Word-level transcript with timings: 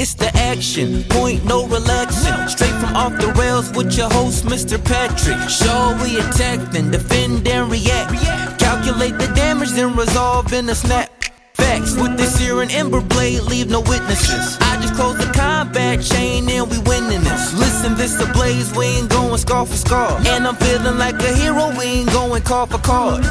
It's 0.00 0.14
the 0.14 0.30
action, 0.36 1.02
point 1.08 1.44
no 1.44 1.66
relaxing. 1.66 2.46
Straight 2.46 2.70
from 2.78 2.94
off 2.94 3.18
the 3.20 3.32
rails 3.32 3.72
with 3.72 3.98
your 3.98 4.08
host, 4.08 4.44
Mr. 4.44 4.78
Patrick. 4.78 5.40
Show 5.50 5.98
we 6.00 6.20
attack, 6.20 6.60
then 6.70 6.92
defend 6.92 7.48
and 7.48 7.68
react. 7.68 8.12
Calculate 8.60 9.18
the 9.18 9.26
damage, 9.34 9.72
then 9.72 9.96
resolve 9.96 10.52
in 10.52 10.68
a 10.68 10.74
snap. 10.76 11.10
Facts 11.54 11.96
with 11.96 12.16
this 12.16 12.38
here 12.38 12.62
and 12.62 12.70
ember 12.70 13.00
blade, 13.00 13.42
leave 13.42 13.70
no 13.70 13.80
witnesses. 13.80 14.56
I 14.60 14.78
just 14.80 14.94
close 14.94 15.18
the 15.18 15.32
combat 15.32 16.00
chain 16.00 16.48
and 16.48 16.70
we 16.70 16.78
winning 16.86 17.24
this. 17.24 17.52
Listen, 17.58 17.96
this 17.96 18.20
a 18.20 18.32
blaze, 18.34 18.72
we 18.76 18.86
ain't 18.86 19.10
going 19.10 19.36
scar 19.36 19.66
for 19.66 19.74
scar. 19.74 20.16
And 20.28 20.46
I'm 20.46 20.54
feeling 20.54 20.96
like 20.96 21.16
a 21.16 21.34
hero, 21.34 21.76
we 21.76 21.84
ain't 21.84 22.12
going 22.12 22.42
card 22.42 22.70
for 22.70 22.78
card. 22.78 23.24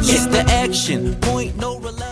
It's 0.00 0.26
the 0.26 0.42
action, 0.48 1.14
point 1.20 1.56
no 1.56 1.78
relaxing. 1.78 2.09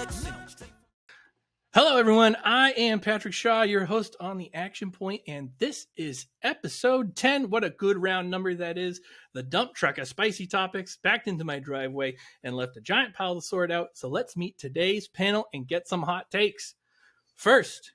Hello, 1.81 1.97
everyone. 1.97 2.37
I 2.43 2.73
am 2.73 2.99
Patrick 2.99 3.33
Shaw, 3.33 3.63
your 3.63 3.85
host 3.85 4.17
on 4.19 4.37
the 4.37 4.53
Action 4.53 4.91
Point, 4.91 5.23
and 5.29 5.51
this 5.59 5.87
is 5.97 6.27
episode 6.43 7.15
10. 7.15 7.51
What 7.51 7.63
a 7.63 7.71
good 7.71 7.97
round 7.97 8.29
number 8.29 8.53
that 8.53 8.77
is. 8.77 9.01
The 9.33 9.45
dump 9.45 9.75
truck 9.75 9.99
of 9.99 10.09
spicy 10.09 10.49
topics 10.49 10.99
backed 11.01 11.29
into 11.29 11.45
my 11.45 11.61
driveway 11.61 12.17
and 12.43 12.57
left 12.57 12.77
a 12.77 12.81
giant 12.81 13.15
pile 13.15 13.37
to 13.37 13.41
sort 13.41 13.71
out. 13.71 13.91
So 13.95 14.09
let's 14.09 14.37
meet 14.37 14.59
today's 14.59 15.07
panel 15.07 15.47
and 15.55 15.69
get 15.69 15.87
some 15.87 16.03
hot 16.03 16.33
takes. 16.33 16.75
First, 17.37 17.93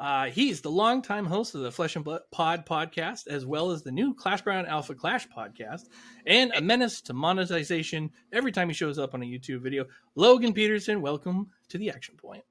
uh, 0.00 0.24
he's 0.26 0.60
the 0.60 0.72
longtime 0.72 1.26
host 1.26 1.54
of 1.54 1.60
the 1.60 1.70
Flesh 1.70 1.94
and 1.94 2.04
Blood 2.04 2.22
Pod 2.32 2.66
podcast, 2.66 3.28
as 3.28 3.46
well 3.46 3.70
as 3.70 3.84
the 3.84 3.92
new 3.92 4.14
Clash 4.14 4.42
Ground 4.42 4.66
Alpha 4.66 4.96
Clash 4.96 5.28
podcast, 5.28 5.82
and 6.26 6.50
a 6.56 6.60
menace 6.60 7.00
to 7.02 7.12
monetization 7.12 8.10
every 8.32 8.50
time 8.50 8.66
he 8.66 8.74
shows 8.74 8.98
up 8.98 9.14
on 9.14 9.22
a 9.22 9.26
YouTube 9.26 9.60
video. 9.60 9.84
Logan 10.16 10.52
Petersen, 10.52 11.00
welcome 11.00 11.50
to 11.68 11.78
the 11.78 11.90
Action 11.90 12.16
Point. 12.16 12.42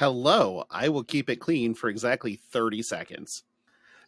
Hello, 0.00 0.64
I 0.70 0.88
will 0.88 1.04
keep 1.04 1.28
it 1.28 1.36
clean 1.36 1.74
for 1.74 1.90
exactly 1.90 2.36
30 2.36 2.80
seconds. 2.80 3.42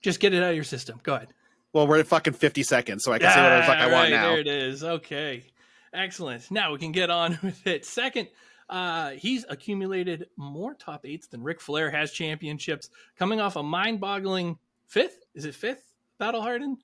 Just 0.01 0.21
get 0.21 0.33
it 0.33 0.43
out 0.43 0.49
of 0.49 0.55
your 0.55 0.65
system. 0.65 0.99
Go 1.03 1.17
ahead. 1.17 1.35
Well, 1.75 1.87
we're 1.87 1.99
at 1.99 2.07
fucking 2.07 2.33
50 2.33 2.63
seconds, 2.63 3.05
so 3.05 3.13
I 3.13 3.19
can 3.19 3.31
say 3.31 3.43
whatever 3.43 3.61
the 3.61 3.67
fuck 3.67 3.77
I 3.77 3.85
right, 3.85 3.93
want 3.93 4.11
now. 4.11 4.31
There 4.31 4.39
it 4.39 4.47
is. 4.47 4.83
Okay. 4.83 5.45
Excellent. 5.93 6.51
Now 6.51 6.73
we 6.73 6.79
can 6.79 6.93
get 6.93 7.11
on 7.11 7.39
with 7.43 7.67
it. 7.67 7.85
Second, 7.85 8.29
uh, 8.71 9.11
he's 9.11 9.45
accumulated 9.51 10.29
more 10.39 10.73
top 10.73 11.05
eights 11.05 11.27
than 11.27 11.43
Ric 11.43 11.61
Flair 11.61 11.91
has 11.91 12.11
championships, 12.11 12.89
coming 13.19 13.39
off 13.39 13.57
a 13.57 13.63
mind 13.63 14.01
boggling 14.01 14.57
fifth. 14.87 15.27
Is 15.35 15.45
it 15.45 15.55
fifth 15.55 15.85
Battle 16.17 16.41
Hardened? 16.41 16.79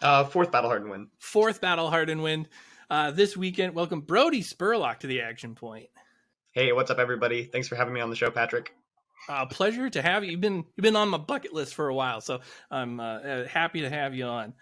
Uh, 0.00 0.22
fourth 0.22 0.52
Battle 0.52 0.70
Hardened 0.70 0.92
win. 0.92 1.08
Fourth 1.18 1.60
Battle 1.60 1.90
Hardened 1.90 2.22
win 2.22 2.46
uh, 2.88 3.10
this 3.10 3.36
weekend. 3.36 3.74
Welcome 3.74 4.02
Brodie 4.02 4.44
Spurlock 4.44 5.00
to 5.00 5.08
the 5.08 5.22
Action 5.22 5.56
Point. 5.56 5.88
Hey, 6.56 6.72
what's 6.72 6.90
up, 6.90 6.98
everybody? 6.98 7.44
Thanks 7.44 7.68
for 7.68 7.74
having 7.76 7.92
me 7.92 8.00
on 8.00 8.08
the 8.08 8.16
show, 8.16 8.30
Patrick. 8.30 8.74
Uh, 9.28 9.44
pleasure 9.44 9.90
to 9.90 10.00
have 10.00 10.24
you. 10.24 10.30
You've 10.30 10.40
been 10.40 10.64
you've 10.74 10.82
been 10.82 10.96
on 10.96 11.10
my 11.10 11.18
bucket 11.18 11.52
list 11.52 11.74
for 11.74 11.88
a 11.88 11.94
while, 11.94 12.22
so 12.22 12.40
I'm 12.70 12.98
uh, 12.98 13.18
uh, 13.18 13.46
happy 13.46 13.82
to 13.82 13.90
have 13.90 14.14
you 14.14 14.24
on. 14.24 14.54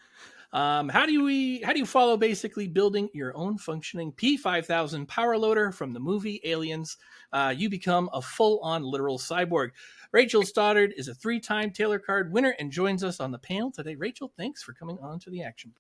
Um, 0.53 0.89
how 0.89 1.07
do 1.07 1.23
we 1.23 1.63
how 1.63 1.73
do 1.73 1.79
you 1.79 1.87
follow 1.87 2.17
basically 2.17 2.67
building 2.67 3.11
your 3.15 3.37
own 3.37 3.59
functioning 3.59 4.11
P5000 4.11 5.07
power 5.07 5.39
loader 5.39 5.71
from 5.71 5.93
the 5.93 6.01
movie 6.01 6.41
Aliens? 6.43 6.97
Uh, 7.33 7.55
you 7.57 7.71
become 7.71 8.11
a 8.13 8.21
full 8.21 8.59
on 8.59 8.83
literal 8.83 9.17
cyborg. 9.17 9.71
Rachel 10.11 10.43
Stoddard 10.43 10.95
is 10.97 11.07
a 11.07 11.15
three 11.15 11.39
time 11.39 11.71
Taylor 11.71 12.01
Card 12.01 12.33
winner 12.33 12.57
and 12.59 12.73
joins 12.73 13.05
us 13.05 13.21
on 13.21 13.31
the 13.31 13.39
panel 13.39 13.71
today. 13.71 13.95
Rachel, 13.95 14.33
thanks 14.37 14.65
for 14.65 14.73
coming 14.73 14.99
on 15.01 15.21
to 15.21 15.31
the 15.31 15.45
action. 15.45 15.73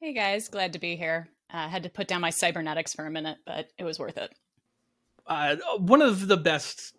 Hey 0.00 0.12
guys, 0.12 0.48
glad 0.48 0.72
to 0.72 0.80
be 0.80 0.96
here. 0.96 1.28
I 1.50 1.66
uh, 1.66 1.68
had 1.68 1.84
to 1.84 1.88
put 1.88 2.08
down 2.08 2.20
my 2.20 2.30
cybernetics 2.30 2.94
for 2.94 3.06
a 3.06 3.12
minute, 3.12 3.38
but 3.46 3.68
it 3.78 3.84
was 3.84 4.00
worth 4.00 4.18
it. 4.18 4.34
Uh, 5.26 5.56
one 5.78 6.02
of 6.02 6.26
the 6.26 6.36
best 6.36 6.94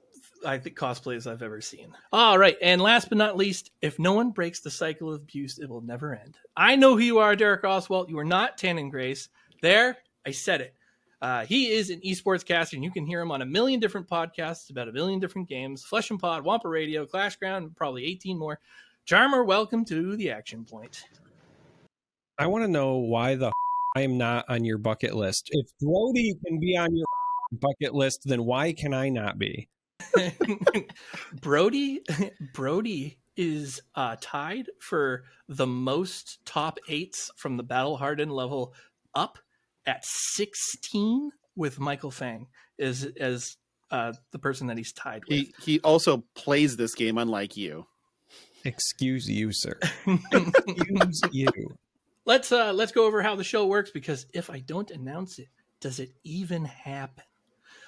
I 0.45 0.57
think 0.57 0.77
cosplays 0.77 1.29
I've 1.29 1.41
ever 1.41 1.61
seen. 1.61 1.93
All 2.11 2.38
right, 2.38 2.57
and 2.61 2.81
last 2.81 3.09
but 3.09 3.17
not 3.17 3.38
least, 3.38 3.71
if 3.81 3.99
no 3.99 4.13
one 4.13 4.31
breaks 4.31 4.59
the 4.59 4.71
cycle 4.71 5.13
of 5.13 5.21
abuse, 5.21 5.59
it 5.59 5.69
will 5.69 5.81
never 5.81 6.13
end. 6.13 6.38
I 6.55 6.75
know 6.75 6.95
who 6.95 7.03
you 7.03 7.20
are, 7.20 7.36
Derek 7.36 7.64
Oswald. 7.64 8.09
You 8.09 8.20
are 8.20 8.25
not 8.25 8.58
Tannen 8.58 8.89
Grace. 8.89 9.30
There, 9.61 9.98
I 10.25 10.31
said 10.31 10.61
it. 10.61 10.75
Uh, 11.21 11.45
he 11.45 11.71
is 11.71 11.89
an 11.89 12.02
esports 12.02 12.45
caster, 12.45 12.75
and 12.75 12.83
you 12.83 12.92
can 12.92 13.05
hear 13.05 13.21
him 13.21 13.31
on 13.31 13.42
a 13.42 13.45
million 13.45 13.80
different 13.80 14.09
podcasts 14.09 14.69
about 14.69 14.89
a 14.89 14.92
million 14.92 15.19
different 15.21 15.48
games 15.48 15.83
Flesh 15.83 16.11
and 16.11 16.19
Pod, 16.19 16.43
Wampa 16.43 16.67
Radio, 16.67 17.05
Clash 17.05 17.37
Ground, 17.37 17.75
probably 17.77 18.05
18 18.05 18.37
more. 18.37 18.59
Charmer, 19.05 19.45
welcome 19.45 19.86
to 19.86 20.17
the 20.17 20.31
Action 20.31 20.65
Point. 20.65 21.05
I 22.37 22.48
want 22.48 22.65
to 22.65 22.71
know 22.71 22.98
why 22.98 23.36
the 23.36 23.52
I 23.95 24.02
am 24.02 24.17
not 24.17 24.45
on 24.49 24.65
your 24.65 24.80
bucket 24.80 25.15
list. 25.15 25.49
If 25.52 25.67
Brodie 25.80 26.36
can 26.45 26.59
be 26.59 26.75
on 26.75 26.93
your 26.95 27.05
bucket 27.59 27.93
list, 27.93 28.21
then 28.25 28.45
why 28.45 28.73
can 28.73 28.93
I 28.93 29.09
not 29.09 29.37
be? 29.37 29.69
Brodie 31.41 32.02
Brodie 32.53 33.17
is 33.36 33.81
uh, 33.95 34.15
tied 34.21 34.67
for 34.80 35.23
the 35.47 35.67
most 35.67 36.39
top 36.45 36.80
eights 36.87 37.31
from 37.36 37.58
the 37.58 37.63
battle 37.63 37.97
hardened 37.97 38.31
level 38.31 38.73
up 39.15 39.39
at 39.86 40.03
16 40.05 41.31
with 41.55 41.80
Michael 41.80 42.11
Fang 42.11 42.47
as 42.80 43.08
as 43.19 43.58
uh, 43.92 44.13
the 44.31 44.39
person 44.39 44.67
that 44.67 44.77
he's 44.77 44.92
tied 44.92 45.23
with. 45.27 45.37
He 45.37 45.53
he 45.61 45.80
also 45.81 46.23
plays 46.36 46.77
this 46.77 46.95
game 46.95 47.17
unlike 47.17 47.58
you. 47.58 47.86
Excuse 48.65 49.30
you, 49.30 49.52
sir. 49.52 49.77
Excuse 50.31 51.21
you. 51.31 51.47
Let's 52.25 52.52
uh 52.52 52.71
let's 52.73 52.92
go 52.92 53.05
over 53.05 53.21
how 53.21 53.36
the 53.36 53.43
show 53.43 53.67
works 53.67 53.92
because 53.92 54.25
if 54.33 54.49
I 54.49 54.59
don't 54.59 54.89
announce 54.92 55.39
it, 55.39 55.49
does 55.81 55.99
it 55.99 56.13
even 56.23 56.65
happen? 56.65 57.25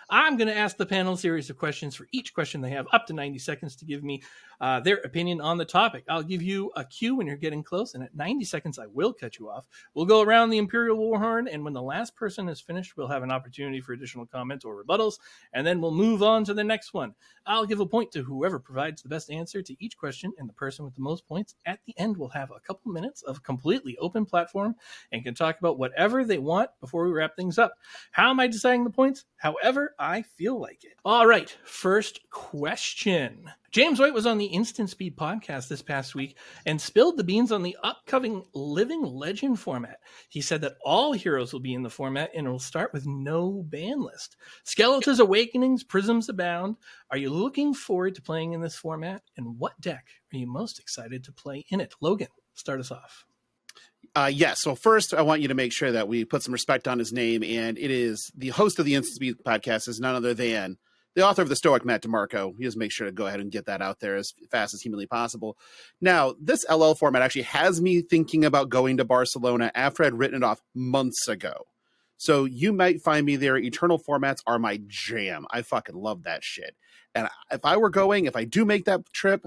I'm 0.09 0.37
going 0.37 0.47
to 0.47 0.55
ask 0.55 0.77
the 0.77 0.85
panel 0.85 1.13
a 1.13 1.17
series 1.17 1.49
of 1.49 1.57
questions. 1.57 1.95
For 1.95 2.07
each 2.11 2.33
question, 2.33 2.61
they 2.61 2.69
have 2.69 2.87
up 2.91 3.07
to 3.07 3.13
90 3.13 3.39
seconds 3.39 3.75
to 3.77 3.85
give 3.85 4.03
me 4.03 4.21
uh, 4.61 4.79
their 4.79 4.97
opinion 4.97 5.41
on 5.41 5.57
the 5.57 5.65
topic. 5.65 6.03
I'll 6.07 6.23
give 6.23 6.41
you 6.41 6.71
a 6.75 6.85
cue 6.85 7.15
when 7.15 7.27
you're 7.27 7.35
getting 7.35 7.63
close, 7.63 7.93
and 7.93 8.03
at 8.03 8.15
90 8.15 8.45
seconds, 8.45 8.79
I 8.79 8.85
will 8.87 9.13
cut 9.13 9.39
you 9.39 9.49
off. 9.49 9.65
We'll 9.93 10.05
go 10.05 10.21
around 10.21 10.49
the 10.49 10.57
Imperial 10.57 10.97
Warhorn, 10.97 11.47
and 11.51 11.63
when 11.63 11.73
the 11.73 11.81
last 11.81 12.15
person 12.15 12.47
is 12.49 12.61
finished, 12.61 12.95
we'll 12.95 13.07
have 13.07 13.23
an 13.23 13.31
opportunity 13.31 13.81
for 13.81 13.93
additional 13.93 14.25
comments 14.25 14.63
or 14.63 14.83
rebuttals, 14.83 15.17
and 15.53 15.65
then 15.65 15.81
we'll 15.81 15.91
move 15.91 16.23
on 16.23 16.43
to 16.45 16.53
the 16.53 16.63
next 16.63 16.93
one. 16.93 17.13
I'll 17.47 17.65
give 17.65 17.79
a 17.79 17.85
point 17.85 18.11
to 18.11 18.23
whoever 18.23 18.59
provides 18.59 19.01
the 19.01 19.09
best 19.09 19.31
answer 19.31 19.61
to 19.61 19.83
each 19.83 19.97
question, 19.97 20.31
and 20.37 20.47
the 20.47 20.53
person 20.53 20.85
with 20.85 20.95
the 20.95 21.01
most 21.01 21.27
points 21.27 21.55
at 21.65 21.79
the 21.85 21.97
end 21.97 22.17
will 22.17 22.29
have 22.29 22.51
a 22.51 22.59
couple 22.59 22.91
minutes 22.91 23.23
of 23.23 23.43
completely 23.43 23.97
open 23.97 24.25
platform 24.25 24.75
and 25.11 25.23
can 25.23 25.35
talk 25.35 25.59
about 25.59 25.77
whatever 25.77 26.23
they 26.23 26.37
want 26.37 26.69
before 26.79 27.05
we 27.05 27.11
wrap 27.11 27.35
things 27.35 27.57
up. 27.57 27.73
How 28.11 28.29
am 28.29 28.39
I 28.39 28.47
deciding 28.47 28.83
the 28.83 28.89
points? 28.89 29.25
However, 29.37 29.94
I 29.99 30.21
feel 30.21 30.59
like 30.59 30.83
it. 30.83 30.93
All 31.03 31.27
right, 31.27 31.55
first 31.63 32.19
question. 32.29 33.49
James 33.71 33.99
White 33.99 34.13
was 34.13 34.25
on 34.25 34.37
the 34.37 34.45
Instant 34.45 34.89
Speed 34.89 35.17
podcast 35.17 35.67
this 35.67 35.81
past 35.81 36.15
week 36.15 36.37
and 36.65 36.79
spilled 36.79 37.17
the 37.17 37.23
beans 37.23 37.51
on 37.51 37.61
the 37.61 37.75
upcoming 37.83 38.43
Living 38.53 39.03
Legend 39.03 39.59
format. 39.59 39.99
He 40.29 40.41
said 40.41 40.61
that 40.61 40.77
all 40.83 41.11
heroes 41.11 41.51
will 41.51 41.59
be 41.59 41.73
in 41.73 41.83
the 41.83 41.89
format 41.89 42.31
and 42.33 42.47
it 42.47 42.49
will 42.49 42.59
start 42.59 42.93
with 42.93 43.05
no 43.05 43.63
ban 43.67 44.01
list. 44.01 44.37
Skeletons 44.63 45.19
Awakenings, 45.19 45.83
Prisms 45.83 46.29
Abound. 46.29 46.77
Are 47.11 47.17
you 47.17 47.29
looking 47.29 47.73
forward 47.73 48.15
to 48.15 48.21
playing 48.21 48.53
in 48.53 48.61
this 48.61 48.75
format? 48.75 49.21
And 49.37 49.59
what 49.59 49.79
deck 49.81 50.07
are 50.33 50.37
you 50.37 50.47
most 50.47 50.79
excited 50.79 51.23
to 51.25 51.33
play 51.33 51.65
in 51.69 51.81
it? 51.81 51.93
Logan, 52.01 52.29
start 52.53 52.79
us 52.79 52.91
off. 52.91 53.25
Uh, 54.15 54.31
yes. 54.33 54.61
So 54.61 54.75
first, 54.75 55.13
I 55.13 55.23
want 55.23 55.41
you 55.41 55.49
to 55.49 55.53
make 55.53 55.73
sure 55.73 55.91
that 55.91 56.07
we 56.07 56.23
put 56.23 56.41
some 56.41 56.53
respect 56.53 56.87
on 56.87 56.99
his 56.99 57.11
name, 57.11 57.43
and 57.43 57.77
it 57.77 57.91
is 57.91 58.31
the 58.35 58.49
host 58.49 58.79
of 58.79 58.85
the 58.85 58.95
Instant 58.95 59.15
Speed 59.15 59.35
podcast 59.45 59.89
is 59.89 59.99
none 59.99 60.15
other 60.15 60.33
than 60.33 60.77
the 61.15 61.25
author 61.25 61.41
of 61.41 61.49
the 61.49 61.55
Stoic, 61.55 61.83
Matt 61.83 62.01
DeMarco. 62.01 62.53
He 62.57 62.63
just 62.63 62.77
make 62.77 62.91
sure 62.91 63.07
to 63.07 63.11
go 63.11 63.25
ahead 63.27 63.39
and 63.41 63.51
get 63.51 63.65
that 63.65 63.81
out 63.81 63.99
there 63.99 64.15
as 64.15 64.33
fast 64.51 64.73
as 64.73 64.81
humanly 64.81 65.05
possible. 65.05 65.57
Now, 65.99 66.35
this 66.39 66.65
LL 66.69 66.93
format 66.93 67.21
actually 67.21 67.43
has 67.43 67.81
me 67.81 68.01
thinking 68.01 68.45
about 68.45 68.69
going 68.69 68.97
to 68.97 69.05
Barcelona 69.05 69.71
after 69.75 70.03
I'd 70.03 70.13
written 70.13 70.43
it 70.43 70.45
off 70.45 70.61
months 70.73 71.27
ago. 71.27 71.65
So 72.17 72.45
you 72.45 72.71
might 72.71 73.01
find 73.01 73.25
me 73.25 73.35
there. 73.35 73.57
Eternal 73.57 73.99
formats 73.99 74.39
are 74.47 74.59
my 74.59 74.79
jam. 74.87 75.45
I 75.51 75.61
fucking 75.61 75.95
love 75.95 76.23
that 76.23 76.43
shit. 76.43 76.75
And 77.13 77.27
if 77.51 77.65
I 77.65 77.75
were 77.77 77.89
going, 77.89 78.25
if 78.25 78.35
I 78.35 78.45
do 78.45 78.63
make 78.63 78.85
that 78.85 79.01
trip, 79.13 79.45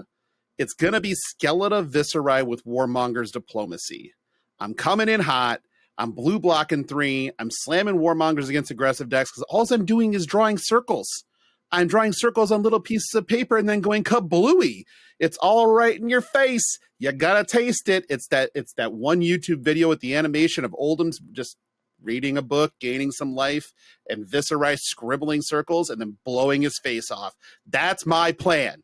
it's 0.59 0.73
gonna 0.73 1.01
be 1.01 1.15
Skeletor 1.15 1.87
Viserai 1.87 2.45
with 2.45 2.65
Warmonger's 2.65 3.31
diplomacy. 3.31 4.13
I'm 4.59 4.73
coming 4.73 5.09
in 5.09 5.21
hot. 5.21 5.61
I'm 5.97 6.11
blue 6.11 6.39
blocking 6.39 6.85
three. 6.85 7.31
I'm 7.39 7.49
slamming 7.51 7.95
warmongers 7.95 8.49
against 8.49 8.71
aggressive 8.71 9.09
decks 9.09 9.31
because 9.31 9.45
all 9.49 9.67
I'm 9.71 9.85
doing 9.85 10.13
is 10.13 10.25
drawing 10.25 10.57
circles. 10.57 11.25
I'm 11.71 11.87
drawing 11.87 12.13
circles 12.13 12.51
on 12.51 12.63
little 12.63 12.79
pieces 12.79 13.13
of 13.13 13.27
paper 13.27 13.57
and 13.57 13.67
then 13.67 13.81
going 13.81 14.03
kablooey. 14.03 14.83
It's 15.19 15.37
all 15.37 15.67
right 15.67 15.99
in 15.99 16.09
your 16.09 16.21
face. 16.21 16.79
You 16.97 17.11
gotta 17.11 17.45
taste 17.45 17.89
it. 17.89 18.05
It's 18.09 18.27
that 18.27 18.49
it's 18.55 18.73
that 18.73 18.93
one 18.93 19.21
YouTube 19.21 19.61
video 19.61 19.89
with 19.89 19.99
the 19.99 20.15
animation 20.15 20.65
of 20.65 20.73
Oldhim's 20.73 21.19
just 21.31 21.57
reading 22.01 22.37
a 22.37 22.41
book, 22.41 22.73
gaining 22.79 23.11
some 23.11 23.35
life, 23.35 23.73
and 24.09 24.25
Viserai 24.25 24.77
scribbling 24.79 25.41
circles 25.41 25.89
and 25.89 25.99
then 25.99 26.17
blowing 26.25 26.61
his 26.61 26.79
face 26.81 27.11
off. 27.11 27.35
That's 27.67 28.05
my 28.05 28.31
plan 28.31 28.83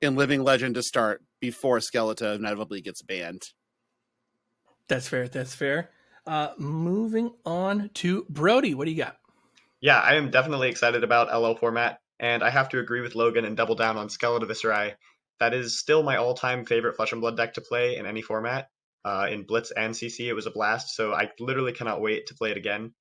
in 0.00 0.16
Living 0.16 0.42
Legend 0.42 0.76
to 0.76 0.82
start 0.82 1.22
before 1.40 1.78
Skeletor 1.78 2.36
inevitably 2.36 2.80
gets 2.80 3.02
banned. 3.02 3.42
That's 4.88 5.08
fair. 5.08 5.28
That's 5.28 5.54
fair. 5.54 5.90
Uh, 6.26 6.50
moving 6.58 7.32
on 7.44 7.90
to 7.94 8.26
Brodie. 8.28 8.74
What 8.74 8.86
do 8.86 8.90
you 8.90 8.96
got? 8.96 9.16
Yeah, 9.80 9.98
I 10.00 10.14
am 10.14 10.30
definitely 10.30 10.68
excited 10.68 11.04
about 11.04 11.28
LL 11.36 11.54
format. 11.54 12.00
And 12.18 12.42
I 12.42 12.50
have 12.50 12.70
to 12.70 12.78
agree 12.78 13.02
with 13.02 13.14
Logan 13.14 13.44
and 13.44 13.56
double 13.56 13.74
down 13.74 13.96
on 13.96 14.08
Skeleton 14.08 14.48
Viserai. 14.48 14.94
That 15.38 15.52
is 15.52 15.78
still 15.78 16.02
my 16.02 16.16
all-time 16.16 16.64
favorite 16.64 16.96
Flesh 16.96 17.12
and 17.12 17.20
Blood 17.20 17.36
deck 17.36 17.54
to 17.54 17.60
play 17.60 17.96
in 17.96 18.06
any 18.06 18.22
format. 18.22 18.68
Uh, 19.04 19.28
in 19.30 19.44
Blitz 19.44 19.70
and 19.70 19.94
CC, 19.94 20.26
it 20.26 20.32
was 20.32 20.46
a 20.46 20.50
blast. 20.50 20.94
So 20.96 21.12
I 21.12 21.30
literally 21.38 21.72
cannot 21.72 22.00
wait 22.00 22.26
to 22.28 22.34
play 22.34 22.50
it 22.50 22.56
again. 22.56 22.92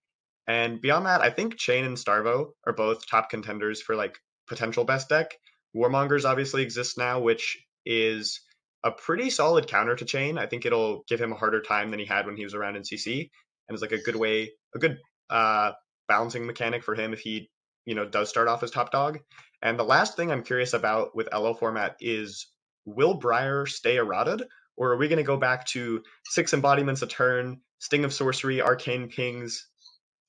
And 0.48 0.80
beyond 0.80 1.06
that, 1.08 1.22
I 1.22 1.32
think 1.32 1.58
Chane 1.58 1.86
and 1.86 1.98
Starvo 1.98 2.52
are 2.68 2.74
both 2.74 3.08
top 3.08 3.30
contenders 3.30 3.82
for 3.82 3.96
like 3.96 4.20
potential 4.48 4.84
best 4.84 5.10
deck. 5.10 5.34
Warmongers 5.76 6.30
obviously 6.30 6.62
exists 6.62 6.98
now, 6.98 7.22
which 7.22 7.58
is 7.86 8.42
a 8.86 8.92
pretty 8.92 9.32
solid 9.32 9.68
counter 9.68 9.96
to 9.96 10.06
Chane. 10.06 10.38
I 10.38 10.46
think 10.46 10.66
it'll 10.66 11.04
give 11.08 11.20
him 11.20 11.34
a 11.34 11.36
harder 11.36 11.60
time 11.60 11.90
than 11.90 12.00
he 12.00 12.06
had 12.06 12.28
when 12.28 12.38
he 12.38 12.44
was 12.44 12.54
around 12.54 12.76
in 12.76 12.84
CC, 12.84 13.32
and 13.68 13.74
it's 13.74 13.82
like 13.82 13.92
a 13.92 14.02
good 14.02 14.16
way, 14.16 14.52
a 14.76 14.80
good 14.80 15.00
uh, 15.32 15.72
balancing 16.08 16.46
mechanic 16.46 16.84
for 16.84 16.94
him 16.94 17.12
if 17.12 17.20
he, 17.20 17.50
you 17.86 17.96
know, 17.96 18.06
does 18.06 18.30
start 18.30 18.48
off 18.48 18.62
as 18.62 18.70
top 18.70 18.92
dog. 18.92 19.20
And 19.64 19.80
the 19.80 19.84
last 19.84 20.16
thing 20.16 20.32
I'm 20.32 20.44
curious 20.44 20.74
about 20.74 21.16
with 21.16 21.28
LL 21.36 21.54
format 21.54 21.96
is 22.00 22.48
will 22.86 23.16
Briar 23.16 23.66
stay 23.66 23.96
eroded, 23.96 24.44
or 24.78 24.92
are 24.92 24.98
we 24.98 25.08
going 25.08 25.18
to 25.18 25.24
go 25.24 25.38
back 25.38 25.66
to 25.68 26.04
six 26.26 26.54
embodiments 26.54 27.02
a 27.02 27.08
turn, 27.08 27.62
Sting 27.80 28.06
of 28.06 28.14
Sorcery, 28.14 28.62
Arcane 28.62 29.10
Pings, 29.10 29.68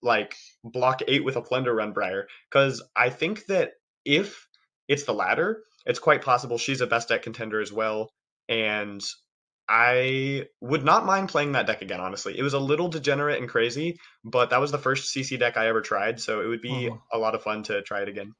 like 0.02 0.34
block 0.64 1.02
eight 1.08 1.24
with 1.24 1.36
a 1.36 1.42
Plunder 1.42 1.74
Run 1.74 1.92
Briar? 1.92 2.26
Because 2.50 2.82
I 2.96 3.10
think 3.10 3.44
that 3.46 3.72
if 4.06 4.48
it's 4.88 5.04
the 5.04 5.12
latter, 5.12 5.62
it's 5.84 5.98
quite 5.98 6.22
possible 6.22 6.56
she's 6.56 6.80
a 6.80 6.86
best 6.86 7.10
deck 7.10 7.22
contender 7.22 7.60
as 7.60 7.70
well. 7.70 8.10
And 8.48 9.02
I 9.68 10.46
would 10.60 10.84
not 10.84 11.06
mind 11.06 11.28
playing 11.28 11.52
that 11.52 11.66
deck 11.66 11.82
again, 11.82 12.00
honestly. 12.00 12.38
It 12.38 12.42
was 12.42 12.54
a 12.54 12.60
little 12.60 12.88
degenerate 12.88 13.40
and 13.40 13.48
crazy, 13.48 13.98
but 14.24 14.50
that 14.50 14.60
was 14.60 14.70
the 14.72 14.78
first 14.78 15.12
CC 15.12 15.36
deck 15.38 15.56
I 15.56 15.68
ever 15.68 15.82
tried, 15.82 16.20
so 16.20 16.40
it 16.40 16.46
would 16.46 16.60
be 16.62 16.90
Mhm. 16.90 17.02
a 17.12 17.18
lot 17.18 17.34
of 17.34 17.42
fun 17.42 17.64
to 17.64 17.82
try 17.82 18.02
it 18.02 18.08
again. 18.08 18.34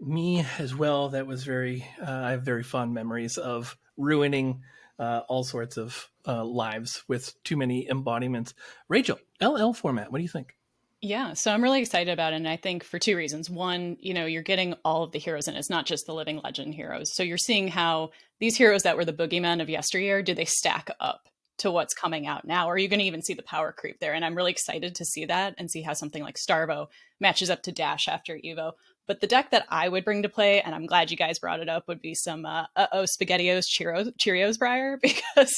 me 0.00 0.44
as 0.58 0.74
well 0.74 1.10
that 1.10 1.26
was 1.26 1.44
very 1.44 1.86
uh, 2.00 2.10
i 2.10 2.30
have 2.32 2.42
very 2.42 2.62
fond 2.62 2.92
memories 2.92 3.38
of 3.38 3.76
ruining 3.96 4.62
uh, 4.98 5.22
all 5.28 5.42
sorts 5.42 5.76
of 5.76 6.10
uh, 6.26 6.44
lives 6.44 7.02
with 7.08 7.34
too 7.42 7.56
many 7.56 7.88
embodiments 7.88 8.54
rachel 8.88 9.18
ll 9.40 9.72
format 9.72 10.10
what 10.10 10.18
do 10.18 10.22
you 10.22 10.28
think 10.28 10.56
Yeah, 11.04 11.34
so 11.34 11.52
I'm 11.52 11.62
really 11.62 11.82
excited 11.82 12.10
about 12.10 12.32
it. 12.32 12.36
And 12.36 12.48
I 12.48 12.56
think 12.56 12.82
for 12.82 12.98
two 12.98 13.14
reasons. 13.14 13.50
One, 13.50 13.98
you 14.00 14.14
know, 14.14 14.24
you're 14.24 14.42
getting 14.42 14.72
all 14.86 15.02
of 15.02 15.12
the 15.12 15.18
heroes 15.18 15.48
in. 15.48 15.54
It's 15.54 15.68
not 15.68 15.84
just 15.84 16.06
the 16.06 16.14
living 16.14 16.40
legend 16.42 16.74
heroes. 16.74 17.14
So 17.14 17.22
you're 17.22 17.36
seeing 17.36 17.68
how 17.68 18.12
these 18.40 18.56
heroes 18.56 18.84
that 18.84 18.96
were 18.96 19.04
the 19.04 19.12
boogeymen 19.12 19.60
of 19.60 19.68
yesteryear, 19.68 20.22
do 20.22 20.32
they 20.32 20.46
stack 20.46 20.88
up 21.00 21.28
to 21.58 21.70
what's 21.70 21.92
coming 21.92 22.26
out 22.26 22.46
now? 22.46 22.66
Or 22.68 22.72
are 22.72 22.78
you 22.78 22.88
going 22.88 23.00
to 23.00 23.04
even 23.04 23.20
see 23.20 23.34
the 23.34 23.42
power 23.42 23.70
creep 23.70 24.00
there? 24.00 24.14
And 24.14 24.24
I'm 24.24 24.34
really 24.34 24.50
excited 24.50 24.94
to 24.94 25.04
see 25.04 25.26
that 25.26 25.54
and 25.58 25.70
see 25.70 25.82
how 25.82 25.92
something 25.92 26.22
like 26.22 26.38
Starvo 26.38 26.86
matches 27.20 27.50
up 27.50 27.62
to 27.64 27.72
Dash 27.72 28.08
after 28.08 28.38
Evo. 28.38 28.72
But 29.06 29.20
the 29.20 29.26
deck 29.26 29.50
that 29.50 29.66
I 29.68 29.90
would 29.90 30.06
bring 30.06 30.22
to 30.22 30.30
play, 30.30 30.62
and 30.62 30.74
I'm 30.74 30.86
glad 30.86 31.10
you 31.10 31.18
guys 31.18 31.38
brought 31.38 31.60
it 31.60 31.68
up, 31.68 31.86
would 31.86 32.00
be 32.00 32.14
some 32.14 32.46
uh 32.46 32.64
oh 32.76 33.04
SpaghettiOs 33.04 33.66
Cheerios, 33.66 34.10
Cheerios 34.16 34.58
Briar, 34.58 34.96
because 35.02 35.52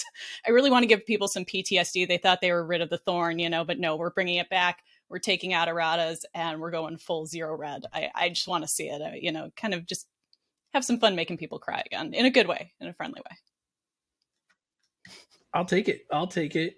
I 0.45 0.51
really 0.51 0.71
want 0.71 0.83
to 0.83 0.89
give 0.89 1.07
people 1.07 1.29
some 1.29 1.45
PTSD. 1.45 2.09
They 2.09 2.19
thought 2.19 2.41
they 2.41 2.51
were 2.51 2.67
rid 2.67 2.81
of 2.81 2.91
the 2.91 2.99
thorn, 2.99 3.39
you 3.39 3.49
know, 3.49 3.65
but 3.65 3.79
no, 3.79 3.95
we're 3.95 4.11
bringing 4.11 4.39
it 4.39 4.51
back 4.51 4.83
we're 5.09 5.19
taking 5.19 5.53
out 5.53 5.69
erratas 5.69 6.19
and 6.35 6.61
we're 6.61 6.71
going 6.71 6.97
full 6.99 7.27
zero 7.27 7.57
red. 7.57 7.85
I, 7.93 8.11
I 8.15 8.29
just 8.29 8.49
want 8.49 8.65
to 8.65 8.69
see 8.69 8.89
it, 8.89 9.01
uh, 9.01 9.11
you 9.15 9.33
know, 9.33 9.51
kind 9.57 9.75
of 9.75 9.87
just 9.87 10.07
have 10.75 10.85
some 10.85 10.99
fun 10.99 11.17
making 11.17 11.39
people 11.39 11.59
cry 11.59 11.83
again 11.87 12.13
in 12.15 12.27
a 12.27 12.31
good 12.31 12.47
way, 12.47 12.73
in 12.81 12.89
a 12.89 12.93
friendly 12.93 13.21
way. 13.21 13.37
i'll 15.55 15.65
take 15.65 15.89
it 15.89 16.03
i'll 16.11 16.27
take 16.27 16.55
it 16.57 16.75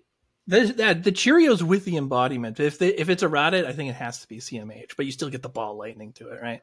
the, 0.46 0.72
that, 0.76 1.02
the 1.02 1.10
cheerios 1.10 1.62
with 1.62 1.84
the 1.84 1.96
embodiment 1.96 2.60
if 2.60 2.78
they, 2.78 2.88
if 2.88 3.08
it's 3.08 3.22
errated 3.22 3.64
i 3.64 3.72
think 3.72 3.90
it 3.90 3.94
has 3.94 4.20
to 4.20 4.28
be 4.28 4.38
cmh 4.38 4.84
but 4.96 5.06
you 5.06 5.10
still 5.10 5.30
get 5.30 5.42
the 5.42 5.48
ball 5.48 5.76
lightning 5.76 6.12
to 6.12 6.28
it 6.28 6.40
right 6.40 6.60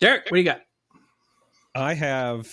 derek 0.00 0.24
what 0.24 0.32
do 0.32 0.38
you 0.38 0.44
got 0.44 0.60
I 1.74 1.94
have 1.94 2.48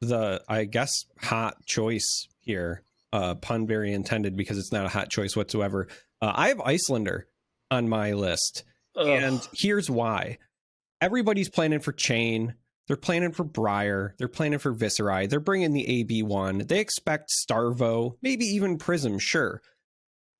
the, 0.00 0.42
I 0.48 0.64
guess, 0.64 1.04
hot 1.18 1.64
choice 1.66 2.28
here. 2.40 2.82
Uh, 3.12 3.34
pun 3.34 3.66
very 3.66 3.92
intended 3.92 4.36
because 4.36 4.56
it's 4.56 4.70
not 4.70 4.86
a 4.86 4.88
hot 4.88 5.10
choice 5.10 5.34
whatsoever. 5.34 5.88
Uh, 6.22 6.32
I 6.32 6.48
have 6.48 6.60
Iyslander 6.60 7.22
on 7.70 7.88
my 7.88 8.12
list. 8.12 8.64
And 8.96 9.46
here's 9.52 9.88
why. 9.88 10.38
Everybody's 11.00 11.48
planning 11.48 11.80
for 11.80 11.92
Chane. 11.92 12.54
They're 12.86 12.96
planning 12.96 13.32
for 13.32 13.44
Briar. 13.44 14.14
They're 14.18 14.28
planning 14.28 14.58
for 14.58 14.74
Viserai. 14.74 15.28
They're 15.28 15.40
bringing 15.40 15.72
the 15.72 16.04
AB1. 16.04 16.66
They 16.68 16.80
expect 16.80 17.30
Starvo, 17.30 18.16
maybe 18.20 18.44
even 18.46 18.78
Prism, 18.78 19.18
sure. 19.18 19.62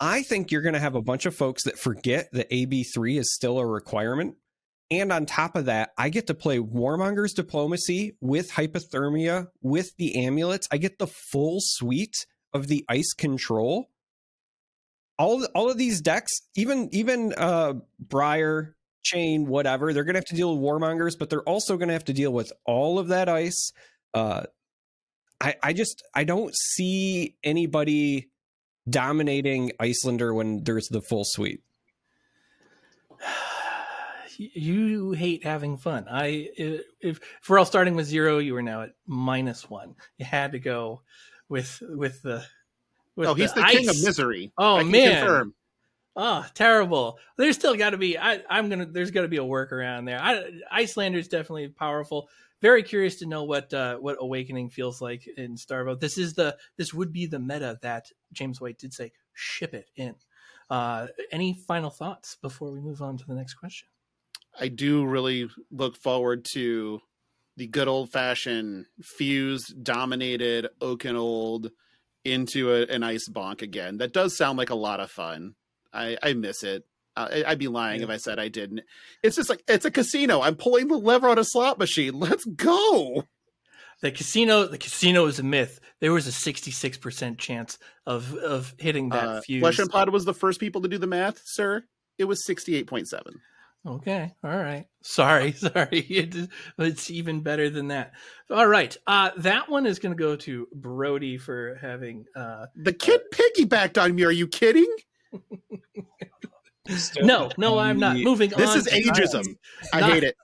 I 0.01 0.23
think 0.23 0.51
you're 0.51 0.63
going 0.63 0.75
to 0.75 0.81
have 0.81 0.95
a 0.95 1.03
bunch 1.03 1.27
of 1.27 1.37
folks 1.37 1.65
that 1.65 1.79
forget 1.79 2.29
that 2.33 2.51
AB3 2.51 3.19
is 3.19 3.35
still 3.35 3.59
a 3.59 3.67
requirement. 3.67 4.37
And 4.91 5.13
on 5.13 5.27
top 5.27 5.57
of 5.57 5.67
that, 5.67 5.91
I 5.97 6.09
get 6.09 6.27
to 6.27 6.35
play 6.35 6.59
Warmonger's 6.59 7.35
Diplomacy 7.35 8.17
with 8.21 8.51
Hypothermia, 8.51 9.49
with 9.63 9.97
the 9.99 10.25
amulets. 10.25 10.67
I 10.73 10.79
get 10.79 10.99
the 10.99 11.07
full 11.07 11.59
suite 11.61 12.27
of 12.53 12.67
the 12.67 12.85
ice 12.89 13.13
control. 13.13 13.90
All, 15.21 15.45
all 15.55 15.71
of 15.71 15.77
these 15.77 16.01
decks, 16.01 16.33
even 16.57 16.89
even 16.93 17.35
uh 17.37 17.75
Briar, 17.99 18.75
Chane, 19.03 19.47
whatever, 19.47 19.93
they're 19.93 20.05
gonna 20.05 20.19
have 20.19 20.25
to 20.27 20.35
deal 20.35 20.57
with 20.57 20.65
Warmongers, 20.65 21.19
but 21.19 21.29
they're 21.29 21.43
also 21.43 21.77
gonna 21.77 21.93
have 21.93 22.07
to 22.07 22.15
deal 22.15 22.33
with 22.33 22.53
all 22.65 22.99
of 22.99 23.09
that 23.09 23.29
ice. 23.29 23.73
Uh 24.15 24.45
I, 25.41 25.57
I 25.63 25.73
just 25.73 26.03
I 26.15 26.25
don't 26.25 26.55
see 26.55 27.37
anybody 27.45 28.31
dominating 28.89 29.73
Iyslander 29.81 30.35
when 30.35 30.65
there's 30.65 30.89
the 30.89 31.01
full 31.03 31.25
suite. 31.25 31.63
you 34.37 35.13
hate 35.13 35.45
having 35.45 35.77
fun. 35.77 36.07
I 36.11 36.49
if, 36.57 36.83
if 37.01 37.21
we're 37.49 37.59
all 37.59 37.65
starting 37.65 37.95
with 37.95 38.07
zero, 38.07 38.39
you 38.39 38.57
are 38.57 38.63
now 38.63 38.83
at 38.83 38.95
minus 39.07 39.69
one. 39.69 39.97
You 40.19 40.25
had 40.25 40.53
to 40.53 40.59
go 40.59 41.03
with 41.49 41.83
with 41.83 42.23
the. 42.23 42.45
Oh, 43.29 43.35
he's 43.35 43.53
the, 43.53 43.63
king 43.65 43.89
of 43.89 44.03
misery. 44.03 44.53
Oh, 44.57 44.77
I 44.77 44.83
can 44.83 44.91
man. 44.91 45.19
confirm. 45.19 45.55
Oh, 46.17 46.45
terrible! 46.55 47.19
There's 47.37 47.55
still 47.55 47.77
got 47.77 47.91
to 47.91 47.99
be. 47.99 48.19
I, 48.19 48.43
I'm 48.51 48.69
gonna. 48.69 48.87
There's 48.87 49.11
got 49.11 49.23
to 49.23 49.29
be 49.29 49.37
a 49.37 49.43
workaround 49.43 50.07
there. 50.07 50.21
I, 50.21 50.83
Iyslander's 50.83 51.29
definitely 51.29 51.69
powerful. 51.69 52.29
Very 52.61 52.83
curious 52.83 53.17
to 53.21 53.27
know 53.27 53.45
what 53.45 53.73
uh, 53.73 53.97
what 53.97 54.17
awakening 54.21 54.71
feels 54.71 55.01
like 55.01 55.27
in 55.37 55.55
Starvo. 55.55 55.99
This 55.99 56.19
is 56.19 56.35
the. 56.35 56.57
This 56.77 56.93
would 56.93 57.13
be 57.13 57.27
the 57.27 57.39
meta 57.39 57.79
that 57.83 58.07
James 58.33 58.61
White 58.61 58.79
did 58.79 58.93
say. 58.93 59.13
Ship 59.35 59.73
it 59.73 59.89
in. 59.97 60.15
Uh, 60.69 61.07
any 61.33 61.55
final 61.67 61.91
thoughts 61.91 62.37
before 62.43 62.71
we 62.71 62.81
move 62.81 63.03
on 63.03 63.17
to 63.17 63.25
the 63.27 63.35
next 63.35 63.55
question? 63.55 63.89
I 64.59 64.69
do 64.69 65.05
really 65.05 65.49
look 65.71 65.97
forward 65.97 66.45
to 66.53 67.01
the 67.57 67.67
good 67.67 67.89
old 67.89 68.11
fashioned 68.11 68.87
fused, 69.03 69.83
dominated 69.83 70.69
Oaken 70.81 71.17
Old 71.17 71.71
into 72.25 72.73
a, 72.73 72.83
an 72.87 73.03
ice 73.03 73.29
bonk 73.29 73.63
again. 73.63 73.99
That 73.99 74.13
does 74.13 74.37
sound 74.37 74.59
like 74.59 74.71
a 74.71 74.75
lot 74.75 75.01
of 75.01 75.11
fun. 75.11 75.55
I, 75.93 76.17
I 76.23 76.33
miss 76.35 76.63
it. 76.63 76.85
I, 77.17 77.43
I'd 77.47 77.59
be 77.59 77.69
lying 77.69 78.03
if 78.03 78.09
I 78.11 78.17
said 78.19 78.39
I 78.39 78.49
didn't. 78.49 78.83
It's 79.23 79.37
just 79.37 79.51
like 79.51 79.63
it's 79.67 79.85
a 79.85 79.91
casino. 79.91 80.41
I'm 80.41 80.55
pulling 80.57 80.89
the 80.89 80.97
lever 80.97 81.29
on 81.29 81.39
a 81.39 81.45
slot 81.45 81.79
machine. 81.79 82.15
Let's 82.21 82.45
go. 82.45 83.25
The 84.03 84.11
casino. 84.13 84.67
The 84.67 84.79
casino 84.79 85.27
is 85.27 85.39
a 85.39 85.43
myth. 85.43 85.81
There 86.01 86.13
was 86.13 86.27
a 86.27 86.33
66 86.33 86.99
percent 86.99 87.39
chance 87.39 87.79
of 88.07 88.35
of 88.35 88.75
hitting 88.79 89.09
that 89.11 89.29
Uh, 89.29 89.41
fuse. 89.43 89.61
Flesh 89.61 89.79
and 89.81 89.91
Pod 89.91 90.09
was 90.11 90.25
the 90.25 90.33
first 90.35 90.61
people 90.61 90.81
to 90.83 90.89
do 90.89 90.99
the 90.99 91.07
math, 91.07 91.41
sir. 91.45 91.85
It 92.17 92.25
was 92.25 92.47
sixty 92.47 92.77
eight 92.77 92.87
point 92.87 93.09
seven. 93.09 93.41
Okay. 93.87 94.33
All 94.45 94.57
right. 94.57 94.87
Sorry. 95.03 95.53
Sorry. 95.53 95.89
It, 96.11 96.49
it's 96.79 97.11
even 97.11 97.41
better 97.43 97.71
than 97.71 97.89
that. 97.89 98.13
All 98.51 98.67
right. 98.67 98.97
Uh, 99.07 99.31
that 99.39 99.69
one 99.69 99.87
is 99.87 99.99
going 99.99 100.17
to 100.17 100.23
go 100.23 100.37
to 100.37 100.67
Brodie 100.75 101.39
for 101.39 101.77
having. 101.81 102.25
Uh, 102.37 102.67
The 102.77 102.93
kid 102.93 103.23
piggybacked 103.33 104.01
on 104.03 104.15
me. 104.15 104.25
Are 104.25 104.31
you 104.31 104.47
kidding? 104.47 104.93
no, 107.21 107.51
no, 107.59 107.79
I'm 107.79 107.99
not. 107.99 108.17
Moving 108.17 108.51
This 108.51 108.71
on. 108.71 108.77
This 108.77 108.87
is 108.87 108.93
ageism. 108.93 109.57
I 109.93 110.03
hate 110.03 110.25
it. 110.25 110.37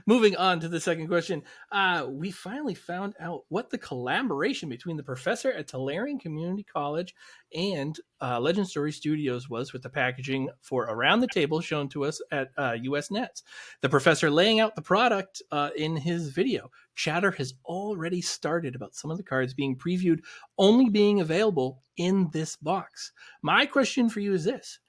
Moving 0.06 0.36
on 0.36 0.60
to 0.60 0.68
the 0.68 0.80
second 0.80 1.06
question. 1.06 1.42
Uh, 1.70 2.06
we 2.08 2.30
finally 2.30 2.74
found 2.74 3.14
out 3.20 3.42
what 3.48 3.68
the 3.68 3.76
collaboration 3.76 4.70
between 4.70 4.96
the 4.96 5.02
professor 5.02 5.52
at 5.52 5.68
Talarian 5.68 6.18
Community 6.18 6.62
College 6.64 7.14
and 7.54 7.98
uh, 8.22 8.40
Legend 8.40 8.68
Story 8.68 8.90
Studios 8.90 9.50
was 9.50 9.72
with 9.72 9.82
the 9.82 9.90
packaging 9.90 10.48
for 10.62 10.84
Around 10.84 11.20
the 11.20 11.28
Table 11.28 11.60
shown 11.60 11.88
to 11.90 12.04
us 12.04 12.22
at 12.32 12.48
uh, 12.56 12.76
US 12.82 13.10
Nets. 13.10 13.42
The 13.82 13.88
professor 13.88 14.30
laying 14.30 14.60
out 14.60 14.76
the 14.76 14.82
product 14.82 15.42
uh, 15.52 15.70
in 15.76 15.96
his 15.96 16.30
video. 16.30 16.70
Chatter 16.94 17.30
has 17.32 17.52
already 17.66 18.22
started 18.22 18.74
about 18.74 18.94
some 18.94 19.10
of 19.10 19.18
the 19.18 19.22
cards 19.22 19.52
being 19.52 19.76
previewed, 19.76 20.20
only 20.56 20.88
being 20.88 21.20
available 21.20 21.82
in 21.98 22.30
this 22.32 22.56
box. 22.56 23.12
My 23.42 23.66
question 23.66 24.08
for 24.08 24.20
you 24.20 24.32
is 24.32 24.44
this 24.44 24.80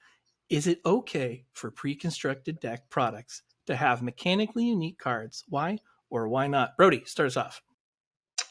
Is 0.50 0.66
it 0.66 0.80
okay 0.84 1.46
for 1.52 1.70
pre 1.70 1.94
constructed 1.94 2.58
deck 2.58 2.90
products 2.90 3.42
to 3.66 3.76
have 3.76 4.02
mechanically 4.02 4.64
unique 4.64 4.98
cards? 4.98 5.44
Why 5.48 5.78
or 6.10 6.28
why 6.28 6.48
not? 6.48 6.76
Brodie, 6.76 7.04
start 7.04 7.28
us 7.28 7.36
off. 7.36 7.62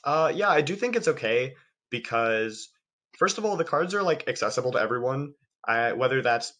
Uh, 0.05 0.31
yeah, 0.33 0.49
I 0.49 0.61
do 0.61 0.75
think 0.75 0.95
it's 0.95 1.09
okay 1.09 1.55
because 1.89 2.69
first 3.17 3.37
of 3.37 3.43
all, 3.43 3.57
the 3.57 3.65
cards 3.65 3.93
are 3.93 4.01
like 4.01 4.29
accessible 4.29 4.71
to 4.71 4.79
everyone. 4.79 5.33
Whether 5.67 6.21
that's 6.21 6.53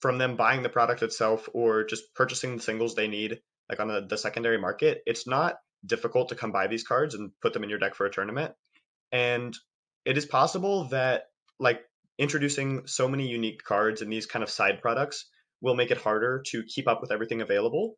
from 0.00 0.18
them 0.18 0.36
buying 0.36 0.62
the 0.62 0.68
product 0.68 1.02
itself 1.02 1.48
or 1.52 1.84
just 1.84 2.14
purchasing 2.14 2.56
the 2.56 2.62
singles 2.62 2.94
they 2.94 3.08
need. 3.08 3.40
like 3.68 3.80
on 3.80 3.88
the, 3.88 4.06
the 4.08 4.16
secondary 4.16 4.58
market, 4.58 5.02
it's 5.04 5.26
not 5.26 5.58
difficult 5.84 6.28
to 6.30 6.34
come 6.34 6.52
by 6.52 6.66
these 6.66 6.84
cards 6.84 7.14
and 7.14 7.32
put 7.42 7.52
them 7.52 7.64
in 7.64 7.70
your 7.70 7.78
deck 7.78 7.94
for 7.94 8.06
a 8.06 8.10
tournament. 8.10 8.54
And 9.12 9.54
it 10.04 10.16
is 10.16 10.26
possible 10.26 10.84
that 10.84 11.24
like 11.58 11.82
introducing 12.20 12.86
so 12.86 13.08
many 13.08 13.26
unique 13.26 13.64
cards 13.64 14.02
and 14.02 14.12
these 14.12 14.26
kind 14.26 14.42
of 14.42 14.50
side 14.50 14.82
products 14.82 15.26
will 15.62 15.74
make 15.74 15.90
it 15.90 15.96
harder 15.96 16.42
to 16.46 16.62
keep 16.64 16.86
up 16.86 17.00
with 17.00 17.10
everything 17.10 17.40
available 17.40 17.94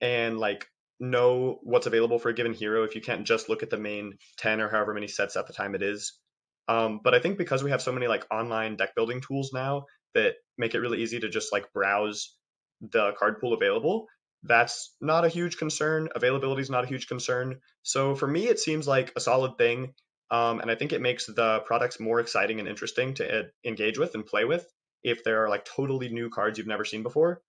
and 0.00 0.38
like 0.38 0.66
know 0.98 1.58
what's 1.62 1.86
available 1.86 2.18
for 2.18 2.30
a 2.30 2.34
given 2.34 2.54
hero 2.54 2.82
if 2.84 2.94
you 2.94 3.02
can't 3.02 3.26
just 3.26 3.50
look 3.50 3.62
at 3.62 3.68
the 3.68 3.76
main 3.76 4.14
10 4.38 4.62
or 4.62 4.70
however 4.70 4.94
many 4.94 5.06
sets 5.06 5.36
at 5.36 5.46
the 5.46 5.52
time 5.52 5.74
it 5.74 5.82
is. 5.82 6.18
Um, 6.66 7.00
but 7.04 7.14
I 7.14 7.20
think 7.20 7.36
because 7.36 7.62
we 7.62 7.70
have 7.70 7.82
so 7.82 7.92
many 7.92 8.06
like 8.06 8.26
online 8.30 8.76
deck 8.76 8.94
building 8.96 9.20
tools 9.20 9.50
now 9.52 9.84
that 10.14 10.36
make 10.56 10.74
it 10.74 10.80
really 10.80 11.02
easy 11.02 11.20
to 11.20 11.28
just 11.28 11.52
like 11.52 11.72
browse 11.74 12.36
the 12.80 13.12
card 13.18 13.38
pool 13.38 13.52
available, 13.52 14.06
that's 14.44 14.94
not 15.00 15.26
a 15.26 15.28
huge 15.28 15.58
concern. 15.58 16.08
Availability 16.14 16.62
is 16.62 16.70
not 16.70 16.84
a 16.84 16.88
huge 16.88 17.06
concern. 17.06 17.60
So 17.82 18.14
for 18.14 18.26
me, 18.26 18.48
it 18.48 18.58
seems 18.58 18.88
like 18.88 19.12
a 19.14 19.20
solid 19.20 19.58
thing. 19.58 19.92
Um, 20.30 20.60
and 20.60 20.70
I 20.70 20.74
think 20.74 20.92
it 20.92 21.00
makes 21.00 21.26
the 21.26 21.60
products 21.60 21.98
more 21.98 22.20
exciting 22.20 22.58
and 22.58 22.68
interesting 22.68 23.14
to 23.14 23.34
ed- 23.34 23.50
engage 23.64 23.98
with 23.98 24.14
and 24.14 24.26
play 24.26 24.44
with 24.44 24.70
if 25.02 25.24
there 25.24 25.44
are 25.44 25.48
like 25.48 25.64
totally 25.64 26.08
new 26.08 26.28
cards 26.28 26.58
you've 26.58 26.66
never 26.66 26.84
seen 26.84 27.02
before. 27.02 27.40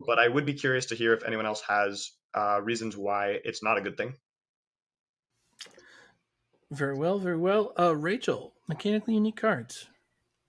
But 0.00 0.18
I 0.18 0.28
would 0.28 0.46
be 0.46 0.54
curious 0.54 0.86
to 0.86 0.94
hear 0.94 1.12
if 1.12 1.24
anyone 1.24 1.46
else 1.46 1.62
has 1.62 2.12
uh, 2.34 2.60
reasons 2.62 2.96
why 2.96 3.38
it's 3.44 3.62
not 3.62 3.78
a 3.78 3.80
good 3.80 3.96
thing. 3.96 4.14
Very 6.70 6.94
well, 6.94 7.18
very 7.18 7.36
well. 7.36 7.72
Uh, 7.78 7.94
Rachel, 7.94 8.52
mechanically 8.66 9.14
unique 9.14 9.40
cards. 9.40 9.86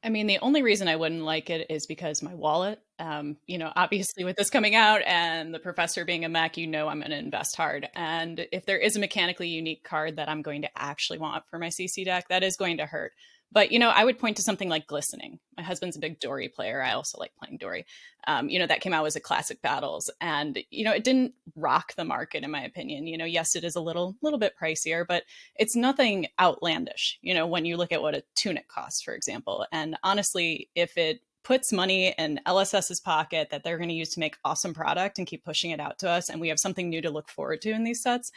I 0.03 0.09
mean, 0.09 0.27
the 0.27 0.39
only 0.39 0.61
reason 0.61 0.87
I 0.87 0.95
wouldn't 0.95 1.23
like 1.23 1.49
it 1.49 1.69
is 1.69 1.85
because 1.85 2.23
my 2.23 2.33
wallet. 2.33 2.79
Um, 2.99 3.37
you 3.45 3.57
know, 3.57 3.71
obviously 3.75 4.23
with 4.23 4.35
this 4.35 4.49
coming 4.49 4.75
out 4.75 5.01
and 5.05 5.53
the 5.53 5.59
professor 5.59 6.03
being 6.03 6.25
a 6.25 6.29
Mac, 6.29 6.57
you 6.57 6.67
know 6.67 6.87
I'm 6.87 6.99
going 6.99 7.11
to 7.11 7.17
invest 7.17 7.55
hard. 7.55 7.87
And 7.95 8.47
if 8.51 8.65
there 8.65 8.77
is 8.77 8.95
a 8.95 8.99
mechanically 8.99 9.49
unique 9.49 9.83
card 9.83 10.15
that 10.15 10.29
I'm 10.29 10.41
going 10.41 10.63
to 10.63 10.69
actually 10.75 11.19
want 11.19 11.43
for 11.49 11.59
my 11.59 11.67
CC 11.67 12.05
deck, 12.05 12.27
that 12.29 12.43
is 12.43 12.57
going 12.57 12.77
to 12.77 12.85
hurt. 12.85 13.13
But 13.51 13.71
you 13.71 13.79
know, 13.79 13.89
I 13.89 14.03
would 14.03 14.19
point 14.19 14.37
to 14.37 14.43
something 14.43 14.67
like 14.67 14.87
Glistening. 14.87 15.39
My 15.55 15.63
husband's 15.63 15.95
a 15.95 16.01
big 16.01 16.19
Dori 16.19 16.49
player. 16.49 16.81
I 16.81 16.93
also 16.93 17.17
like 17.17 17.31
playing 17.41 17.57
Dori. 17.57 17.85
Um, 18.27 18.49
you 18.49 18.59
know, 18.59 18.67
that 18.67 18.81
came 18.81 18.93
out 18.93 19.05
as 19.05 19.15
a 19.15 19.21
classic 19.21 19.61
battles, 19.61 20.11
and 20.19 20.59
you 20.69 20.83
know, 20.83 20.91
it 20.91 21.05
didn't 21.05 21.33
rock 21.55 21.95
the 21.95 22.03
market 22.03 22.43
in 22.43 22.51
my 22.51 22.61
opinion. 22.61 23.07
You 23.07 23.17
know, 23.17 23.25
yes, 23.25 23.55
it 23.55 23.63
is 23.63 23.75
a 23.75 23.81
little 23.81 24.17
little 24.21 24.39
bit 24.39 24.55
pricier, 24.61 25.05
but 25.07 25.23
it's 25.55 25.75
nothing 25.75 26.27
outlandish. 26.39 27.19
You 27.21 27.33
know, 27.33 27.47
when 27.47 27.63
you 27.63 27.77
look 27.77 27.93
at 27.93 28.01
what 28.01 28.15
a 28.15 28.23
tunic 28.35 28.67
costs, 28.67 29.01
for 29.01 29.13
example, 29.13 29.65
and 29.71 29.95
honestly, 30.03 30.69
if 30.75 30.97
it 30.97 31.21
puts 31.47 31.71
money 31.71 32.13
in 32.17 32.41
LSS's 32.45 32.99
pocket 32.99 33.49
that 33.51 33.63
they're 33.63 33.77
going 33.77 33.87
to 33.87 33.95
use 33.95 34.09
to 34.09 34.19
make 34.19 34.35
awesome 34.43 34.73
product 34.73 35.17
and 35.17 35.25
keep 35.25 35.45
pushing 35.45 35.71
it 35.71 35.79
out 35.79 35.97
to 35.99 36.09
us, 36.09 36.29
and 36.29 36.41
we 36.41 36.49
have 36.49 36.59
something 36.59 36.89
new 36.89 37.01
to 37.01 37.09
look 37.09 37.29
forward 37.29 37.61
to 37.61 37.71
in 37.71 37.85
these 37.85 38.01
sets, 38.01 38.31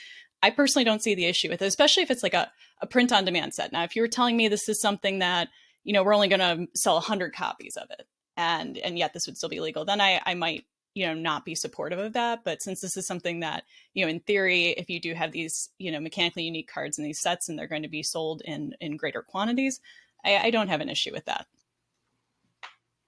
I 0.44 0.50
personally 0.50 0.84
don't 0.84 1.02
see 1.02 1.16
the 1.16 1.26
issue 1.26 1.48
with 1.48 1.60
it, 1.60 1.66
especially 1.66 2.04
if 2.04 2.10
it's 2.12 2.22
like 2.22 2.34
a, 2.34 2.50
a 2.80 2.86
print 2.86 3.12
on 3.12 3.24
demand 3.24 3.52
set. 3.52 3.72
Now, 3.72 3.82
if 3.82 3.96
you 3.96 4.02
were 4.02 4.08
telling 4.08 4.36
me 4.36 4.46
this 4.46 4.68
is 4.68 4.80
something 4.80 5.18
that, 5.18 5.48
you 5.82 5.92
know, 5.92 6.04
we're 6.04 6.14
only 6.14 6.28
going 6.28 6.38
to 6.40 6.68
sell 6.76 6.94
100 6.94 7.34
copies 7.34 7.76
of 7.76 7.90
it 7.90 8.06
and 8.36 8.78
and 8.78 8.96
yet 8.96 9.12
this 9.12 9.26
would 9.26 9.36
still 9.36 9.48
be 9.48 9.60
legal, 9.60 9.84
then 9.84 10.00
I, 10.00 10.20
I 10.24 10.34
might, 10.34 10.64
you 10.94 11.06
know, 11.06 11.14
not 11.14 11.44
be 11.44 11.54
supportive 11.54 11.98
of 11.98 12.12
that. 12.12 12.40
But 12.44 12.62
since 12.62 12.80
this 12.80 12.96
is 12.96 13.06
something 13.06 13.40
that, 13.40 13.64
you 13.92 14.04
know, 14.04 14.10
in 14.10 14.20
theory, 14.20 14.68
if 14.68 14.88
you 14.88 15.00
do 15.00 15.14
have 15.14 15.32
these, 15.32 15.70
you 15.78 15.90
know, 15.90 16.00
mechanically 16.00 16.44
unique 16.44 16.70
cards 16.72 16.96
in 16.96 17.04
these 17.04 17.20
sets 17.20 17.48
and 17.48 17.58
they're 17.58 17.66
going 17.66 17.82
to 17.82 17.88
be 17.88 18.02
sold 18.02 18.40
in 18.44 18.74
in 18.80 18.96
greater 18.96 19.22
quantities, 19.22 19.80
I, 20.24 20.36
I 20.36 20.50
don't 20.50 20.68
have 20.68 20.80
an 20.80 20.88
issue 20.88 21.12
with 21.12 21.26
that. 21.26 21.46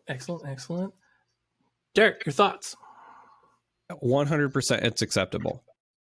Excellent, 0.09 0.49
excellent. 0.49 0.94
Derek, 1.94 2.25
your 2.26 2.32
thoughts? 2.32 2.76
100% 3.90 4.85
it's 4.85 5.02
acceptable 5.02 5.62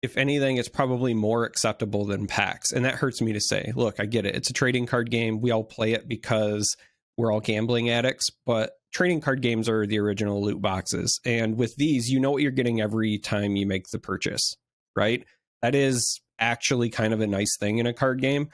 if 0.02 0.16
anything, 0.16 0.56
it's 0.56 0.68
probably 0.68 1.14
more 1.14 1.44
acceptable 1.44 2.04
than 2.04 2.26
packs. 2.26 2.72
And 2.72 2.84
that 2.84 2.94
hurts 2.94 3.20
me 3.20 3.32
to 3.32 3.40
say. 3.40 3.72
Look, 3.74 3.98
I 3.98 4.06
get 4.06 4.26
it. 4.26 4.34
It's 4.34 4.50
a 4.50 4.54
trading 4.54 4.86
card 4.86 5.10
game. 5.10 5.40
We 5.40 5.50
all 5.50 5.64
play 5.64 5.92
it 5.92 6.06
because 6.06 6.76
we're 7.16 7.32
all 7.32 7.40
gambling 7.40 7.90
addicts, 7.90 8.30
but 8.44 8.72
trading 8.92 9.20
card 9.20 9.42
games 9.42 9.68
are 9.68 9.86
the 9.86 9.98
original 9.98 10.42
loot 10.42 10.60
boxes. 10.60 11.20
And 11.24 11.56
with 11.56 11.74
these, 11.76 12.10
you 12.10 12.20
know 12.20 12.30
what 12.30 12.42
you're 12.42 12.52
getting 12.52 12.80
every 12.80 13.18
time 13.18 13.56
you 13.56 13.66
make 13.66 13.88
the 13.88 13.98
purchase, 13.98 14.56
right? 14.94 15.24
That 15.62 15.74
is 15.74 16.20
actually 16.38 16.90
kind 16.90 17.12
of 17.14 17.20
a 17.20 17.26
nice 17.26 17.56
thing 17.58 17.78
in 17.78 17.86
a 17.86 17.94
card 17.94 18.20
game. 18.20 18.50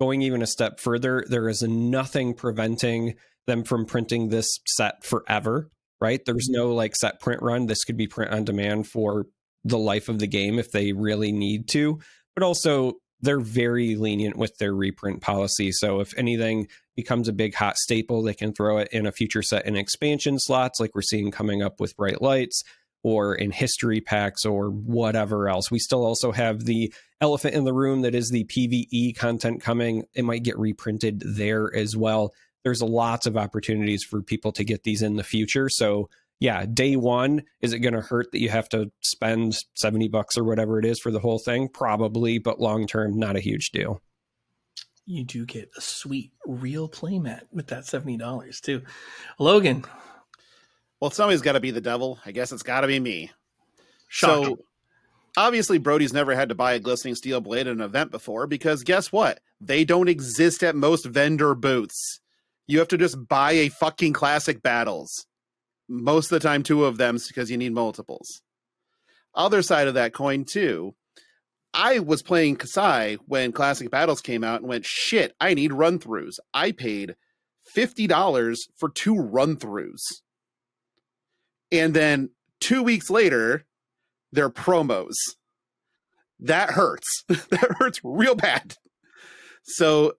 Going 0.00 0.22
even 0.22 0.42
a 0.42 0.46
step 0.46 0.80
further, 0.80 1.24
there 1.28 1.48
is 1.48 1.62
nothing 1.62 2.34
preventing 2.34 3.14
them 3.46 3.64
from 3.64 3.86
printing 3.86 4.28
this 4.28 4.58
set 4.66 5.04
forever, 5.04 5.70
right? 6.00 6.20
There's 6.24 6.48
mm-hmm. 6.48 6.68
no 6.68 6.74
like 6.74 6.96
set 6.96 7.20
print 7.20 7.42
run. 7.42 7.66
This 7.66 7.84
could 7.84 7.96
be 7.96 8.06
print 8.06 8.32
on 8.32 8.44
demand 8.44 8.86
for 8.86 9.26
the 9.64 9.78
life 9.78 10.08
of 10.08 10.18
the 10.18 10.26
game 10.26 10.58
if 10.58 10.70
they 10.70 10.92
really 10.92 11.32
need 11.32 11.68
to, 11.68 11.98
but 12.34 12.42
also 12.42 12.94
they're 13.20 13.40
very 13.40 13.96
lenient 13.96 14.36
with 14.36 14.56
their 14.58 14.74
reprint 14.74 15.22
policy. 15.22 15.72
So 15.72 16.00
if 16.00 16.12
anything 16.18 16.68
becomes 16.94 17.26
a 17.26 17.32
big 17.32 17.54
hot 17.54 17.76
staple, 17.78 18.22
they 18.22 18.34
can 18.34 18.52
throw 18.52 18.78
it 18.78 18.88
in 18.92 19.06
a 19.06 19.12
future 19.12 19.42
set 19.42 19.66
in 19.66 19.76
expansion 19.76 20.38
slots 20.38 20.78
like 20.78 20.94
we're 20.94 21.02
seeing 21.02 21.30
coming 21.30 21.62
up 21.62 21.80
with 21.80 21.96
Bright 21.96 22.20
Lights 22.20 22.62
or 23.02 23.34
in 23.34 23.50
history 23.50 24.00
packs 24.00 24.44
or 24.44 24.68
whatever 24.70 25.48
else. 25.48 25.70
We 25.70 25.78
still 25.78 26.04
also 26.04 26.32
have 26.32 26.64
the 26.64 26.92
elephant 27.20 27.54
in 27.54 27.64
the 27.64 27.72
room 27.72 28.02
that 28.02 28.14
is 28.14 28.30
the 28.30 28.44
PvE 28.44 29.16
content 29.16 29.62
coming. 29.62 30.04
It 30.14 30.24
might 30.24 30.42
get 30.42 30.58
reprinted 30.58 31.22
there 31.24 31.74
as 31.74 31.96
well. 31.96 32.32
There's 32.64 32.82
lots 32.82 33.26
of 33.26 33.36
opportunities 33.36 34.02
for 34.02 34.22
people 34.22 34.52
to 34.52 34.64
get 34.64 34.82
these 34.82 35.02
in 35.02 35.16
the 35.16 35.22
future. 35.22 35.68
So 35.68 36.08
yeah, 36.40 36.66
day 36.66 36.96
one, 36.96 37.42
is 37.60 37.72
it 37.72 37.78
going 37.78 37.94
to 37.94 38.00
hurt 38.00 38.32
that 38.32 38.40
you 38.40 38.48
have 38.48 38.68
to 38.70 38.90
spend 39.00 39.56
70 39.74 40.08
bucks 40.08 40.36
or 40.36 40.44
whatever 40.44 40.78
it 40.78 40.84
is 40.84 40.98
for 40.98 41.10
the 41.10 41.20
whole 41.20 41.38
thing? 41.38 41.68
Probably, 41.68 42.38
but 42.38 42.60
long 42.60 42.86
term, 42.86 43.18
not 43.18 43.36
a 43.36 43.40
huge 43.40 43.70
deal. 43.70 44.00
You 45.06 45.24
do 45.24 45.44
get 45.44 45.70
a 45.76 45.80
sweet 45.80 46.32
real 46.46 46.88
playmat 46.88 47.42
with 47.52 47.68
that 47.68 47.84
$70 47.84 48.60
too. 48.60 48.82
Logan. 49.38 49.84
Well, 51.00 51.10
somebody's 51.10 51.42
got 51.42 51.52
to 51.52 51.60
be 51.60 51.70
the 51.70 51.80
devil. 51.80 52.18
I 52.24 52.32
guess 52.32 52.52
it's 52.52 52.62
got 52.62 52.80
to 52.80 52.86
be 52.86 52.98
me. 52.98 53.30
Shocking. 54.08 54.44
So 54.44 54.58
obviously 55.36 55.78
Brodie's 55.78 56.12
never 56.12 56.34
had 56.34 56.48
to 56.48 56.54
buy 56.54 56.72
a 56.72 56.78
glistening 56.78 57.14
steel 57.14 57.40
blade 57.40 57.66
at 57.66 57.76
an 57.76 57.82
event 57.82 58.10
before 58.10 58.46
because 58.46 58.82
guess 58.82 59.12
what? 59.12 59.40
They 59.60 59.84
don't 59.84 60.08
exist 60.08 60.62
at 60.62 60.74
most 60.76 61.04
vendor 61.04 61.54
booths. 61.54 62.20
You 62.66 62.78
have 62.78 62.88
to 62.88 62.98
just 62.98 63.28
buy 63.28 63.52
a 63.52 63.68
fucking 63.68 64.14
classic 64.14 64.62
battles 64.62 65.26
most 65.88 66.32
of 66.32 66.40
the 66.40 66.48
time 66.48 66.62
two 66.62 66.84
of 66.84 66.96
them 66.96 67.18
because 67.28 67.50
you 67.50 67.56
need 67.56 67.72
multiples. 67.72 68.42
Other 69.34 69.62
side 69.62 69.88
of 69.88 69.94
that 69.94 70.14
coin 70.14 70.44
too, 70.44 70.94
I 71.72 71.98
was 71.98 72.22
playing 72.22 72.56
Kassai 72.56 73.18
when 73.26 73.52
Classic 73.52 73.90
Battles 73.90 74.20
came 74.20 74.44
out 74.44 74.60
and 74.60 74.68
went, 74.68 74.86
shit, 74.86 75.34
I 75.40 75.54
need 75.54 75.72
run 75.72 75.98
throughs. 75.98 76.34
I 76.52 76.70
paid 76.70 77.16
$50 77.76 78.56
for 78.76 78.88
two 78.90 79.16
run 79.16 79.56
throughs. 79.56 80.00
And 81.72 81.92
then 81.92 82.30
two 82.60 82.84
weeks 82.84 83.10
later, 83.10 83.64
they're 84.30 84.50
promos. 84.50 85.14
That 86.38 86.70
hurts. 86.70 87.24
that 87.28 87.76
hurts 87.78 88.00
real 88.04 88.36
bad. 88.36 88.76
So 89.64 90.12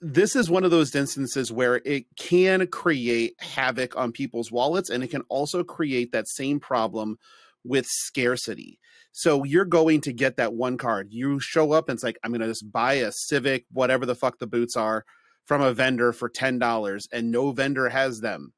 this 0.00 0.34
is 0.34 0.50
one 0.50 0.64
of 0.64 0.70
those 0.70 0.94
instances 0.94 1.52
where 1.52 1.76
it 1.84 2.06
can 2.16 2.66
create 2.66 3.34
havoc 3.38 3.96
on 3.96 4.12
people's 4.12 4.50
wallets 4.50 4.90
and 4.90 5.02
it 5.02 5.08
can 5.08 5.22
also 5.28 5.62
create 5.62 6.12
that 6.12 6.28
same 6.28 6.60
problem 6.60 7.16
with 7.64 7.86
scarcity. 7.86 8.78
So 9.12 9.44
you're 9.44 9.64
going 9.64 10.02
to 10.02 10.12
get 10.12 10.36
that 10.36 10.54
one 10.54 10.76
card. 10.76 11.08
You 11.10 11.40
show 11.40 11.72
up 11.72 11.88
and 11.88 11.96
it's 11.96 12.04
like, 12.04 12.18
I'm 12.22 12.30
going 12.30 12.40
to 12.40 12.48
just 12.48 12.70
buy 12.70 12.94
a 12.94 13.12
Civic, 13.12 13.64
whatever 13.72 14.06
the 14.06 14.14
fuck 14.14 14.38
the 14.38 14.46
boots 14.46 14.76
are, 14.76 15.04
from 15.46 15.62
a 15.62 15.72
vendor 15.72 16.12
for 16.12 16.28
$10 16.28 17.08
and 17.12 17.30
no 17.30 17.52
vendor 17.52 17.88
has 17.88 18.20
them. 18.20 18.52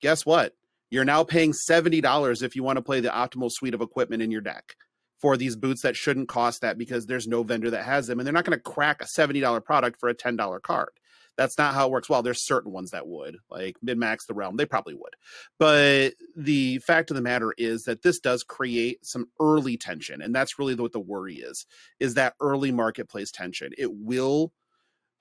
Guess 0.00 0.26
what? 0.26 0.52
You're 0.90 1.04
now 1.04 1.24
paying 1.24 1.52
$70 1.52 2.42
if 2.42 2.54
you 2.54 2.62
want 2.62 2.76
to 2.76 2.82
play 2.82 3.00
the 3.00 3.08
optimal 3.08 3.50
suite 3.50 3.74
of 3.74 3.80
equipment 3.80 4.22
in 4.22 4.30
your 4.30 4.40
deck 4.40 4.74
for 5.18 5.36
these 5.36 5.56
boots 5.56 5.82
that 5.82 5.96
shouldn't 5.96 6.28
cost 6.28 6.60
that 6.60 6.78
because 6.78 7.06
there's 7.06 7.26
no 7.26 7.42
vendor 7.42 7.70
that 7.70 7.84
has 7.84 8.06
them 8.06 8.18
and 8.18 8.26
they're 8.26 8.32
not 8.32 8.44
going 8.44 8.58
to 8.58 8.62
crack 8.62 9.00
a 9.00 9.06
$70 9.06 9.64
product 9.64 9.98
for 9.98 10.08
a 10.08 10.14
$10 10.14 10.62
card. 10.62 10.90
That's 11.36 11.58
not 11.58 11.74
how 11.74 11.86
it 11.86 11.90
works. 11.90 12.08
Well 12.08 12.22
there's 12.22 12.42
certain 12.42 12.72
ones 12.72 12.90
that 12.90 13.06
would 13.06 13.38
like 13.50 13.76
min-max 13.82 14.26
the 14.26 14.34
realm 14.34 14.56
they 14.56 14.66
probably 14.66 14.94
would. 14.94 15.14
But 15.58 16.14
the 16.36 16.78
fact 16.78 17.10
of 17.10 17.16
the 17.16 17.22
matter 17.22 17.54
is 17.56 17.84
that 17.84 18.02
this 18.02 18.20
does 18.20 18.42
create 18.44 19.04
some 19.04 19.28
early 19.40 19.76
tension 19.76 20.22
and 20.22 20.34
that's 20.34 20.58
really 20.58 20.74
what 20.74 20.92
the 20.92 21.00
worry 21.00 21.36
is 21.36 21.66
is 21.98 22.14
that 22.14 22.34
early 22.40 22.70
marketplace 22.70 23.30
tension. 23.30 23.72
It 23.78 23.92
will 23.92 24.52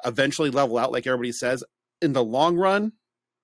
eventually 0.05 0.49
level 0.49 0.77
out 0.77 0.91
like 0.91 1.07
everybody 1.07 1.31
says. 1.31 1.63
In 2.01 2.13
the 2.13 2.23
long 2.23 2.57
run 2.57 2.91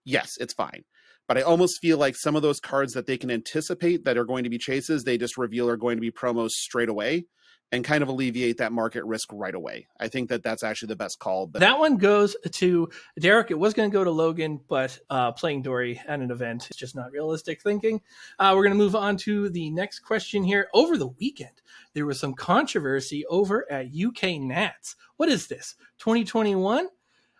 yes 0.04 0.38
it's 0.40 0.54
fine 0.54 0.84
but 1.30 1.38
I 1.38 1.42
almost 1.44 1.80
feel 1.80 2.00
like 2.00 2.16
some 2.16 2.36
of 2.36 2.42
those 2.42 2.60
cards 2.60 2.94
that 2.94 3.06
they 3.06 3.16
can 3.16 3.30
anticipate 3.30 4.04
that 4.06 4.18
are 4.18 4.26
going 4.26 4.46
to 4.46 4.50
be 4.50 4.58
chases, 4.58 5.04
they 5.04 5.16
just 5.16 5.38
reveal 5.38 5.70
are 5.70 5.78
going 5.78 5.96
to 5.96 6.02
be 6.02 6.10
promos 6.10 6.50
straight 6.50 6.90
away 6.90 7.28
and 7.72 7.84
kind 7.84 8.02
of 8.02 8.10
alleviate 8.10 8.58
that 8.58 8.72
market 8.72 9.06
risk 9.06 9.30
right 9.32 9.54
away. 9.54 9.88
I 10.00 10.08
think 10.08 10.30
that 10.30 10.42
that's 10.42 10.64
actually 10.64 10.88
the 10.88 10.96
best 10.96 11.20
call. 11.20 11.46
But 11.46 11.60
that 11.60 11.78
one 11.78 11.98
goes 11.98 12.36
to 12.54 12.90
Derek. 13.20 13.52
It 13.52 13.60
was 13.60 13.76
going 13.76 13.92
to 13.92 13.94
go 13.94 14.04
to 14.04 14.10
Logan, 14.10 14.60
but 14.68 14.98
uh, 15.12 15.32
playing 15.34 15.62
Dori 15.62 16.02
at 16.08 16.20
an 16.20 16.32
event 16.32 16.68
is 16.72 16.76
just 16.76 16.96
not 16.96 17.12
realistic 17.12 17.62
thinking. 17.62 18.02
Uh, 18.40 18.54
we're 18.56 18.64
going 18.64 18.76
to 18.76 18.84
move 18.84 18.96
on 18.96 19.16
to 19.18 19.50
the 19.50 19.70
next 19.70 20.00
question 20.00 20.44
here. 20.44 20.68
Over 20.74 20.98
the 20.98 21.10
weekend, 21.10 21.62
there 21.94 22.08
was 22.08 22.20
some 22.20 22.34
controversy 22.34 23.24
over 23.28 23.72
at 23.72 23.90
UK 23.96 24.40
Nats. 24.40 24.96
What 25.18 25.30
is 25.30 25.46
this? 25.46 25.76
2021? 26.00 26.88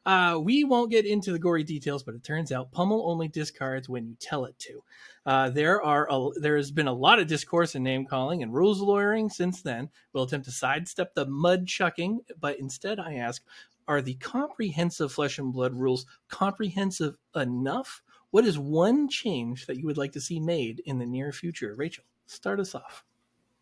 Uh, 0.10 0.40
we 0.40 0.64
won't 0.64 0.90
get 0.90 1.06
into 1.06 1.32
the 1.32 1.38
gory 1.38 1.64
details, 1.64 2.02
but 2.02 2.16
it 2.16 2.24
turns 2.24 2.52
out 2.52 2.72
Pummel 2.72 3.08
only 3.08 3.28
discards 3.28 3.88
when 3.88 4.08
you 4.08 4.16
tell 4.20 4.46
it 4.46 4.58
to. 4.58 4.84
Uh, 5.24 5.52
there 5.52 5.84
are 5.84 6.08
a, 6.10 6.30
there 6.40 6.58
has 6.58 6.72
been 6.72 6.88
a 6.88 6.92
lot 6.92 7.20
of 7.20 7.28
discourse 7.28 7.76
and 7.76 7.84
name 7.84 8.08
calling 8.08 8.42
and 8.42 8.52
rules 8.52 8.82
lawyering 8.82 9.30
since 9.30 9.62
then. 9.62 9.88
We'll 10.12 10.24
attempt 10.24 10.46
to 10.46 10.52
sidestep 10.52 11.14
the 11.14 11.28
mud 11.28 11.68
chucking, 11.68 12.22
but 12.40 12.58
instead 12.60 13.00
I 13.00 13.18
ask, 13.18 13.44
are 13.88 14.02
the 14.02 14.16
comprehensive 14.16 15.12
flesh 15.12 15.38
and 15.38 15.54
blood 15.54 15.76
rules 15.76 16.08
comprehensive 16.28 17.16
enough? 17.36 18.02
What 18.32 18.46
is 18.46 18.58
one 18.58 19.10
change 19.10 19.68
that 19.68 19.78
you 19.78 19.86
would 19.86 20.00
like 20.00 20.14
to 20.14 20.22
see 20.22 20.40
made 20.40 20.82
in 20.88 20.98
the 20.98 21.06
near 21.06 21.32
future? 21.32 21.76
Rachel, 21.76 22.06
start 22.26 22.60
us 22.60 22.74
off. 22.74 23.06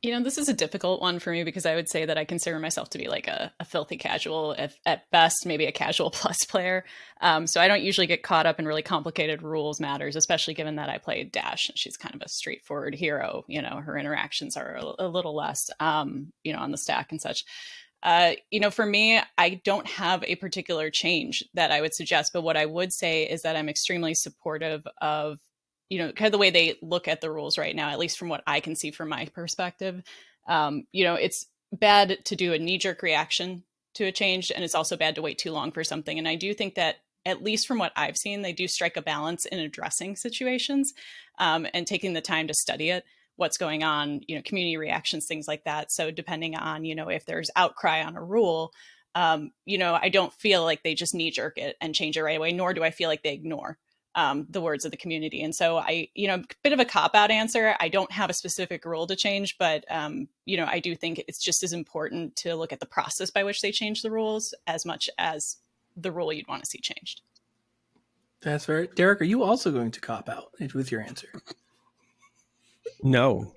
You 0.03 0.11
know, 0.11 0.23
this 0.23 0.37
is 0.37 0.47
a 0.47 0.53
difficult 0.53 1.01
one 1.01 1.17
for 1.17 1.31
me 1.31 1.43
because 1.43 1.65
I 1.65 1.73
would 1.73 1.89
say 1.89 2.05
that 2.05 2.19
I 2.19 2.23
consider 2.23 2.59
myself 2.59 2.91
to 2.91 2.99
be 2.99 3.07
like 3.07 3.27
a, 3.27 3.51
a 3.59 3.65
filthy 3.65 3.97
casual, 3.97 4.51
if 4.51 4.79
at 4.85 5.09
best, 5.09 5.45
maybe 5.45 5.65
a 5.65 5.71
casual 5.71 6.11
plus 6.11 6.37
player. 6.45 6.85
Um, 7.19 7.47
so 7.47 7.59
I 7.59 7.67
don't 7.67 7.81
usually 7.81 8.05
get 8.05 8.21
caught 8.21 8.45
up 8.45 8.59
in 8.59 8.67
really 8.67 8.83
complicated 8.83 9.41
rules 9.41 9.79
matters, 9.79 10.15
especially 10.15 10.53
given 10.53 10.75
that 10.75 10.89
I 10.89 10.99
play 10.99 11.23
Dash 11.23 11.67
and 11.67 11.77
she's 11.77 11.97
kind 11.97 12.13
of 12.13 12.21
a 12.21 12.29
straightforward 12.29 12.93
hero. 12.93 13.43
You 13.47 13.63
know, 13.63 13.77
her 13.77 13.97
interactions 13.97 14.55
are 14.55 14.75
a, 14.75 15.05
a 15.05 15.07
little 15.07 15.35
less, 15.35 15.67
um, 15.79 16.31
you 16.43 16.53
know, 16.53 16.59
on 16.59 16.71
the 16.71 16.77
stack 16.77 17.11
and 17.11 17.19
such. 17.19 17.43
Uh, 18.03 18.33
you 18.51 18.59
know, 18.59 18.69
for 18.69 18.85
me, 18.85 19.19
I 19.37 19.61
don't 19.65 19.87
have 19.87 20.23
a 20.23 20.35
particular 20.35 20.91
change 20.91 21.43
that 21.55 21.71
I 21.71 21.81
would 21.81 21.95
suggest, 21.95 22.31
but 22.31 22.43
what 22.43 22.55
I 22.55 22.67
would 22.67 22.93
say 22.93 23.23
is 23.23 23.41
that 23.41 23.55
I'm 23.55 23.69
extremely 23.69 24.13
supportive 24.13 24.85
of 25.01 25.39
you 25.89 25.99
know, 25.99 26.11
kind 26.11 26.27
of 26.27 26.31
the 26.31 26.37
way 26.37 26.49
they 26.49 26.75
look 26.81 27.07
at 27.07 27.21
the 27.21 27.31
rules 27.31 27.57
right 27.57 27.75
now, 27.75 27.89
at 27.89 27.99
least 27.99 28.17
from 28.17 28.29
what 28.29 28.43
I 28.45 28.59
can 28.59 28.75
see 28.75 28.91
from 28.91 29.09
my 29.09 29.25
perspective. 29.33 30.01
Um, 30.47 30.83
you 30.91 31.03
know, 31.03 31.15
it's 31.15 31.45
bad 31.71 32.17
to 32.25 32.35
do 32.35 32.53
a 32.53 32.59
knee 32.59 32.77
jerk 32.77 33.01
reaction 33.01 33.63
to 33.95 34.05
a 34.05 34.11
change, 34.11 34.51
and 34.51 34.63
it's 34.63 34.75
also 34.75 34.97
bad 34.97 35.15
to 35.15 35.21
wait 35.21 35.37
too 35.37 35.51
long 35.51 35.71
for 35.71 35.83
something. 35.83 36.17
And 36.17 36.27
I 36.27 36.35
do 36.35 36.53
think 36.53 36.75
that, 36.75 36.97
at 37.25 37.43
least 37.43 37.67
from 37.67 37.77
what 37.77 37.91
I've 37.97 38.15
seen, 38.15 38.41
they 38.41 38.53
do 38.53 38.69
strike 38.69 38.95
a 38.95 39.01
balance 39.01 39.45
in 39.45 39.59
addressing 39.59 40.15
situations 40.15 40.93
um, 41.39 41.67
and 41.73 41.85
taking 41.85 42.13
the 42.13 42.21
time 42.21 42.47
to 42.47 42.53
study 42.53 42.89
it 42.89 43.03
what's 43.37 43.57
going 43.57 43.83
on 43.83 44.19
you 44.27 44.35
know 44.35 44.41
community 44.43 44.75
reactions 44.77 45.25
things 45.25 45.47
like 45.47 45.63
that 45.63 45.91
so 45.91 46.11
depending 46.11 46.55
on 46.55 46.83
you 46.83 46.93
know 46.95 47.07
if 47.07 47.25
there's 47.25 47.49
outcry 47.55 48.03
on 48.03 48.17
a 48.17 48.23
rule 48.23 48.71
um, 49.15 49.51
you 49.65 49.77
know 49.77 49.97
i 49.99 50.09
don't 50.09 50.33
feel 50.33 50.63
like 50.63 50.83
they 50.83 50.93
just 50.93 51.15
knee 51.15 51.31
jerk 51.31 51.57
it 51.57 51.77
and 51.79 51.95
change 51.95 52.17
it 52.17 52.23
right 52.23 52.37
away 52.37 52.51
nor 52.51 52.73
do 52.73 52.83
i 52.83 52.91
feel 52.91 53.07
like 53.07 53.23
they 53.23 53.33
ignore 53.33 53.77
um, 54.15 54.47
the 54.49 54.61
words 54.61 54.83
of 54.83 54.91
the 54.91 54.97
community. 54.97 55.43
And 55.43 55.53
so 55.53 55.77
I, 55.77 56.09
you 56.15 56.27
know, 56.27 56.35
a 56.35 56.43
bit 56.63 56.73
of 56.73 56.79
a 56.79 56.85
cop 56.85 57.15
out 57.15 57.29
answer. 57.29 57.75
I 57.79 57.87
don't 57.87 58.11
have 58.11 58.29
a 58.29 58.33
specific 58.33 58.83
rule 58.83 59.05
to 59.07 59.15
change, 59.15 59.57
but 59.57 59.85
um, 59.89 60.27
you 60.45 60.57
know, 60.57 60.65
I 60.65 60.79
do 60.79 60.95
think 60.95 61.23
it's 61.27 61.37
just 61.37 61.63
as 61.63 61.71
important 61.71 62.35
to 62.37 62.55
look 62.55 62.73
at 62.73 62.79
the 62.79 62.85
process 62.85 63.29
by 63.29 63.43
which 63.43 63.61
they 63.61 63.71
change 63.71 64.01
the 64.01 64.11
rules 64.11 64.55
as 64.65 64.85
much 64.85 65.09
as 65.19 65.57
the 65.95 66.11
rule 66.11 66.33
you'd 66.33 66.47
want 66.47 66.63
to 66.63 66.69
see 66.69 66.79
changed. 66.79 67.21
That's 68.41 68.65
very 68.65 68.87
Derek. 68.95 69.21
Are 69.21 69.25
you 69.25 69.43
also 69.43 69.71
going 69.71 69.91
to 69.91 70.01
cop 70.01 70.29
out 70.29 70.51
with 70.73 70.91
your 70.91 71.01
answer? 71.01 71.29
No, 73.03 73.53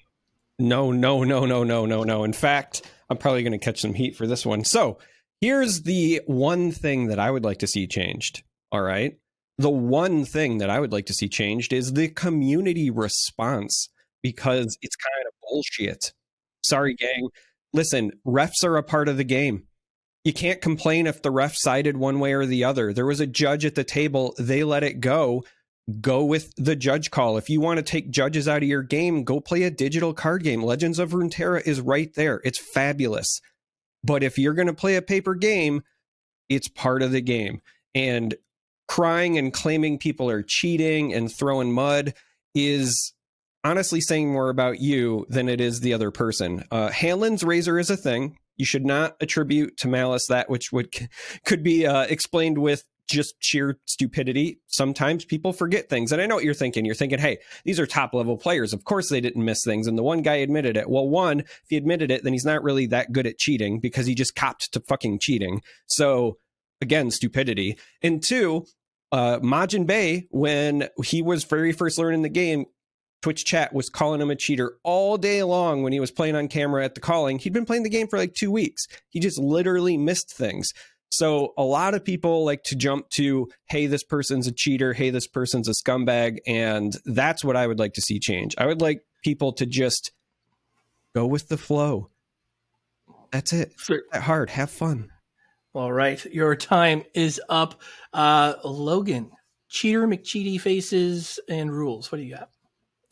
no, 0.58 0.92
no, 0.92 1.24
no, 1.24 1.46
no, 1.46 1.64
no, 1.64 1.86
no, 1.86 2.02
no. 2.02 2.24
In 2.24 2.32
fact, 2.32 2.82
I'm 3.08 3.16
probably 3.16 3.42
going 3.42 3.52
to 3.52 3.58
catch 3.58 3.80
some 3.80 3.94
heat 3.94 4.16
for 4.16 4.26
this 4.26 4.44
one. 4.44 4.64
So 4.64 4.98
here's 5.40 5.82
the 5.82 6.20
one 6.26 6.70
thing 6.72 7.06
that 7.06 7.18
I 7.18 7.30
would 7.30 7.44
like 7.44 7.58
to 7.60 7.66
see 7.66 7.86
changed. 7.86 8.42
All 8.70 8.82
right 8.82 9.16
the 9.60 9.70
one 9.70 10.24
thing 10.24 10.56
that 10.56 10.70
I 10.70 10.80
would 10.80 10.90
like 10.90 11.04
to 11.06 11.12
see 11.12 11.28
changed 11.28 11.74
is 11.74 11.92
the 11.92 12.08
community 12.08 12.88
response 12.88 13.90
because 14.22 14.78
it's 14.80 14.96
kind 14.96 15.26
of 15.26 15.34
bullshit. 15.46 16.14
Sorry, 16.64 16.94
gang. 16.94 17.28
Listen, 17.74 18.12
refs 18.26 18.64
are 18.64 18.78
a 18.78 18.82
part 18.82 19.06
of 19.06 19.18
the 19.18 19.24
game. 19.24 19.64
You 20.24 20.32
can't 20.32 20.62
complain 20.62 21.06
if 21.06 21.20
the 21.20 21.30
ref 21.30 21.56
sided 21.56 21.98
one 21.98 22.20
way 22.20 22.32
or 22.32 22.46
the 22.46 22.64
other. 22.64 22.94
There 22.94 23.04
was 23.04 23.20
a 23.20 23.26
judge 23.26 23.66
at 23.66 23.74
the 23.74 23.84
table, 23.84 24.34
they 24.38 24.64
let 24.64 24.82
it 24.82 25.00
go. 25.00 25.44
Go 26.00 26.24
with 26.24 26.54
the 26.56 26.76
judge 26.76 27.10
call. 27.10 27.36
If 27.36 27.50
you 27.50 27.60
want 27.60 27.76
to 27.78 27.82
take 27.82 28.10
judges 28.10 28.48
out 28.48 28.62
of 28.62 28.68
your 28.68 28.82
game, 28.82 29.24
go 29.24 29.40
play 29.40 29.64
a 29.64 29.70
digital 29.70 30.14
card 30.14 30.42
game. 30.42 30.62
Legends 30.62 30.98
of 30.98 31.10
Runeterra 31.10 31.66
is 31.66 31.82
right 31.82 32.14
there. 32.14 32.40
It's 32.44 32.58
fabulous. 32.58 33.40
But 34.02 34.22
if 34.22 34.38
you're 34.38 34.54
going 34.54 34.68
to 34.68 34.72
play 34.72 34.96
a 34.96 35.02
paper 35.02 35.34
game, 35.34 35.82
it's 36.48 36.68
part 36.68 37.02
of 37.02 37.12
the 37.12 37.20
game. 37.20 37.60
And 37.94 38.36
crying 38.90 39.38
and 39.38 39.52
claiming 39.52 39.96
people 39.96 40.28
are 40.28 40.42
cheating 40.42 41.14
and 41.14 41.32
throwing 41.32 41.72
mud 41.72 42.12
is 42.56 43.14
honestly 43.62 44.00
saying 44.00 44.32
more 44.32 44.50
about 44.50 44.80
you 44.80 45.24
than 45.28 45.48
it 45.48 45.60
is 45.60 45.78
the 45.78 45.94
other 45.94 46.10
person. 46.10 46.64
Uh, 46.72 46.88
Hanlon's 46.88 47.44
razor 47.44 47.78
is 47.78 47.88
a 47.88 47.96
thing. 47.96 48.36
You 48.56 48.64
should 48.64 48.84
not 48.84 49.14
attribute 49.20 49.76
to 49.76 49.88
malice 49.88 50.26
that 50.26 50.50
which 50.50 50.72
would 50.72 50.92
could 51.46 51.62
be 51.62 51.86
uh, 51.86 52.02
explained 52.02 52.58
with 52.58 52.82
just 53.08 53.36
sheer 53.38 53.78
stupidity. 53.86 54.58
Sometimes 54.66 55.24
people 55.24 55.52
forget 55.52 55.88
things. 55.88 56.10
And 56.10 56.20
I 56.20 56.26
know 56.26 56.34
what 56.34 56.44
you're 56.44 56.52
thinking. 56.52 56.84
You're 56.84 56.96
thinking, 56.96 57.20
hey, 57.20 57.38
these 57.64 57.78
are 57.78 57.86
top 57.86 58.12
level 58.12 58.36
players. 58.36 58.72
Of 58.72 58.82
course 58.82 59.08
they 59.08 59.20
didn't 59.20 59.44
miss 59.44 59.62
things. 59.64 59.86
And 59.86 59.96
the 59.96 60.02
one 60.02 60.22
guy 60.22 60.34
admitted 60.36 60.76
it. 60.76 60.90
Well, 60.90 61.08
one, 61.08 61.40
if 61.40 61.64
he 61.68 61.76
admitted 61.76 62.10
it, 62.10 62.24
then 62.24 62.32
he's 62.32 62.44
not 62.44 62.64
really 62.64 62.86
that 62.86 63.12
good 63.12 63.28
at 63.28 63.38
cheating 63.38 63.78
because 63.78 64.06
he 64.06 64.16
just 64.16 64.34
copped 64.34 64.72
to 64.72 64.80
fucking 64.80 65.20
cheating. 65.20 65.62
So 65.86 66.38
again, 66.80 67.10
stupidity. 67.12 67.78
And 68.02 68.22
two, 68.22 68.66
uh, 69.12 69.38
Majin 69.40 69.86
Bay, 69.86 70.28
when 70.30 70.88
he 71.04 71.22
was 71.22 71.44
very 71.44 71.72
first 71.72 71.98
learning 71.98 72.22
the 72.22 72.28
game, 72.28 72.66
Twitch 73.22 73.44
chat 73.44 73.74
was 73.74 73.90
calling 73.90 74.20
him 74.20 74.30
a 74.30 74.36
cheater 74.36 74.78
all 74.82 75.18
day 75.18 75.42
long 75.42 75.82
when 75.82 75.92
he 75.92 76.00
was 76.00 76.10
playing 76.10 76.36
on 76.36 76.48
camera 76.48 76.84
at 76.84 76.94
the 76.94 77.00
calling. 77.00 77.38
He'd 77.38 77.52
been 77.52 77.66
playing 77.66 77.82
the 77.82 77.90
game 77.90 78.08
for 78.08 78.18
like 78.18 78.34
two 78.34 78.50
weeks. 78.50 78.86
He 79.10 79.20
just 79.20 79.38
literally 79.38 79.96
missed 79.96 80.32
things. 80.32 80.72
So 81.10 81.52
a 81.58 81.64
lot 81.64 81.94
of 81.94 82.04
people 82.04 82.44
like 82.44 82.62
to 82.64 82.76
jump 82.76 83.10
to, 83.10 83.48
hey, 83.68 83.86
this 83.86 84.04
person's 84.04 84.46
a 84.46 84.52
cheater. 84.52 84.92
Hey, 84.92 85.10
this 85.10 85.26
person's 85.26 85.68
a 85.68 85.72
scumbag. 85.72 86.38
And 86.46 86.96
that's 87.04 87.44
what 87.44 87.56
I 87.56 87.66
would 87.66 87.78
like 87.78 87.94
to 87.94 88.00
see 88.00 88.20
change. 88.20 88.54
I 88.56 88.66
would 88.66 88.80
like 88.80 89.02
people 89.22 89.52
to 89.54 89.66
just 89.66 90.12
go 91.14 91.26
with 91.26 91.48
the 91.48 91.58
flow. 91.58 92.10
That's 93.32 93.52
it. 93.52 93.72
That 94.12 94.22
hard. 94.22 94.50
Have 94.50 94.70
fun. 94.70 95.10
All 95.72 95.92
right, 95.92 96.22
your 96.26 96.56
time 96.56 97.04
is 97.14 97.40
up. 97.48 97.80
Uh, 98.12 98.54
Logan, 98.64 99.30
cheater, 99.68 100.06
McCheaty 100.06 100.60
faces, 100.60 101.38
and 101.48 101.72
rules. 101.72 102.10
What 102.10 102.18
do 102.18 102.24
you 102.24 102.34
got? 102.34 102.50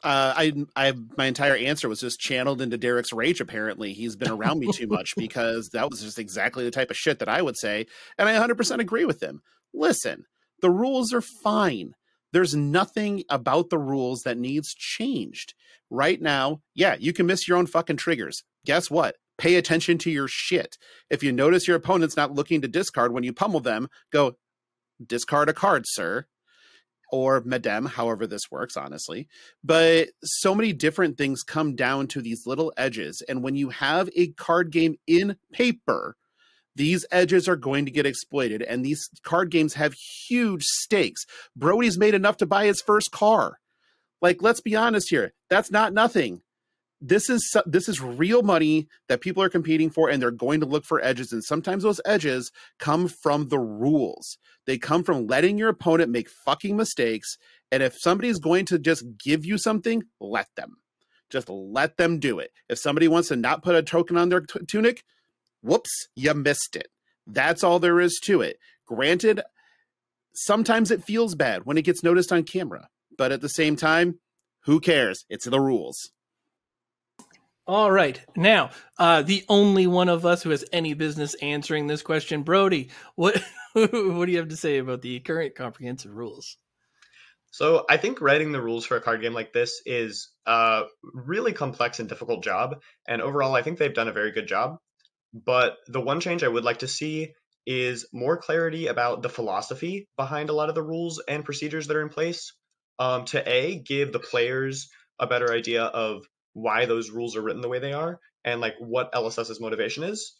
Uh, 0.02 0.32
I, 0.36 0.52
I, 0.74 0.92
my 1.16 1.26
entire 1.26 1.56
answer 1.56 1.88
was 1.88 2.00
just 2.00 2.20
channeled 2.20 2.60
into 2.60 2.76
Derek's 2.76 3.12
rage. 3.12 3.40
Apparently, 3.40 3.92
he's 3.92 4.16
been 4.16 4.30
around 4.30 4.58
me 4.58 4.72
too 4.72 4.88
much 4.88 5.14
because 5.16 5.70
that 5.70 5.88
was 5.88 6.02
just 6.02 6.18
exactly 6.18 6.64
the 6.64 6.70
type 6.70 6.90
of 6.90 6.96
shit 6.96 7.20
that 7.20 7.28
I 7.28 7.42
would 7.42 7.56
say, 7.56 7.86
and 8.16 8.28
I 8.28 8.34
100% 8.34 8.78
agree 8.80 9.04
with 9.04 9.22
him. 9.22 9.40
Listen, 9.72 10.24
the 10.60 10.70
rules 10.70 11.12
are 11.12 11.20
fine. 11.20 11.94
There's 12.32 12.54
nothing 12.54 13.22
about 13.30 13.70
the 13.70 13.78
rules 13.78 14.22
that 14.22 14.36
needs 14.36 14.74
changed 14.74 15.54
right 15.90 16.20
now. 16.20 16.60
Yeah, 16.74 16.96
you 16.98 17.12
can 17.12 17.26
miss 17.26 17.48
your 17.48 17.56
own 17.56 17.66
fucking 17.66 17.96
triggers. 17.96 18.42
Guess 18.66 18.90
what? 18.90 19.16
Pay 19.38 19.54
attention 19.54 19.98
to 19.98 20.10
your 20.10 20.28
shit. 20.28 20.76
If 21.08 21.22
you 21.22 21.32
notice 21.32 21.66
your 21.66 21.76
opponent's 21.76 22.16
not 22.16 22.34
looking 22.34 22.60
to 22.60 22.68
discard 22.68 23.12
when 23.12 23.22
you 23.22 23.32
pummel 23.32 23.60
them, 23.60 23.88
go 24.12 24.36
discard 25.04 25.48
a 25.48 25.52
card, 25.52 25.84
sir. 25.86 26.26
Or 27.10 27.40
madame, 27.42 27.86
however 27.86 28.26
this 28.26 28.50
works, 28.50 28.76
honestly. 28.76 29.28
But 29.64 30.08
so 30.22 30.54
many 30.54 30.74
different 30.74 31.16
things 31.16 31.42
come 31.42 31.74
down 31.74 32.08
to 32.08 32.20
these 32.20 32.42
little 32.46 32.72
edges. 32.76 33.22
And 33.26 33.42
when 33.42 33.54
you 33.54 33.70
have 33.70 34.10
a 34.14 34.32
card 34.32 34.70
game 34.70 34.96
in 35.06 35.36
paper, 35.52 36.16
these 36.76 37.06
edges 37.10 37.48
are 37.48 37.56
going 37.56 37.86
to 37.86 37.90
get 37.90 38.04
exploited. 38.06 38.60
And 38.60 38.84
these 38.84 39.08
card 39.22 39.50
games 39.50 39.74
have 39.74 39.94
huge 39.94 40.64
stakes. 40.64 41.24
Brodie's 41.56 41.96
made 41.96 42.14
enough 42.14 42.36
to 42.38 42.46
buy 42.46 42.66
his 42.66 42.82
first 42.82 43.10
car. 43.10 43.58
Like, 44.20 44.42
let's 44.42 44.60
be 44.60 44.76
honest 44.76 45.08
here. 45.08 45.32
That's 45.48 45.70
not 45.70 45.94
nothing 45.94 46.42
this 47.00 47.30
is 47.30 47.56
this 47.64 47.88
is 47.88 48.00
real 48.00 48.42
money 48.42 48.88
that 49.08 49.20
people 49.20 49.42
are 49.42 49.48
competing 49.48 49.90
for 49.90 50.08
and 50.08 50.20
they're 50.20 50.30
going 50.30 50.60
to 50.60 50.66
look 50.66 50.84
for 50.84 51.02
edges 51.02 51.32
and 51.32 51.44
sometimes 51.44 51.84
those 51.84 52.00
edges 52.04 52.50
come 52.78 53.08
from 53.08 53.48
the 53.48 53.58
rules. 53.58 54.38
They 54.66 54.78
come 54.78 55.04
from 55.04 55.26
letting 55.26 55.58
your 55.58 55.68
opponent 55.68 56.10
make 56.10 56.28
fucking 56.44 56.76
mistakes 56.76 57.36
and 57.70 57.82
if 57.82 57.96
somebody's 57.98 58.38
going 58.38 58.64
to 58.66 58.78
just 58.78 59.04
give 59.18 59.44
you 59.44 59.58
something 59.58 60.02
let 60.20 60.48
them. 60.56 60.78
Just 61.30 61.48
let 61.48 61.98
them 61.98 62.18
do 62.18 62.38
it. 62.38 62.50
If 62.68 62.78
somebody 62.78 63.06
wants 63.06 63.28
to 63.28 63.36
not 63.36 63.62
put 63.62 63.76
a 63.76 63.82
token 63.82 64.16
on 64.16 64.28
their 64.28 64.40
t- 64.40 64.60
tunic 64.66 65.04
whoops 65.62 66.08
you 66.16 66.34
missed 66.34 66.74
it. 66.74 66.88
That's 67.26 67.62
all 67.62 67.78
there 67.78 68.00
is 68.00 68.18
to 68.24 68.40
it. 68.40 68.58
Granted 68.86 69.42
sometimes 70.34 70.90
it 70.90 71.04
feels 71.04 71.34
bad 71.36 71.64
when 71.64 71.78
it 71.78 71.82
gets 71.82 72.02
noticed 72.02 72.32
on 72.32 72.42
camera 72.42 72.88
but 73.16 73.32
at 73.32 73.40
the 73.40 73.48
same 73.48 73.76
time 73.76 74.18
who 74.62 74.80
cares? 74.80 75.24
It's 75.28 75.48
the 75.48 75.60
rules 75.60 76.10
All 77.68 77.90
right. 77.90 78.18
Now, 78.34 78.70
uh, 78.98 79.20
the 79.20 79.44
only 79.46 79.86
one 79.86 80.08
of 80.08 80.24
us 80.24 80.42
who 80.42 80.48
has 80.48 80.64
any 80.72 80.94
business 80.94 81.34
answering 81.42 81.86
this 81.86 82.00
question, 82.00 82.42
Brodie, 82.42 82.88
what 83.14 83.42
what 83.74 84.24
do 84.24 84.32
you 84.32 84.38
have 84.38 84.48
to 84.48 84.56
say 84.56 84.78
about 84.78 85.02
the 85.02 85.20
current 85.20 85.54
comprehensive 85.54 86.14
rules? 86.14 86.56
So 87.50 87.84
I 87.88 87.98
think 87.98 88.22
writing 88.22 88.52
the 88.52 88.62
rules 88.62 88.86
for 88.86 88.96
a 88.96 89.02
card 89.02 89.20
game 89.20 89.34
like 89.34 89.52
this 89.52 89.82
is 89.84 90.30
a 90.46 90.84
really 91.02 91.52
complex 91.52 92.00
and 92.00 92.08
difficult 92.08 92.42
job. 92.42 92.80
And 93.06 93.20
overall, 93.20 93.54
I 93.54 93.60
think 93.60 93.78
they've 93.78 93.92
done 93.92 94.08
a 94.08 94.12
very 94.12 94.32
good 94.32 94.48
job. 94.48 94.78
But 95.34 95.76
the 95.88 96.00
one 96.00 96.20
change 96.20 96.42
I 96.42 96.48
would 96.48 96.64
like 96.64 96.78
to 96.78 96.88
see 96.88 97.34
is 97.66 98.08
more 98.14 98.38
clarity 98.38 98.86
about 98.86 99.20
the 99.20 99.28
philosophy 99.28 100.08
behind 100.16 100.48
a 100.48 100.54
lot 100.54 100.70
of 100.70 100.74
the 100.74 100.82
rules 100.82 101.22
and 101.28 101.44
procedures 101.44 101.86
that 101.88 101.96
are 101.98 102.02
in 102.02 102.08
place. 102.08 102.54
Um, 102.98 103.26
to 103.26 103.46
A, 103.46 103.78
give 103.78 104.10
the 104.12 104.18
players 104.18 104.88
a 105.18 105.26
better 105.26 105.52
idea 105.52 105.82
of 105.84 106.24
why 106.60 106.86
those 106.86 107.10
rules 107.10 107.36
are 107.36 107.42
written 107.42 107.62
the 107.62 107.68
way 107.68 107.78
they 107.78 107.92
are 107.92 108.20
and 108.44 108.60
like 108.60 108.74
what 108.78 109.12
LSS's 109.12 109.60
motivation 109.60 110.04
is. 110.04 110.34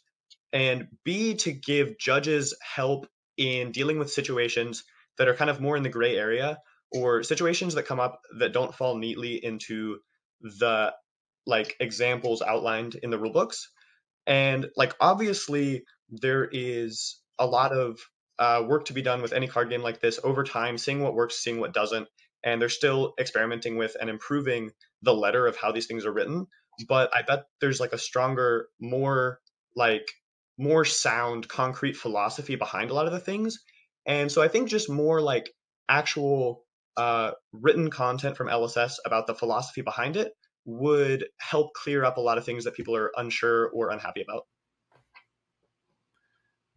And 0.51 0.87
B, 1.03 1.35
to 1.35 1.51
give 1.51 1.99
judges 1.99 2.55
help 2.61 3.07
in 3.37 3.71
dealing 3.71 3.99
with 3.99 4.11
situations 4.11 4.83
that 5.17 5.27
are 5.27 5.35
kind 5.35 5.49
of 5.49 5.61
more 5.61 5.77
in 5.77 5.83
the 5.83 5.89
gray 5.89 6.17
area 6.17 6.59
or 6.91 7.23
situations 7.23 7.75
that 7.75 7.85
come 7.85 7.99
up 7.99 8.21
that 8.39 8.53
don't 8.53 8.73
fall 8.73 8.97
neatly 8.97 9.43
into 9.43 9.99
the 10.41 10.93
like 11.45 11.75
examples 11.79 12.41
outlined 12.41 12.95
in 12.95 13.09
the 13.09 13.19
rule 13.19 13.31
books. 13.31 13.69
And 14.25 14.67
like 14.75 14.95
obviously 14.99 15.83
there 16.09 16.47
is 16.51 17.19
a 17.37 17.45
lot 17.45 17.71
of 17.71 17.99
uh, 18.37 18.63
work 18.67 18.85
to 18.85 18.93
be 18.93 19.01
done 19.01 19.21
with 19.21 19.33
any 19.33 19.47
card 19.47 19.69
game 19.69 19.81
like 19.81 19.99
this 19.99 20.19
over 20.23 20.43
time, 20.43 20.77
seeing 20.77 21.01
what 21.01 21.13
works, 21.13 21.43
seeing 21.43 21.59
what 21.59 21.73
doesn't, 21.73 22.07
and 22.43 22.61
they're 22.61 22.69
still 22.69 23.13
experimenting 23.19 23.77
with 23.77 23.97
and 23.99 24.09
improving 24.09 24.71
the 25.01 25.13
letter 25.13 25.47
of 25.47 25.57
how 25.57 25.71
these 25.71 25.87
things 25.87 26.05
are 26.05 26.13
written 26.13 26.45
but 26.87 27.09
i 27.13 27.21
bet 27.21 27.45
there's 27.61 27.79
like 27.79 27.93
a 27.93 27.97
stronger 27.97 28.67
more 28.79 29.39
like 29.75 30.05
more 30.59 30.83
sound 30.83 31.47
concrete 31.47 31.95
philosophy 31.95 32.55
behind 32.55 32.91
a 32.91 32.93
lot 32.93 33.05
of 33.05 33.13
the 33.13 33.19
things. 33.19 33.59
And 34.05 34.31
so 34.31 34.41
i 34.41 34.47
think 34.47 34.69
just 34.69 34.89
more 34.89 35.21
like 35.21 35.49
actual 35.87 36.65
uh, 36.97 37.31
written 37.53 37.89
content 37.89 38.35
from 38.35 38.47
lss 38.47 38.95
about 39.05 39.25
the 39.25 39.33
philosophy 39.33 39.81
behind 39.81 40.17
it 40.17 40.33
would 40.65 41.25
help 41.39 41.73
clear 41.73 42.03
up 42.03 42.17
a 42.17 42.21
lot 42.21 42.37
of 42.37 42.43
things 42.43 42.65
that 42.65 42.75
people 42.75 42.95
are 42.95 43.11
unsure 43.15 43.69
or 43.69 43.89
unhappy 43.89 44.21
about. 44.21 44.45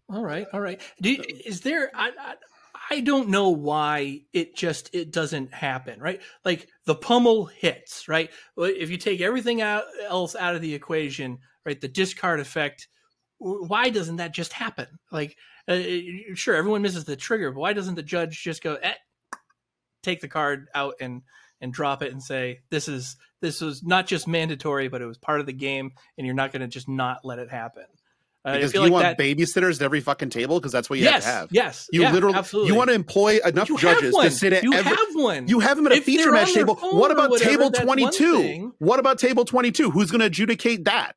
All 0.09 0.23
right 0.23 0.47
all 0.53 0.61
right. 0.61 0.81
Do, 1.01 1.17
is 1.45 1.63
there 1.63 1.91
I, 1.95 2.11
I 2.19 2.35
I 2.91 3.01
don't 3.01 3.29
know 3.29 3.51
why 3.51 4.23
it 4.33 4.57
just 4.57 4.95
it 4.95 5.13
doesn't 5.13 5.55
happen, 5.55 6.01
right? 6.01 6.21
Like 6.45 6.69
the 6.85 6.95
pummel 6.95 7.47
hits, 7.47 8.09
right? 8.09 8.31
If 8.57 8.91
you 8.91 8.97
take 8.97 9.21
everything 9.21 9.61
out, 9.61 9.85
else 10.09 10.35
out 10.37 10.55
of 10.55 10.63
the 10.63 10.75
equation, 10.75 11.39
right, 11.65 11.81
the 11.81 11.89
discard 11.89 12.41
effect, 12.41 12.89
why 13.39 13.91
doesn't 13.91 14.17
that 14.17 14.35
just 14.35 14.53
happen? 14.53 14.87
Like, 15.11 15.37
uh, 15.69 15.79
sure, 16.35 16.55
everyone 16.55 16.83
misses 16.83 17.05
the 17.05 17.17
trigger, 17.17 17.51
but 17.51 17.61
why 17.61 17.73
doesn't 17.73 17.95
the 17.95 18.03
judge 18.03 18.43
just 18.43 18.63
go, 18.63 18.77
eh, 18.77 18.95
take 20.03 20.21
the 20.21 20.29
card 20.29 20.69
out 20.75 20.95
and 21.01 21.23
and 21.61 21.73
drop 21.73 22.03
it 22.03 22.13
and 22.13 22.23
say 22.23 22.61
this 22.71 22.89
is 22.89 23.17
this 23.41 23.61
was 23.61 23.83
not 23.83 24.07
just 24.07 24.27
mandatory, 24.29 24.89
but 24.89 25.03
it 25.03 25.07
was 25.07 25.19
part 25.19 25.41
of 25.41 25.47
the 25.47 25.53
game, 25.53 25.93
and 26.19 26.27
you're 26.27 26.35
not 26.35 26.53
going 26.53 26.63
to 26.63 26.69
just 26.69 26.89
not 26.89 27.25
let 27.25 27.39
it 27.39 27.51
happen. 27.51 27.85
Uh, 28.45 28.55
because 28.55 28.75
you 28.75 28.81
like 28.81 28.93
want 28.93 29.03
that... 29.05 29.19
babysitters 29.19 29.77
at 29.77 29.83
every 29.83 30.01
fucking 30.01 30.29
table 30.29 30.59
because 30.59 30.73
that's 30.73 30.91
what 30.91 30.99
you 30.99 31.05
yes, 31.05 31.25
have 31.25 31.33
to 31.33 31.39
have. 31.39 31.49
Yes, 31.53 31.89
you 31.93 32.03
yeah, 32.03 32.13
literally 32.13 32.37
absolutely. 32.37 32.73
you 32.73 32.75
want 32.77 32.89
to 32.89 32.95
employ 32.95 33.39
enough 33.45 33.69
you 33.69 33.79
judges 33.79 34.13
to 34.15 34.31
sit 34.33 34.53
at 34.53 34.65
you 34.65 34.73
every. 34.73 34.91
have 34.91 35.15
one. 35.15 35.47
You 35.47 35.61
have 35.61 35.77
them 35.77 35.87
at 35.87 35.93
a 35.93 35.97
if 35.97 36.05
feature 36.05 36.33
match 36.33 36.53
table. 36.53 36.75
What 36.75 37.13
about 37.13 37.31
whatever, 37.31 37.51
table 37.51 37.71
twenty 37.71 38.11
two? 38.11 38.75
What 38.79 38.99
about 38.99 39.21
table 39.21 39.45
twenty 39.45 39.71
two? 39.71 39.91
Who's 39.91 40.11
going 40.11 40.21
to 40.21 40.27
adjudicate 40.27 40.87
that? 40.87 41.13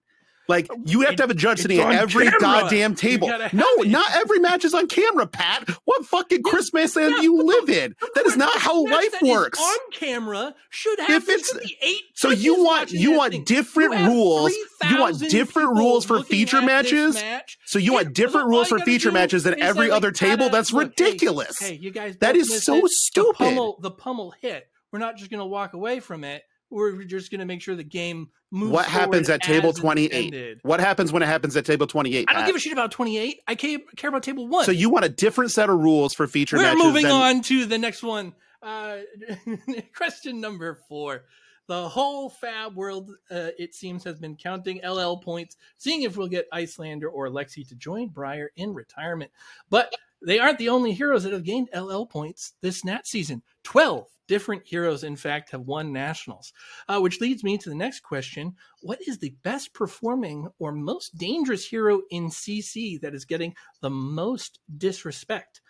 Like 0.47 0.67
you 0.85 1.01
have 1.01 1.15
to 1.15 1.23
have 1.23 1.29
a 1.29 1.35
judge 1.35 1.59
sitting 1.59 1.79
at 1.79 1.93
every 1.93 2.25
camera. 2.25 2.39
goddamn 2.39 2.95
table. 2.95 3.27
No, 3.27 3.65
it. 3.79 3.87
not 3.87 4.09
every 4.15 4.39
match 4.39 4.63
is 4.63 4.73
on 4.73 4.87
camera, 4.87 5.25
Pat. 5.25 5.69
What 5.85 6.05
fucking 6.05 6.41
yeah, 6.45 6.51
Christmas 6.51 6.95
land 6.95 7.11
yeah, 7.11 7.17
do 7.17 7.23
you 7.23 7.41
live 7.41 7.69
in? 7.69 7.95
That 8.15 8.25
is 8.25 8.37
not 8.37 8.55
how 8.57 8.85
life 8.85 9.21
works. 9.21 9.59
on 9.59 9.77
camera 9.91 10.55
should 10.69 10.99
have 10.99 11.23
if 11.23 11.29
it's 11.29 11.57
eight. 11.81 12.01
So 12.13 12.29
you 12.29 12.63
want 12.63 12.91
you 12.91 13.13
want 13.13 13.45
different 13.45 13.97
you 13.99 14.07
rules. 14.07 14.53
You 14.89 14.99
want 14.99 15.19
different 15.19 15.69
rules 15.69 16.05
for 16.05 16.21
feature 16.23 16.61
matches. 16.61 17.15
Match. 17.15 17.57
So 17.65 17.79
you 17.79 17.93
want 17.93 18.13
different 18.13 18.47
rules 18.47 18.67
for 18.67 18.79
feature 18.79 19.11
matches 19.11 19.43
than 19.43 19.59
every 19.59 19.89
other 19.89 20.11
table. 20.11 20.49
That's 20.49 20.71
ridiculous. 20.71 21.57
Hey, 21.59 21.75
you 21.75 21.91
guys, 21.91 22.17
that 22.17 22.35
is 22.35 22.63
so 22.63 22.81
stupid. 22.85 23.57
The 23.79 23.91
pummel 23.91 24.33
hit. 24.41 24.67
We're 24.91 24.99
not 24.99 25.17
just 25.17 25.29
going 25.29 25.39
to 25.39 25.45
walk 25.45 25.73
away 25.73 25.99
from 25.99 26.23
it 26.23 26.43
we're 26.69 27.03
just 27.03 27.31
going 27.31 27.39
to 27.39 27.45
make 27.45 27.61
sure 27.61 27.75
the 27.75 27.83
game 27.83 28.29
moves. 28.51 28.71
What 28.71 28.85
happens 28.85 29.29
at 29.29 29.41
table 29.41 29.73
28? 29.73 30.59
What 30.63 30.79
happens 30.79 31.11
when 31.11 31.23
it 31.23 31.27
happens 31.27 31.55
at 31.55 31.65
table 31.65 31.87
28? 31.87 32.25
I 32.27 32.33
don't 32.33 32.45
give 32.45 32.55
a 32.55 32.59
shit 32.59 32.73
about 32.73 32.91
28. 32.91 33.41
I 33.47 33.55
care, 33.55 33.79
care 33.95 34.09
about 34.09 34.23
table 34.23 34.47
one. 34.47 34.65
So 34.65 34.71
you 34.71 34.89
want 34.89 35.05
a 35.05 35.09
different 35.09 35.51
set 35.51 35.69
of 35.69 35.79
rules 35.79 36.13
for 36.13 36.27
feature 36.27 36.57
we're 36.57 36.63
matches. 36.63 36.83
moving 36.83 37.03
than... 37.03 37.11
on 37.11 37.41
to 37.43 37.65
the 37.65 37.77
next 37.77 38.03
one. 38.03 38.33
Uh, 38.61 38.97
question 39.95 40.41
number 40.41 40.79
four. 40.87 41.23
The 41.67 41.89
whole 41.89 42.29
Fab 42.29 42.75
world, 42.75 43.11
uh, 43.31 43.49
it 43.57 43.73
seems, 43.73 44.03
has 44.03 44.19
been 44.19 44.35
counting 44.35 44.81
LL 44.87 45.17
points, 45.17 45.57
seeing 45.77 46.03
if 46.03 46.15
we'll 46.15 46.27
get 46.27 46.47
Iyslander 46.53 47.09
or 47.11 47.29
Lexi 47.29 47.67
to 47.69 47.75
join 47.75 48.09
Briar 48.09 48.51
in 48.55 48.73
retirement. 48.73 49.31
But 49.69 49.91
they 50.21 50.39
aren't 50.39 50.59
the 50.59 50.69
only 50.69 50.93
heroes 50.93 51.23
that 51.23 51.33
have 51.33 51.43
gained 51.43 51.69
LL 51.75 52.05
points 52.05 52.53
this 52.61 52.85
Nat 52.85 53.07
season. 53.07 53.41
12 53.63 54.07
different 54.27 54.63
heroes, 54.65 55.03
in 55.03 55.15
fact, 55.15 55.51
have 55.51 55.61
won 55.61 55.91
nationals. 55.91 56.53
Uh, 56.87 56.99
which 56.99 57.21
leads 57.21 57.43
me 57.43 57.57
to 57.57 57.69
the 57.69 57.75
next 57.75 58.01
question 58.01 58.55
What 58.81 58.99
is 59.07 59.19
the 59.19 59.35
best 59.43 59.73
performing 59.73 60.47
or 60.59 60.71
most 60.71 61.17
dangerous 61.17 61.65
hero 61.65 62.01
in 62.09 62.29
CC 62.29 62.99
that 63.01 63.13
is 63.13 63.25
getting 63.25 63.55
the 63.81 63.89
most 63.89 64.59
disrespect? 64.77 65.61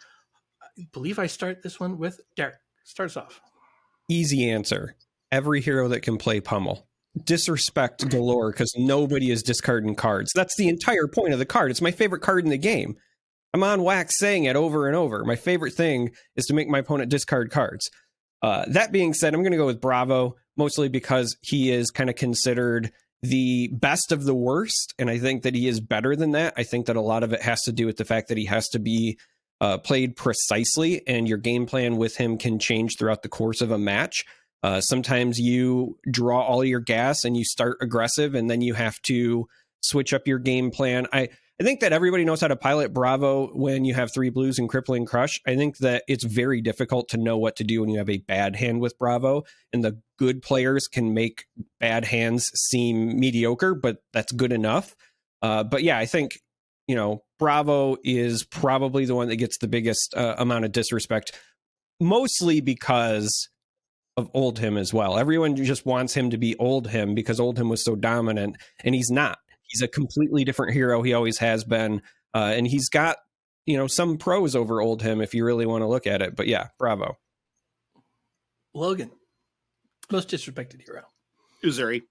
I 0.78 0.88
believe 0.92 1.20
I 1.20 1.28
start 1.28 1.62
this 1.64 1.80
one 1.80 1.98
with 1.98 2.20
Derek. 2.36 2.56
Starts 2.84 3.18
off. 3.18 3.42
Easy 4.10 4.50
answer. 4.50 4.96
Every 5.32 5.62
hero 5.62 5.88
that 5.88 6.02
can 6.02 6.18
play 6.18 6.40
pummel. 6.40 6.88
Disrespect 7.24 8.10
galore 8.10 8.52
because 8.52 8.74
nobody 8.78 9.32
is 9.32 9.42
discarding 9.42 9.96
cards. 9.96 10.32
That's 10.36 10.56
the 10.58 10.68
entire 10.68 11.08
point 11.08 11.34
of 11.34 11.40
the 11.40 11.46
card. 11.46 11.72
It's 11.72 11.82
my 11.82 11.92
favorite 11.92 12.22
card 12.22 12.44
in 12.44 12.52
the 12.52 12.58
game. 12.58 12.98
I'm 13.54 13.64
on 13.64 13.84
wax 13.84 14.20
saying 14.20 14.44
it 14.44 14.58
over 14.58 14.86
and 14.86 14.98
over. 14.98 15.24
My 15.24 15.38
favorite 15.38 15.74
thing 15.74 16.12
is 16.36 16.46
to 16.48 16.54
make 16.54 16.68
my 16.68 16.80
opponent 16.80 17.10
discard 17.10 17.52
cards. 17.52 17.90
Uh, 18.42 18.66
that 18.68 18.92
being 18.92 19.14
said, 19.14 19.34
I'm 19.34 19.42
going 19.42 19.52
to 19.52 19.58
go 19.58 19.66
with 19.66 19.82
Bravo, 19.82 20.36
mostly 20.58 20.90
because 20.90 21.38
he 21.42 21.72
is 21.72 21.92
kind 21.92 22.10
of 22.10 22.16
considered 22.16 22.92
the 23.22 23.70
best 23.74 24.12
of 24.12 24.24
the 24.24 24.36
worst. 24.36 24.94
And 25.00 25.10
I 25.10 25.18
think 25.18 25.44
that 25.44 25.56
he 25.56 25.68
is 25.68 25.80
better 25.80 26.16
than 26.16 26.32
that. 26.32 26.54
I 26.58 26.64
think 26.64 26.86
that 26.86 26.96
a 26.96 27.02
lot 27.02 27.24
of 27.24 27.34
it 27.34 27.42
has 27.42 27.62
to 27.64 27.72
do 27.72 27.86
with 27.86 27.98
the 27.98 28.06
fact 28.06 28.28
that 28.28 28.38
he 28.38 28.46
has 28.46 28.70
to 28.70 28.80
be 28.80 29.18
uh, 29.62 29.78
played 29.78 30.16
precisely, 30.16 31.02
and 31.08 31.28
your 31.28 31.38
game 31.38 31.66
plan 31.66 31.98
with 31.98 32.18
him 32.18 32.38
can 32.38 32.60
change 32.60 32.98
throughout 32.98 33.24
the 33.24 33.30
course 33.30 33.62
of 33.62 33.72
a 33.72 33.78
match. 33.78 34.26
Uh, 34.62 34.82
sometimes 34.82 35.40
you 35.40 35.98
draw 36.12 36.42
all 36.42 36.64
your 36.64 36.80
gas 36.80 37.24
and 37.24 37.38
you 37.38 37.46
start 37.46 37.78
aggressive, 37.82 38.36
and 38.36 38.50
then 38.50 38.62
you 38.62 38.74
have 38.74 39.02
to 39.04 39.48
switch 39.82 40.14
up 40.14 40.28
your 40.28 40.40
game 40.40 40.72
plan. 40.72 41.08
I 41.14 41.30
I 41.60 41.64
think 41.64 41.80
that 41.80 41.94
everybody 41.94 42.26
knows 42.26 42.42
how 42.42 42.50
to 42.50 42.58
pilot 42.58 42.94
Bravo 42.94 43.48
when 43.48 43.86
you 43.86 43.94
have 43.94 44.14
three 44.14 44.30
blues 44.30 44.60
and 44.60 44.68
crippling 44.68 45.06
crush. 45.06 45.40
I 45.48 45.56
think 45.56 45.78
that 45.78 46.04
it's 46.06 46.26
very 46.26 46.60
difficult 46.60 47.08
to 47.10 47.18
know 47.18 47.38
what 47.38 47.56
to 47.58 47.64
do 47.64 47.80
when 47.80 47.90
you 47.90 47.98
have 47.98 48.10
a 48.10 48.18
bad 48.18 48.58
hand 48.58 48.82
with 48.82 48.98
Bravo, 49.00 49.44
and 49.72 49.82
the 49.82 50.02
good 50.20 50.42
players 50.42 50.88
can 50.88 51.14
make 51.14 51.46
bad 51.80 52.04
hands 52.04 52.52
seem 52.56 53.18
mediocre, 53.18 53.74
but 53.74 54.00
that's 54.12 54.34
good 54.34 54.52
enough. 54.52 54.96
Uh, 55.42 55.64
but 55.64 55.82
yeah, 55.82 55.98
I 55.98 56.06
think 56.06 56.40
you 56.88 56.96
know 56.96 57.24
Bravo 57.40 57.96
is 58.04 58.44
probably 58.44 59.06
the 59.06 59.16
one 59.16 59.30
that 59.30 59.38
gets 59.38 59.58
the 59.58 59.70
biggest 59.70 60.14
uh, 60.14 60.36
amount 60.38 60.66
of 60.66 60.74
disrespect, 60.74 61.32
mostly 62.02 62.60
because 62.60 63.48
of 64.18 64.32
Oldhim 64.34 64.78
as 64.78 64.94
well. 64.94 65.18
Everyone 65.18 65.56
just 65.56 65.86
wants 65.86 66.14
him 66.14 66.32
to 66.32 66.38
be 66.38 66.56
Oldhim 66.56 67.16
because 67.16 67.40
Oldhim 67.40 67.70
was 67.70 67.84
so 67.84 67.96
dominant, 67.96 68.58
and 68.84 68.94
he's 68.94 69.10
not 69.10 69.38
he's 69.68 69.82
a 69.82 69.88
completely 69.88 70.44
different 70.44 70.74
hero. 70.74 71.02
He 71.02 71.14
always 71.14 71.38
has 71.40 71.64
been, 71.64 72.02
uh, 72.34 72.54
and 72.56 72.68
he's 72.68 72.90
got 72.90 73.18
you 73.66 73.78
know 73.78 73.88
some 73.88 74.18
pros 74.18 74.56
over 74.56 74.76
Oldhim 74.76 75.24
if 75.24 75.34
you 75.34 75.46
really 75.46 75.66
want 75.66 75.82
to 75.82 75.88
look 75.88 76.08
at 76.08 76.22
it. 76.22 76.36
But 76.36 76.48
yeah, 76.48 76.68
bravo. 76.80 77.18
Logan, 78.74 79.12
most 80.12 80.30
disrespected 80.30 80.82
hero. 80.86 81.04
Uzuri. 81.64 82.04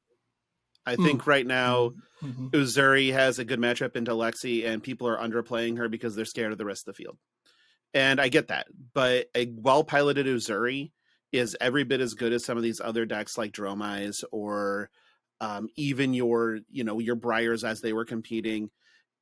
I 0.87 0.97
think 0.97 1.23
mm. 1.23 1.27
right 1.27 1.47
now 1.47 1.93
mm-hmm. 2.23 2.49
Uzuri 2.49 3.13
has 3.13 3.39
a 3.39 3.45
good 3.45 3.59
matchup 3.59 3.97
into 3.97 4.13
Lexi, 4.13 4.67
and 4.67 4.83
people 4.83 5.09
are 5.09 5.17
underplaying 5.17 5.79
her 5.79 5.89
because 5.89 6.15
they're 6.15 6.25
scared 6.25 6.53
of 6.53 6.59
the 6.59 6.65
rest 6.65 6.87
of 6.87 6.95
the 6.95 7.03
field. 7.03 7.17
And 7.95 8.21
I 8.21 8.29
get 8.29 8.49
that, 8.49 8.67
but 8.93 9.29
a 9.35 9.47
well 9.55 9.85
piloted 9.85 10.27
Uzuri 10.27 10.91
is 11.33 11.57
every 11.61 11.85
bit 11.85 12.01
as 12.01 12.15
good 12.15 12.33
as 12.33 12.45
some 12.45 12.57
of 12.57 12.63
these 12.63 12.81
other 12.81 13.07
decks 13.07 13.39
like 13.39 13.53
Dromai's 13.53 14.25
or 14.31 14.91
um, 15.41 15.69
even 15.77 16.15
your 16.15 16.61
you 16.71 16.85
know 16.85 16.99
your 16.99 17.17
Briars 17.17 17.65
as 17.65 17.81
they 17.81 17.93
were 17.93 18.05
competing. 18.05 18.71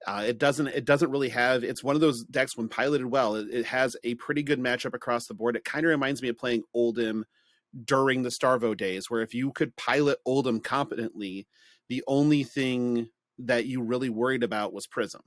Uh, 0.07 0.25
it 0.27 0.39
doesn't 0.39 0.67
it 0.67 0.85
doesn't 0.85 1.13
really 1.13 1.29
have 1.29 1.63
it's 1.63 1.85
one 1.85 1.95
of 1.95 2.01
those 2.01 2.25
decks 2.25 2.57
when 2.57 2.69
piloted 2.69 3.07
well 3.07 3.37
it, 3.37 3.47
it 3.53 3.65
has 3.65 3.97
a 4.03 4.17
pretty 4.17 4.43
good 4.43 4.59
matchup 4.59 4.95
across 4.95 5.29
the 5.29 5.35
board 5.35 5.55
it 5.55 5.65
kind 5.65 5.87
of 5.87 5.91
reminds 5.91 6.21
me 6.21 6.29
of 6.29 6.37
playing 6.37 6.65
oldhim 6.75 7.23
during 7.85 8.23
the 8.23 8.29
starvo 8.29 8.77
days 8.77 9.09
where 9.09 9.23
if 9.23 9.33
you 9.33 9.53
could 9.53 9.77
pilot 9.77 10.19
oldhim 10.27 10.61
competently 10.61 11.47
the 11.89 12.03
only 12.09 12.43
thing 12.43 13.07
that 13.39 13.67
you 13.67 13.83
really 13.83 14.09
worried 14.09 14.43
about 14.43 14.73
was 14.73 14.87
Prism 14.87 15.23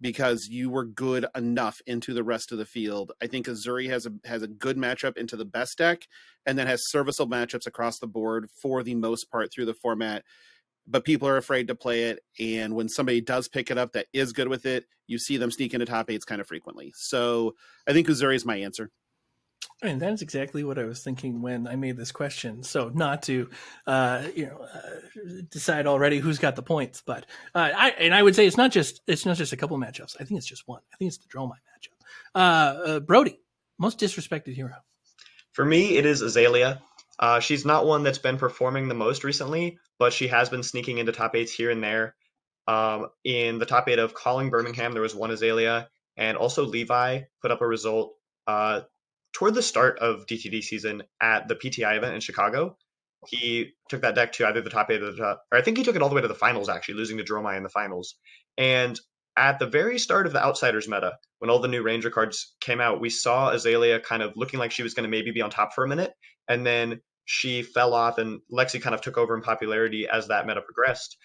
because 0.00 0.48
you 0.48 0.70
were 0.70 0.84
good 0.84 1.26
enough 1.36 1.80
into 1.86 2.14
the 2.14 2.24
rest 2.24 2.52
of 2.52 2.58
the 2.58 2.66
field. 2.66 3.12
I 3.22 3.26
think 3.26 3.46
Uzuri 3.46 3.88
has 3.88 4.06
a 4.06 4.12
has 4.24 4.42
a 4.42 4.48
good 4.48 4.76
matchup 4.76 5.16
into 5.16 5.36
the 5.36 5.44
best 5.44 5.78
deck 5.78 6.06
and 6.46 6.58
then 6.58 6.66
has 6.66 6.90
serviceable 6.90 7.30
matchups 7.30 7.66
across 7.66 7.98
the 7.98 8.06
board 8.06 8.48
for 8.60 8.82
the 8.82 8.94
most 8.94 9.30
part 9.30 9.52
through 9.52 9.66
the 9.66 9.74
format. 9.74 10.24
But 10.86 11.04
people 11.04 11.26
are 11.28 11.38
afraid 11.38 11.68
to 11.68 11.74
play 11.74 12.04
it, 12.04 12.20
and 12.38 12.74
when 12.74 12.90
somebody 12.90 13.22
does 13.22 13.48
pick 13.48 13.70
it 13.70 13.78
up 13.78 13.92
that 13.92 14.06
is 14.12 14.32
good 14.32 14.48
with 14.48 14.66
it, 14.66 14.84
you 15.06 15.18
see 15.18 15.38
them 15.38 15.50
sneak 15.50 15.72
into 15.72 15.86
top 15.86 16.10
eights 16.10 16.26
kind 16.26 16.40
of 16.40 16.46
frequently. 16.46 16.92
So 16.94 17.54
I 17.86 17.92
think 17.92 18.06
Uzuri 18.06 18.36
is 18.36 18.44
my 18.44 18.56
answer. 18.56 18.90
And 19.84 20.00
that's 20.00 20.22
exactly 20.22 20.64
what 20.64 20.78
I 20.78 20.84
was 20.84 21.02
thinking 21.02 21.42
when 21.42 21.66
I 21.66 21.76
made 21.76 21.96
this 21.96 22.12
question. 22.12 22.62
So 22.62 22.90
not 22.94 23.22
to, 23.24 23.50
uh, 23.86 24.22
you 24.34 24.46
know, 24.46 24.58
uh, 24.62 25.42
decide 25.50 25.86
already 25.86 26.18
who's 26.18 26.38
got 26.38 26.56
the 26.56 26.62
points, 26.62 27.02
but 27.04 27.26
uh, 27.54 27.70
I 27.76 27.90
and 27.90 28.14
I 28.14 28.22
would 28.22 28.34
say 28.34 28.46
it's 28.46 28.56
not 28.56 28.72
just 28.72 29.02
it's 29.06 29.26
not 29.26 29.36
just 29.36 29.52
a 29.52 29.56
couple 29.56 29.78
matchups. 29.78 30.16
I 30.20 30.24
think 30.24 30.38
it's 30.38 30.46
just 30.46 30.66
one. 30.66 30.80
I 30.92 30.96
think 30.96 31.08
it's 31.08 31.18
the 31.18 31.28
Dromai 31.28 31.50
matchup. 31.50 31.94
Uh, 32.34 32.38
uh, 32.38 33.00
Brodie, 33.00 33.38
most 33.78 33.98
disrespected 33.98 34.54
hero. 34.54 34.74
For 35.52 35.64
me, 35.64 35.96
it 35.96 36.06
is 36.06 36.22
Azalea. 36.22 36.82
Uh, 37.18 37.40
she's 37.40 37.64
not 37.64 37.86
one 37.86 38.02
that's 38.02 38.18
been 38.18 38.38
performing 38.38 38.88
the 38.88 38.94
most 38.94 39.22
recently, 39.22 39.78
but 39.98 40.12
she 40.12 40.28
has 40.28 40.48
been 40.48 40.62
sneaking 40.62 40.98
into 40.98 41.12
top 41.12 41.36
eights 41.36 41.52
here 41.52 41.70
and 41.70 41.82
there. 41.82 42.16
Um, 42.66 43.08
in 43.24 43.58
the 43.58 43.66
top 43.66 43.88
eight 43.88 43.98
of 43.98 44.14
Calling 44.14 44.50
Birmingham, 44.50 44.92
there 44.92 45.02
was 45.02 45.14
one 45.14 45.30
Azalea, 45.30 45.88
and 46.16 46.36
also 46.36 46.64
Levi 46.64 47.20
put 47.42 47.50
up 47.50 47.60
a 47.60 47.66
result 47.66 48.14
uh, 48.46 48.80
toward 49.34 49.54
the 49.54 49.62
start 49.62 49.98
of 49.98 50.26
DTD 50.26 50.62
season 50.62 51.02
at 51.20 51.48
the 51.48 51.56
PTI 51.56 51.96
event 51.96 52.14
in 52.14 52.20
Chicago. 52.20 52.76
He 53.26 53.72
took 53.88 54.02
that 54.02 54.14
deck 54.14 54.32
to 54.32 54.46
either 54.46 54.60
the 54.60 54.70
top 54.70 54.90
eight 54.90 55.02
or 55.02 55.10
the 55.10 55.16
top, 55.16 55.42
or 55.50 55.58
I 55.58 55.62
think 55.62 55.76
he 55.76 55.84
took 55.84 55.96
it 55.96 56.02
all 56.02 56.08
the 56.08 56.14
way 56.14 56.20
to 56.20 56.28
the 56.28 56.34
finals, 56.34 56.68
actually, 56.68 56.96
losing 56.96 57.16
to 57.18 57.24
Dromai 57.24 57.56
in 57.56 57.62
the 57.62 57.70
finals. 57.70 58.16
And 58.58 58.98
at 59.36 59.58
the 59.58 59.66
very 59.66 59.98
start 59.98 60.26
of 60.26 60.32
the 60.32 60.44
Outsiders 60.44 60.88
meta, 60.88 61.14
when 61.38 61.50
all 61.50 61.58
the 61.58 61.68
new 61.68 61.82
Ranger 61.82 62.10
cards 62.10 62.54
came 62.60 62.80
out, 62.80 63.00
we 63.00 63.10
saw 63.10 63.50
Azalea 63.50 64.00
kind 64.00 64.22
of 64.22 64.34
looking 64.36 64.60
like 64.60 64.72
she 64.72 64.82
was 64.82 64.94
going 64.94 65.04
to 65.04 65.10
maybe 65.10 65.32
be 65.32 65.40
on 65.40 65.50
top 65.50 65.72
for 65.74 65.84
a 65.84 65.88
minute. 65.88 66.12
And 66.48 66.64
then 66.64 67.00
she 67.24 67.62
fell 67.62 67.94
off, 67.94 68.18
and 68.18 68.40
Lexi 68.52 68.80
kind 68.80 68.94
of 68.94 69.00
took 69.00 69.16
over 69.16 69.34
in 69.34 69.42
popularity 69.42 70.06
as 70.06 70.28
that 70.28 70.46
meta 70.46 70.60
progressed. 70.60 71.16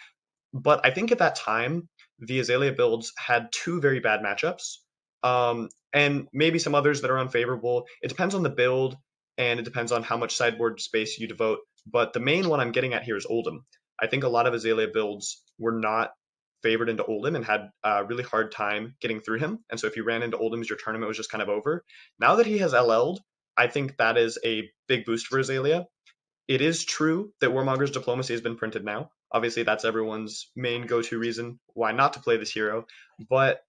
But 0.54 0.86
I 0.86 0.92
think 0.92 1.12
at 1.12 1.20
that 1.20 1.36
time, 1.36 1.90
the 2.20 2.40
Azalea 2.40 2.72
builds 2.72 3.12
had 3.18 3.50
two 3.52 3.82
very 3.82 4.00
bad 4.00 4.22
matchups 4.22 4.78
um, 5.24 5.70
and 5.94 6.28
maybe 6.34 6.60
some 6.60 6.76
others 6.76 7.02
that 7.02 7.12
are 7.12 7.20
unfavorable. 7.20 7.86
It 8.02 8.10
depends 8.10 8.36
on 8.36 8.44
the 8.44 8.50
build 8.50 8.98
and 9.38 9.60
it 9.60 9.64
depends 9.64 9.92
on 9.92 10.04
how 10.04 10.18
much 10.18 10.36
sideboard 10.36 10.82
space 10.82 11.18
you 11.20 11.28
devote. 11.28 11.60
But 11.86 12.14
the 12.14 12.20
main 12.20 12.50
one 12.50 12.60
I'm 12.60 12.72
getting 12.72 12.94
at 12.94 13.04
here 13.04 13.18
is 13.18 13.26
Oldhim. 13.26 13.60
I 14.02 14.08
think 14.08 14.24
a 14.24 14.30
lot 14.30 14.48
of 14.48 14.54
Azalea 14.54 14.88
builds 14.94 15.44
were 15.58 15.80
not 15.80 16.12
favored 16.62 16.90
into 16.90 17.04
Oldhim 17.04 17.36
and 17.36 17.46
had 17.46 17.70
a 17.84 18.04
really 18.06 18.24
hard 18.24 18.52
time 18.52 18.96
getting 19.02 19.22
through 19.22 19.40
him. 19.40 19.60
And 19.70 19.80
so 19.80 19.88
if 19.88 19.96
you 19.96 20.04
ran 20.04 20.24
into 20.24 20.38
Oldhim, 20.38 20.68
your 20.68 20.78
tournament 20.78 21.08
was 21.08 21.18
just 21.18 21.32
kind 21.32 21.42
of 21.42 21.50
over. 21.50 21.84
Now 22.20 22.36
that 22.36 22.46
he 22.46 22.58
has 22.60 22.74
LL'd, 22.74 23.22
I 23.58 23.68
think 23.68 23.98
that 23.98 24.18
is 24.18 24.38
a 24.46 24.70
big 24.88 25.06
boost 25.06 25.28
for 25.28 25.40
Azalea. 25.40 25.86
It 26.48 26.62
is 26.62 26.84
true 26.84 27.32
that 27.42 27.52
Warmonger's 27.52 27.92
Diplomacy 27.92 28.34
has 28.34 28.42
been 28.42 28.56
printed 28.56 28.84
now. 28.84 29.12
Obviously, 29.32 29.64
that's 29.64 29.86
everyone's 29.86 30.50
main 30.56 30.88
go 30.88 31.02
to 31.02 31.20
reason 31.20 31.60
why 31.74 31.92
not 31.92 32.14
to 32.14 32.20
play 32.20 32.38
this 32.38 32.52
hero. 32.52 32.86
But 33.30 33.60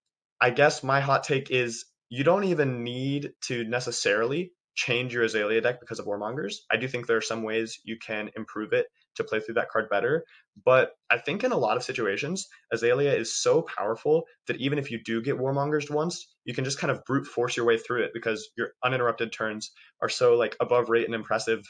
I 0.40 0.50
guess 0.50 0.82
my 0.82 1.00
hot 1.00 1.24
take 1.24 1.50
is 1.50 1.84
you 2.10 2.24
don't 2.24 2.44
even 2.44 2.84
need 2.84 3.32
to 3.42 3.64
necessarily 3.64 4.52
change 4.74 5.14
your 5.14 5.24
Azalea 5.24 5.60
deck 5.60 5.80
because 5.80 5.98
of 5.98 6.06
Warmongers. 6.06 6.56
I 6.70 6.76
do 6.76 6.88
think 6.88 7.06
there 7.06 7.16
are 7.16 7.22
some 7.22 7.42
ways 7.42 7.80
you 7.84 7.96
can 7.98 8.30
improve 8.36 8.72
it 8.72 8.86
to 9.16 9.24
play 9.24 9.40
through 9.40 9.54
that 9.54 9.68
card 9.70 9.88
better. 9.90 10.24
But 10.64 10.92
I 11.10 11.18
think 11.18 11.44
in 11.44 11.52
a 11.52 11.56
lot 11.56 11.76
of 11.76 11.82
situations, 11.82 12.48
Azalea 12.72 13.14
is 13.14 13.40
so 13.40 13.62
powerful 13.62 14.24
that 14.46 14.56
even 14.56 14.78
if 14.78 14.90
you 14.90 15.02
do 15.02 15.22
get 15.22 15.38
Warmongers 15.38 15.90
once, 15.90 16.34
you 16.44 16.54
can 16.54 16.64
just 16.64 16.78
kind 16.78 16.90
of 16.90 17.04
brute 17.04 17.26
force 17.26 17.56
your 17.56 17.66
way 17.66 17.78
through 17.78 18.02
it 18.02 18.12
because 18.12 18.50
your 18.56 18.72
uninterrupted 18.82 19.32
turns 19.32 19.70
are 20.00 20.08
so 20.08 20.34
like 20.36 20.56
above 20.60 20.88
rate 20.88 21.06
and 21.06 21.14
impressive. 21.14 21.64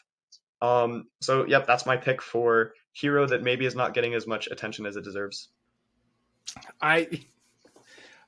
Um, 0.63 1.05
so 1.21 1.47
yep, 1.47 1.67
that's 1.67 1.87
my 1.87 1.97
pick 1.97 2.23
for 2.23 2.73
hero 2.93 3.27
that 3.27 3.43
maybe 3.43 3.67
is 3.67 3.75
not 3.75 3.95
getting 3.95 4.15
as 4.15 4.27
much 4.27 4.47
attention 4.51 4.87
as 4.87 4.97
it 4.97 5.05
deserves. 5.05 5.49
I 6.81 7.09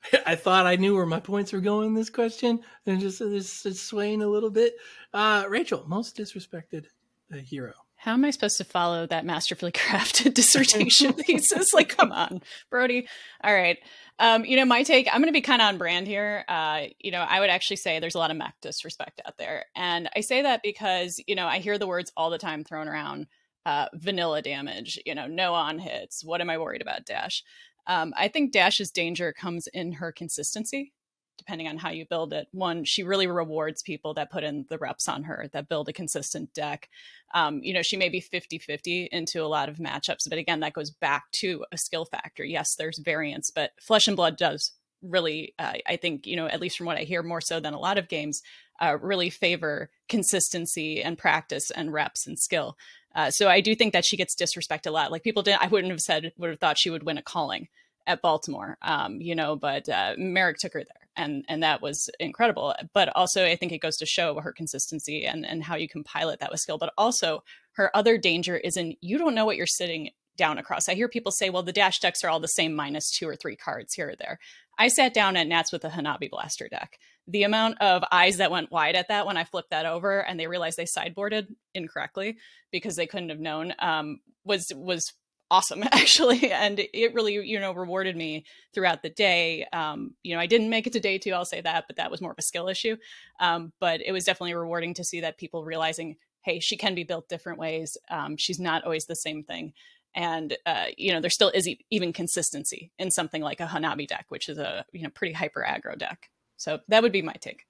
I 0.27 0.35
thought 0.35 0.67
I 0.67 0.77
knew 0.77 0.95
where 0.95 1.07
my 1.07 1.21
points 1.21 1.53
were 1.53 1.61
going 1.61 1.89
in 1.89 1.95
this 1.95 2.11
question, 2.11 2.61
and 2.87 3.01
just 3.01 3.21
it's, 3.21 3.65
it's 3.67 3.81
swaying 3.81 4.23
a 4.23 4.29
little 4.29 4.51
bit. 4.51 4.75
Uh, 5.13 5.45
Rachel, 5.49 5.85
most 5.87 6.17
disrespected 6.17 6.87
uh, 7.33 7.39
hero. 7.39 7.73
How 7.97 8.15
am 8.15 8.25
I 8.25 8.31
supposed 8.31 8.59
to 8.59 8.65
follow 8.65 9.07
that 9.07 9.25
masterfully 9.25 9.71
crafted 9.73 10.35
dissertation 10.35 11.13
thesis? 11.13 11.73
Like, 11.73 11.97
come 11.97 12.11
on, 12.11 12.43
Brodie. 12.69 13.07
All 13.45 13.55
right. 13.55 13.79
Um, 14.19 14.45
you 14.45 14.57
know, 14.57 14.65
my 14.65 14.83
take, 14.83 15.07
I'm 15.07 15.21
going 15.21 15.29
to 15.29 15.33
be 15.33 15.41
kind 15.41 15.63
of 15.63 15.69
on 15.69 15.79
brand 15.79 16.07
here. 16.07 16.45
Uh, 16.49 16.87
you 16.99 17.13
know, 17.13 17.21
I 17.21 17.39
would 17.39 17.49
actually 17.49 17.77
say 17.77 17.99
there's 17.99 18.15
a 18.15 18.19
lot 18.19 18.31
of 18.31 18.37
mech 18.37 18.55
disrespect 18.61 19.21
out 19.25 19.39
there. 19.39 19.67
And 19.77 20.11
I 20.17 20.21
say 20.21 20.43
that 20.43 20.63
because, 20.63 21.21
you 21.27 21.35
know, 21.37 21.47
I 21.47 21.59
hear 21.59 21.79
the 21.79 21.87
words 21.87 22.13
all 22.17 22.31
the 22.31 22.39
time 22.39 22.65
thrown 22.65 22.89
around 22.89 23.27
uh, 23.65 23.87
vanilla 23.95 24.43
damage, 24.43 24.99
you 25.07 25.15
know, 25.15 25.27
no 25.27 25.55
on 25.55 25.79
hits. 25.79 26.25
What 26.25 26.41
am 26.41 26.51
I 26.51 26.59
worried 26.59 26.83
about, 26.83 27.07
Dash? 27.07 27.45
Um, 27.87 28.13
I 28.17 28.29
think 28.29 28.53
Dash's 28.53 28.91
danger 28.91 29.33
comes 29.33 29.67
in 29.69 29.93
her 29.93 30.13
consistency, 30.13 30.93
depending 31.39 31.69
on 31.69 31.79
how 31.79 31.91
you 31.91 32.07
build 32.07 32.33
it. 32.33 32.47
One, 32.53 32.85
she 32.85 33.03
really 33.03 33.27
rewards 33.27 33.83
people 33.83 34.15
that 34.15 34.31
put 34.31 34.45
in 34.45 34.67
the 34.69 34.79
reps 34.79 35.09
on 35.09 35.25
her, 35.25 35.49
that 35.53 35.69
build 35.69 35.89
a 35.89 35.93
consistent 35.93 36.53
deck. 36.55 36.89
Um, 37.35 37.61
you 37.63 37.73
know, 37.75 37.83
she 37.83 37.97
may 37.97 38.09
be 38.09 38.21
50 38.21 38.59
50 38.59 39.09
into 39.11 39.43
a 39.43 39.49
lot 39.49 39.69
of 39.69 39.79
matchups, 39.79 40.29
but 40.29 40.39
again, 40.39 40.61
that 40.61 40.75
goes 40.75 40.91
back 40.91 41.25
to 41.33 41.65
a 41.73 41.79
skill 41.79 42.05
factor. 42.05 42.45
Yes, 42.45 42.77
there's 42.77 42.99
variance, 42.99 43.51
but 43.51 43.73
Flesh 43.81 44.07
and 44.07 44.17
Blood 44.17 44.37
does 44.37 44.73
really, 45.03 45.55
uh, 45.59 45.73
I 45.87 45.97
think, 45.97 46.27
you 46.27 46.37
know, 46.37 46.47
at 46.47 46.61
least 46.61 46.79
from 46.79 46.87
what 46.87 46.97
I 46.97 47.03
hear 47.03 47.23
more 47.23 47.41
so 47.41 47.61
than 47.61 47.75
a 47.75 47.79
lot 47.79 47.99
of 47.99 48.09
games, 48.09 48.41
uh, 48.81 48.97
really 49.01 49.31
favor 49.31 49.91
consistency 50.09 51.03
and 51.03 51.19
practice 51.19 51.71
and 51.71 51.93
reps 51.93 52.27
and 52.27 52.39
skill. 52.39 52.77
Uh, 53.15 53.31
so 53.31 53.49
I 53.49 53.61
do 53.61 53.75
think 53.75 53.93
that 53.93 54.05
she 54.05 54.17
gets 54.17 54.35
disrespected 54.35 54.87
a 54.87 54.91
lot. 54.91 55.11
Like 55.13 55.23
people 55.23 55.43
didn't, 55.43 55.63
I 55.63 55.69
wouldn't 55.69 55.91
have 55.91 56.01
said, 56.01 56.33
would 56.39 56.51
have 56.51 56.59
thought 56.59 56.79
she 56.79 56.91
would 56.91 57.03
win 57.03 57.19
a 57.19 57.23
calling 57.23 57.69
at 58.07 58.23
Baltimore, 58.23 58.79
um, 58.83 59.21
you 59.21 59.35
know, 59.35 59.55
but 59.55 59.89
uh, 59.89 60.15
Merrick 60.19 60.59
took 60.59 60.73
her 60.73 60.81
there 60.83 61.09
and, 61.17 61.45
and 61.49 61.63
that 61.63 61.83
was 61.83 62.11
incredible. 62.19 62.75
But 62.93 63.11
also 63.15 63.45
I 63.45 63.57
think 63.57 63.73
it 63.73 63.81
goes 63.81 63.97
to 63.99 64.07
show 64.07 64.41
her 64.41 64.53
consistency 64.53 65.25
and, 65.25 65.47
and 65.47 65.63
how 65.63 65.77
you 65.77 65.89
can 65.89 66.05
pilot 66.05 66.41
that 66.41 66.51
with 66.51 66.61
skill. 66.61 66.79
But 66.79 66.93
also 66.99 67.45
her 67.73 67.95
other 67.97 68.19
danger 68.19 68.57
is 68.57 68.77
in 68.77 68.97
you 69.01 69.19
don't 69.19 69.35
know 69.35 69.45
what 69.45 69.57
you're 69.57 69.67
sitting 69.67 70.11
down 70.37 70.59
across. 70.59 70.89
I 70.89 70.95
hear 70.95 71.09
people 71.09 71.33
say, 71.33 71.51
well, 71.51 71.63
the 71.63 71.73
dash 71.73 72.01
decks 72.01 72.25
are 72.25 72.31
all 72.31 72.41
the 72.41 72.49
same 72.49 72.75
minus 72.75 73.11
two 73.11 73.29
or 73.29 73.37
three 73.37 73.57
cards 73.57 73.95
here 73.95 74.11
or 74.11 74.17
there. 74.17 74.39
I 74.79 74.89
sat 74.89 75.15
down 75.15 75.37
at 75.37 75.47
Nats 75.47 75.73
with 75.73 75.85
a 75.85 75.91
Hanabi 75.91 76.31
Blaster 76.31 76.69
deck 76.69 76.99
the 77.29 77.45
amount 77.45 77.81
of 77.81 78.03
eyes 78.11 78.39
that 78.39 78.51
went 78.51 78.71
wide 78.71 78.97
at 78.97 79.09
that 79.09 79.27
when 79.27 79.37
I 79.37 79.45
flipped 79.45 79.71
that 79.71 79.87
over 79.87 80.21
and 80.21 80.39
they 80.39 80.47
realized 80.47 80.77
they 80.77 80.85
sideboarded 80.85 81.47
incorrectly 81.75 82.37
because 82.71 82.97
they 82.97 83.07
couldn't 83.07 83.29
have 83.29 83.41
known 83.41 83.75
um, 83.79 84.21
was 84.45 84.73
was 84.75 85.13
awesome 85.51 85.83
actually. 85.93 86.51
And 86.51 86.81
it 86.93 87.15
really 87.15 87.35
you 87.35 87.61
know 87.61 87.73
rewarded 87.73 88.17
me 88.17 88.45
throughout 88.75 89.03
the 89.03 89.11
day. 89.11 89.67
Um, 89.73 90.15
you 90.23 90.35
know 90.35 90.41
i 90.41 90.47
didn't 90.47 90.71
make 90.71 90.87
it 90.87 90.93
to 90.95 91.01
day 91.01 91.19
two 91.19 91.33
i'll 91.33 91.45
say 91.45 91.61
that 91.61 91.85
but 91.87 91.97
that 91.97 92.11
was 92.11 92.21
more 92.21 92.33
of 92.33 92.39
a 92.39 92.43
skill 92.43 92.69
issue. 92.69 92.97
Um, 93.39 93.73
but 93.79 94.01
it 94.05 94.13
was 94.13 94.25
definitely 94.25 94.55
rewarding 94.55 94.95
to 94.95 95.05
see 95.05 95.21
that 95.21 95.39
people 95.39 95.65
realizing 95.65 96.17
hey 96.43 96.59
she 96.59 96.77
can 96.77 96.95
be 96.95 97.05
built 97.05 97.29
different 97.29 97.59
ways. 97.59 97.97
Um, 98.11 98.37
she's 98.37 98.59
not 98.59 98.83
always 98.85 99.07
the 99.07 99.15
same 99.15 99.45
thing. 99.45 99.75
And 100.15 100.57
uh, 100.67 100.87
you 100.97 101.13
know 101.13 101.21
there 101.21 101.31
still 101.31 101.51
is 101.51 101.69
even 101.91 102.13
consistency 102.13 102.91
in 102.99 103.13
something 103.13 103.43
like 103.43 103.61
a 103.61 103.67
hanabi 103.67 104.09
deck 104.09 104.27
which 104.29 104.49
is 104.49 104.59
a 104.59 104.85
you 104.93 105.05
know 105.05 105.11
pretty 105.11 105.35
hyper 105.35 105.65
aggro 105.67 105.97
deck 105.97 106.31
so 106.57 106.81
that 106.89 107.03
would 107.03 107.13
be 107.13 107.23
my 107.23 107.35
take. 107.35 107.67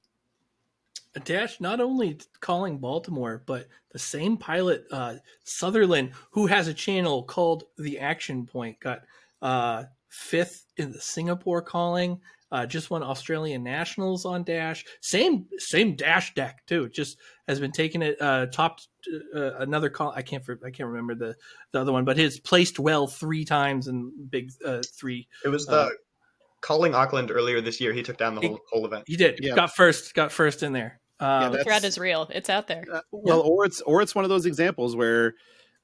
Dash 1.25 1.61
not 1.61 1.81
only 1.81 2.18
calling 2.40 2.79
Baltimore, 2.79 3.42
but 3.47 3.68
the 3.90 3.99
same 3.99 4.37
pilot, 4.37 4.87
uh, 4.90 5.16
Sutherland, 5.45 6.12
who 6.31 6.47
has 6.47 6.68
a 6.68 6.75
channel 6.75 7.23
called 7.23 7.64
The 7.77 7.99
Action 7.99 8.47
Point, 8.47 8.81
got 8.81 9.03
uh, 9.42 9.85
fifth 10.09 10.64
in 10.77 10.90
the 10.92 11.01
Singapore 11.01 11.61
calling. 11.61 12.21
Uh, 12.51 12.66
just 12.66 12.90
won 12.90 13.03
Australian 13.03 13.62
Nationals 13.62 14.27
on 14.27 14.45
Dash. 14.45 14.85
Same 15.01 15.47
same 15.57 15.97
Dash 15.97 16.35
deck 16.35 16.62
too. 16.66 16.90
Just 16.90 17.18
has 17.49 17.59
been 17.59 17.73
taking 17.73 18.03
it 18.03 18.21
uh, 18.21 18.47
top 18.47 18.81
uh, 19.35 19.55
another 19.57 19.88
call. 19.88 20.12
I 20.14 20.21
can't 20.21 20.45
I 20.64 20.71
can't 20.71 20.90
remember 20.90 21.14
the 21.14 21.35
the 21.73 21.81
other 21.81 21.92
one, 21.92 22.05
but 22.05 22.18
his 22.18 22.38
placed 22.38 22.79
well 22.79 23.07
three 23.07 23.47
times 23.47 23.88
in 23.88 24.12
big 24.29 24.51
uh, 24.66 24.83
three. 24.95 25.29
It 25.47 25.49
was 25.49 25.64
the 25.64 25.73
uh, 25.73 25.88
calling 26.62 26.94
Auckland 26.94 27.31
earlier 27.31 27.61
this 27.61 27.81
year, 27.81 27.92
he 27.92 28.03
took 28.03 28.16
down 28.16 28.35
the 28.35 28.40
whole, 28.40 28.55
he, 28.55 28.61
whole 28.72 28.87
event. 28.87 29.05
He 29.07 29.16
did. 29.16 29.38
Yeah. 29.42 29.55
Got 29.55 29.75
first. 29.75 30.14
Got 30.14 30.33
first 30.33 30.62
in 30.62 30.72
there. 30.72 31.01
Um, 31.20 31.42
yeah, 31.42 31.48
the 31.51 31.64
threat 31.64 31.85
is 31.85 31.98
real. 31.98 32.29
It's 32.33 32.48
out 32.48 32.66
there. 32.66 32.85
Uh, 32.90 33.01
well, 33.12 33.38
yeah. 33.38 33.51
or 33.51 33.64
it's 33.66 33.81
or 33.83 34.01
it's 34.01 34.14
one 34.14 34.25
of 34.25 34.31
those 34.31 34.46
examples 34.46 34.96
where 34.96 35.35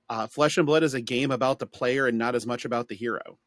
uh, 0.09 0.27
Flesh 0.27 0.57
and 0.57 0.67
Blood 0.67 0.83
is 0.83 0.95
a 0.95 1.01
game 1.01 1.31
about 1.31 1.59
the 1.59 1.67
player 1.67 2.07
and 2.07 2.17
not 2.17 2.35
as 2.35 2.47
much 2.47 2.65
about 2.65 2.89
the 2.89 2.95
hero. 2.95 3.39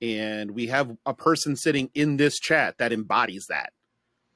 And 0.00 0.52
we 0.52 0.66
have 0.68 0.94
a 1.04 1.14
person 1.14 1.56
sitting 1.56 1.90
in 1.94 2.16
this 2.16 2.38
chat 2.38 2.78
that 2.78 2.92
embodies 2.92 3.46
that. 3.48 3.72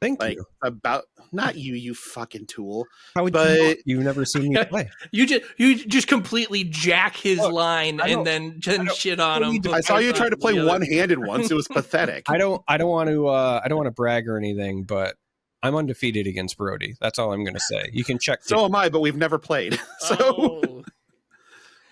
Thank 0.00 0.20
like 0.20 0.36
you. 0.36 0.44
about 0.62 1.04
not 1.30 1.56
you, 1.56 1.74
you 1.74 1.94
fucking 1.94 2.46
tool. 2.46 2.86
How 3.14 3.22
would 3.24 3.32
but- 3.34 3.50
you? 3.50 3.62
know? 3.68 3.74
You've 3.84 4.04
never 4.04 4.24
seen 4.24 4.52
me 4.54 4.64
play. 4.68 4.88
You 5.12 5.26
just 5.26 5.42
you 5.58 5.74
just 5.84 6.08
completely 6.08 6.64
jack 6.64 7.16
his 7.16 7.38
Look, 7.38 7.52
line 7.52 8.00
and 8.00 8.26
then 8.26 8.60
then 8.64 8.88
shit 8.94 9.20
on 9.20 9.42
him. 9.42 9.60
I 9.74 9.80
saw 9.82 9.98
you 9.98 10.12
try 10.12 10.28
to 10.30 10.36
play 10.36 10.60
one 10.62 10.82
handed 10.82 11.18
once. 11.24 11.50
It 11.50 11.54
was 11.54 11.68
pathetic. 11.68 12.24
I 12.28 12.38
don't. 12.38 12.62
I 12.66 12.78
don't 12.78 12.88
want 12.90 13.10
to. 13.10 13.28
Uh, 13.28 13.60
I 13.62 13.68
don't 13.68 13.76
want 13.76 13.88
to 13.88 13.92
brag 13.92 14.26
or 14.28 14.38
anything, 14.38 14.84
but 14.84 15.16
I'm 15.62 15.74
undefeated 15.76 16.26
against 16.26 16.56
Brodie. 16.56 16.94
That's 17.00 17.18
all 17.18 17.32
I'm 17.34 17.44
going 17.44 17.52
to 17.54 17.60
say. 17.60 17.90
You 17.92 18.02
can 18.04 18.18
check. 18.18 18.40
So 18.42 18.64
am 18.64 18.74
I, 18.74 18.88
but 18.88 19.00
we've 19.00 19.16
never 19.16 19.38
played. 19.38 19.78
So, 19.98 20.16
Oh. 20.18 20.82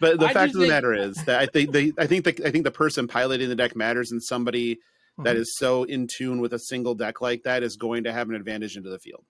but 0.00 0.18
the 0.18 0.26
I 0.26 0.32
fact 0.32 0.48
of 0.48 0.54
the 0.54 0.60
think- 0.60 0.70
matter 0.70 0.94
is 0.94 1.16
that 1.26 1.40
I 1.40 1.44
think 1.46 1.72
they, 1.72 1.92
I 1.98 2.06
think 2.06 2.24
the, 2.24 2.46
I 2.46 2.50
think 2.50 2.64
the 2.64 2.70
person 2.70 3.06
piloting 3.06 3.50
the 3.50 3.54
deck 3.54 3.76
matters, 3.76 4.10
and 4.12 4.22
somebody 4.22 4.78
that 5.24 5.36
Mhm. 5.36 5.40
is 5.40 5.56
so 5.56 5.84
in 5.84 6.06
tune 6.06 6.40
with 6.40 6.52
a 6.52 6.58
single 6.58 6.94
deck 6.94 7.20
like 7.20 7.42
that 7.44 7.62
is 7.62 7.76
going 7.76 8.04
to 8.04 8.12
have 8.12 8.28
an 8.28 8.34
advantage 8.34 8.76
into 8.76 8.90
the 8.90 8.98
field. 8.98 9.24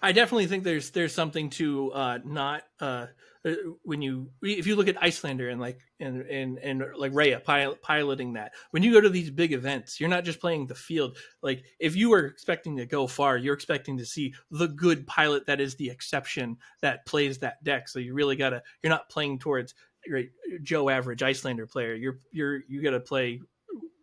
I 0.00 0.12
definitely 0.12 0.46
think 0.46 0.64
there's 0.64 0.90
there's 0.90 1.14
something 1.14 1.50
to 1.50 1.92
uh, 1.92 2.18
not 2.24 2.62
uh, 2.80 3.08
uh, 3.44 3.54
when 3.82 4.00
you 4.00 4.30
if 4.40 4.66
you 4.66 4.76
look 4.76 4.88
at 4.88 4.96
Iyslander 5.02 5.50
and 5.50 5.60
like 5.60 5.80
and 5.98 6.22
and 6.22 6.58
and 6.58 6.84
like 6.96 7.12
Rhea 7.12 7.40
pilot, 7.40 7.82
piloting 7.82 8.34
that 8.34 8.52
when 8.70 8.82
you 8.82 8.92
go 8.92 9.00
to 9.00 9.08
these 9.10 9.30
big 9.30 9.52
events 9.52 9.98
you're 10.00 10.08
not 10.08 10.24
just 10.24 10.40
playing 10.40 10.66
the 10.66 10.74
field 10.76 11.18
like 11.42 11.64
if 11.80 11.96
you 11.96 12.12
are 12.12 12.24
expecting 12.26 12.76
to 12.76 12.86
go 12.86 13.06
far 13.08 13.36
you're 13.36 13.54
expecting 13.54 13.98
to 13.98 14.06
see 14.06 14.32
the 14.52 14.68
good 14.68 15.06
pilot 15.06 15.46
that 15.46 15.60
is 15.60 15.74
the 15.74 15.90
exception 15.90 16.56
that 16.80 17.04
plays 17.04 17.38
that 17.38 17.62
deck 17.64 17.88
so 17.88 17.98
you 17.98 18.14
really 18.14 18.36
gotta 18.36 18.62
you're 18.82 18.90
not 18.90 19.08
playing 19.10 19.38
towards 19.40 19.74
right 20.08 20.30
Joe 20.62 20.88
average 20.88 21.22
Iyslander 21.22 21.66
player 21.68 21.94
you're 21.94 22.20
you're 22.30 22.62
you 22.68 22.82
gotta 22.82 23.00
play 23.00 23.40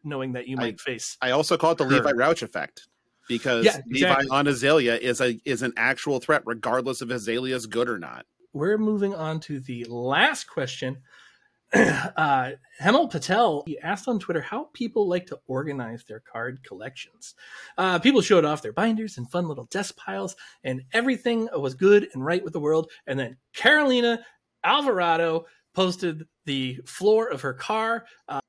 knowing 0.04 0.34
that 0.34 0.48
you 0.48 0.58
I- 0.58 0.62
might 0.62 0.82
face 0.82 1.18
I 1.22 1.32
also 1.32 1.58
call 1.58 1.72
it 1.72 1.78
the 1.78 1.84
Sure. 1.90 1.98
Levi 1.98 2.12
Rouch 2.12 2.42
effect 2.44 2.88
because 3.28 3.66
Yeah, 3.66 3.78
exactly. 3.86 4.02
Levi 4.02 4.26
on 4.32 4.48
Azalea 4.48 4.96
is 4.98 5.22
a 5.22 5.40
is 5.46 5.62
an 5.62 5.74
actual 5.78 6.20
threat, 6.20 6.42
regardless 6.46 7.02
if 7.02 7.10
Azalea's 7.10 7.66
good 7.68 7.88
or 7.90 8.00
not. 8.00 8.26
we're 8.54 8.78
moving 8.80 9.14
on 9.14 9.40
to 9.42 9.60
the 9.60 9.84
last 9.86 10.46
question. 10.50 10.98
uh, 11.74 12.52
Hemal 12.82 13.12
Patel 13.12 13.64
he 13.68 13.78
asked 13.80 14.08
on 14.08 14.18
Twitter 14.20 14.42
how 14.42 14.70
people 14.74 15.08
like 15.08 15.28
to 15.28 15.40
organize 15.46 16.04
their 16.04 16.20
card 16.22 16.64
collections. 16.64 17.36
Uh, 17.78 18.00
people 18.00 18.22
showed 18.22 18.44
off 18.44 18.64
their 18.64 18.74
binders 18.74 19.20
and 19.20 19.30
fun 19.30 19.48
little 19.48 19.66
desk 19.66 19.96
piles, 19.96 20.36
and 20.64 20.82
everything 20.94 21.48
was 21.54 21.76
good 21.76 22.08
and 22.14 22.26
right 22.26 22.44
with 22.44 22.54
the 22.54 22.60
world. 22.60 22.90
And 23.06 23.20
then 23.20 23.38
Carolina 23.54 24.26
Alvarado 24.64 25.46
posted 25.76 26.28
the 26.46 26.80
floor 26.88 27.30
of 27.30 27.42
her 27.42 27.54
car. 27.54 28.06
Uh, 28.28 28.40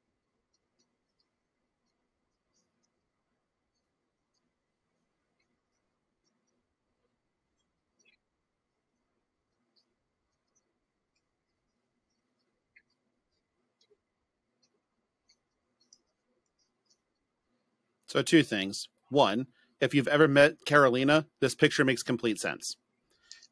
So 18.21 18.25
two 18.25 18.43
things. 18.43 18.87
One, 19.09 19.47
if 19.81 19.95
you've 19.95 20.07
ever 20.07 20.29
met 20.29 20.67
Carolina, 20.67 21.25
this 21.41 21.55
picture 21.55 21.87
makes 21.87 22.03
complete 22.03 22.39
sense. 22.39 22.77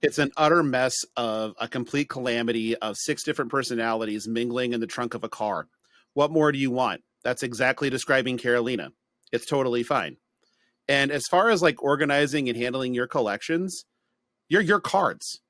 It's 0.03 0.19
an 0.19 0.31
utter 0.37 0.63
mess 0.63 0.95
of 1.17 1.55
a 1.59 1.69
complete 1.69 2.11
calamity 2.11 2.77
of 2.77 2.99
six 2.99 3.23
different 3.23 3.51
personalities 3.51 4.29
mingling 4.29 4.75
in 4.75 4.81
the 4.81 4.87
trunk 4.87 5.15
of 5.15 5.25
a 5.25 5.29
car. 5.31 5.69
What 6.13 6.31
more 6.31 6.53
do 6.53 6.59
you 6.59 6.71
want? 6.71 7.01
That's 7.25 7.43
exactly 7.43 7.89
describing 7.89 8.37
Carolina. 8.37 8.91
It's 9.33 9.47
totally 9.47 9.83
fine. 9.83 10.19
And 10.87 11.11
as 11.11 11.25
far 11.31 11.49
as 11.49 11.63
like 11.63 11.83
organizing 11.83 12.51
and 12.51 12.59
handling 12.59 12.93
your 12.93 13.07
collections, 13.07 13.87
you're 14.51 14.61
your 14.61 14.81
cards. 14.81 15.41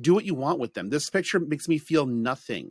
Do 0.00 0.14
what 0.14 0.26
you 0.26 0.36
want 0.36 0.60
with 0.60 0.74
them. 0.74 0.90
This 0.90 1.10
picture 1.10 1.40
makes 1.40 1.66
me 1.66 1.78
feel 1.78 2.06
nothing. 2.06 2.70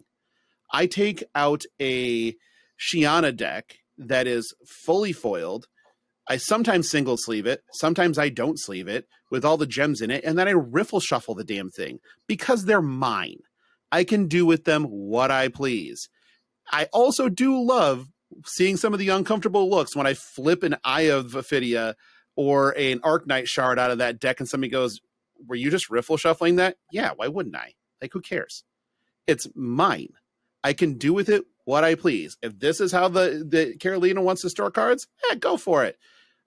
I 0.72 0.86
take 0.86 1.26
out 1.36 1.66
a 1.82 2.38
Shiana 2.80 3.36
deck 3.36 3.80
that 3.98 4.28
is 4.28 4.54
fully 4.66 5.12
foiled. 5.12 5.68
I 6.30 6.38
sometimes 6.38 6.90
single 6.90 7.18
sleeve 7.18 7.48
it, 7.48 7.64
sometimes 7.74 8.20
I 8.20 8.30
don't 8.30 8.60
sleeve 8.60 8.88
it 8.88 9.08
with 9.32 9.44
all 9.44 9.58
the 9.58 9.66
gems 9.66 10.00
in 10.00 10.12
it, 10.12 10.24
and 10.24 10.38
then 10.38 10.48
I 10.48 10.52
riffle 10.52 11.00
shuffle 11.00 11.34
the 11.34 11.44
damn 11.44 11.72
thing 11.72 12.00
because 12.28 12.66
they're 12.66 12.84
mine. 12.84 13.40
I 13.92 14.04
can 14.04 14.28
do 14.28 14.46
with 14.46 14.66
them 14.66 14.84
what 14.84 15.32
I 15.32 15.48
please. 15.48 16.08
I 16.72 16.86
also 16.94 17.30
do 17.30 17.60
love 17.60 18.08
seeing 18.46 18.78
some 18.78 18.94
of 18.94 19.00
the 19.00 19.10
uncomfortable 19.10 19.70
looks 19.70 19.96
when 19.96 20.06
I 20.06 20.14
flip 20.14 20.62
an 20.62 20.78
Eye 20.84 21.10
of 21.10 21.32
Ophidia 21.32 21.96
or 22.36 22.78
an 22.78 23.00
Arknight 23.00 23.48
shard 23.48 23.80
out 23.80 23.90
of 23.90 23.98
that 23.98 24.20
deck 24.20 24.40
and 24.40 24.48
somebody 24.48 24.70
goes, 24.70 25.02
Were 25.48 25.56
you 25.56 25.72
just 25.72 25.90
riffle 25.90 26.18
shuffling 26.18 26.58
that? 26.58 26.78
Yeah, 26.92 27.12
why 27.16 27.28
wouldn't 27.28 27.56
I? 27.56 27.74
Like, 28.02 28.14
who 28.14 28.22
cares? 28.22 28.64
It's 29.26 29.48
mine. 29.56 30.10
I 30.64 30.74
can 30.74 30.98
do 30.98 31.12
with 31.14 31.30
it 31.30 31.44
what 31.66 31.84
I 31.84 31.96
please. 31.96 32.38
If 32.42 32.60
this 32.60 32.80
is 32.80 32.92
how 32.92 33.08
the, 33.08 33.44
the 33.48 33.78
Carolina 33.78 34.22
wants 34.22 34.44
to 34.44 34.50
store 34.50 34.72
cards, 34.72 35.08
yeah, 35.28 35.36
go 35.36 35.58
for 35.58 35.84
it. 35.84 35.98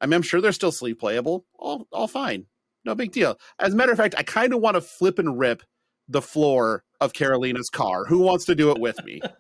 I 0.03 0.07
mean, 0.07 0.15
I'm 0.15 0.23
sure 0.23 0.41
they're 0.41 0.53
still 0.53 0.73
sleep 0.73 1.01
playable. 1.01 1.47
All, 1.59 1.87
all 1.93 2.09
fine. 2.09 2.47
No 2.85 2.95
big 2.97 3.13
deal. 3.13 3.39
As 3.61 3.73
a 3.73 3.77
matter 3.77 3.93
of 3.93 3.99
fact, 3.99 4.17
I 4.19 4.25
kind 4.25 4.53
of 4.53 4.61
want 4.61 4.75
to 4.75 4.81
flip 4.81 5.21
and 5.21 5.39
rip 5.39 5.63
the 6.09 6.21
floor 6.21 6.83
of 7.01 7.13
Carolina's 7.13 7.71
car. 7.71 8.05
Who 8.07 8.19
wants 8.19 8.45
to 8.47 8.57
do 8.57 8.71
it 8.73 8.81
with 8.81 9.03
me? 9.05 9.23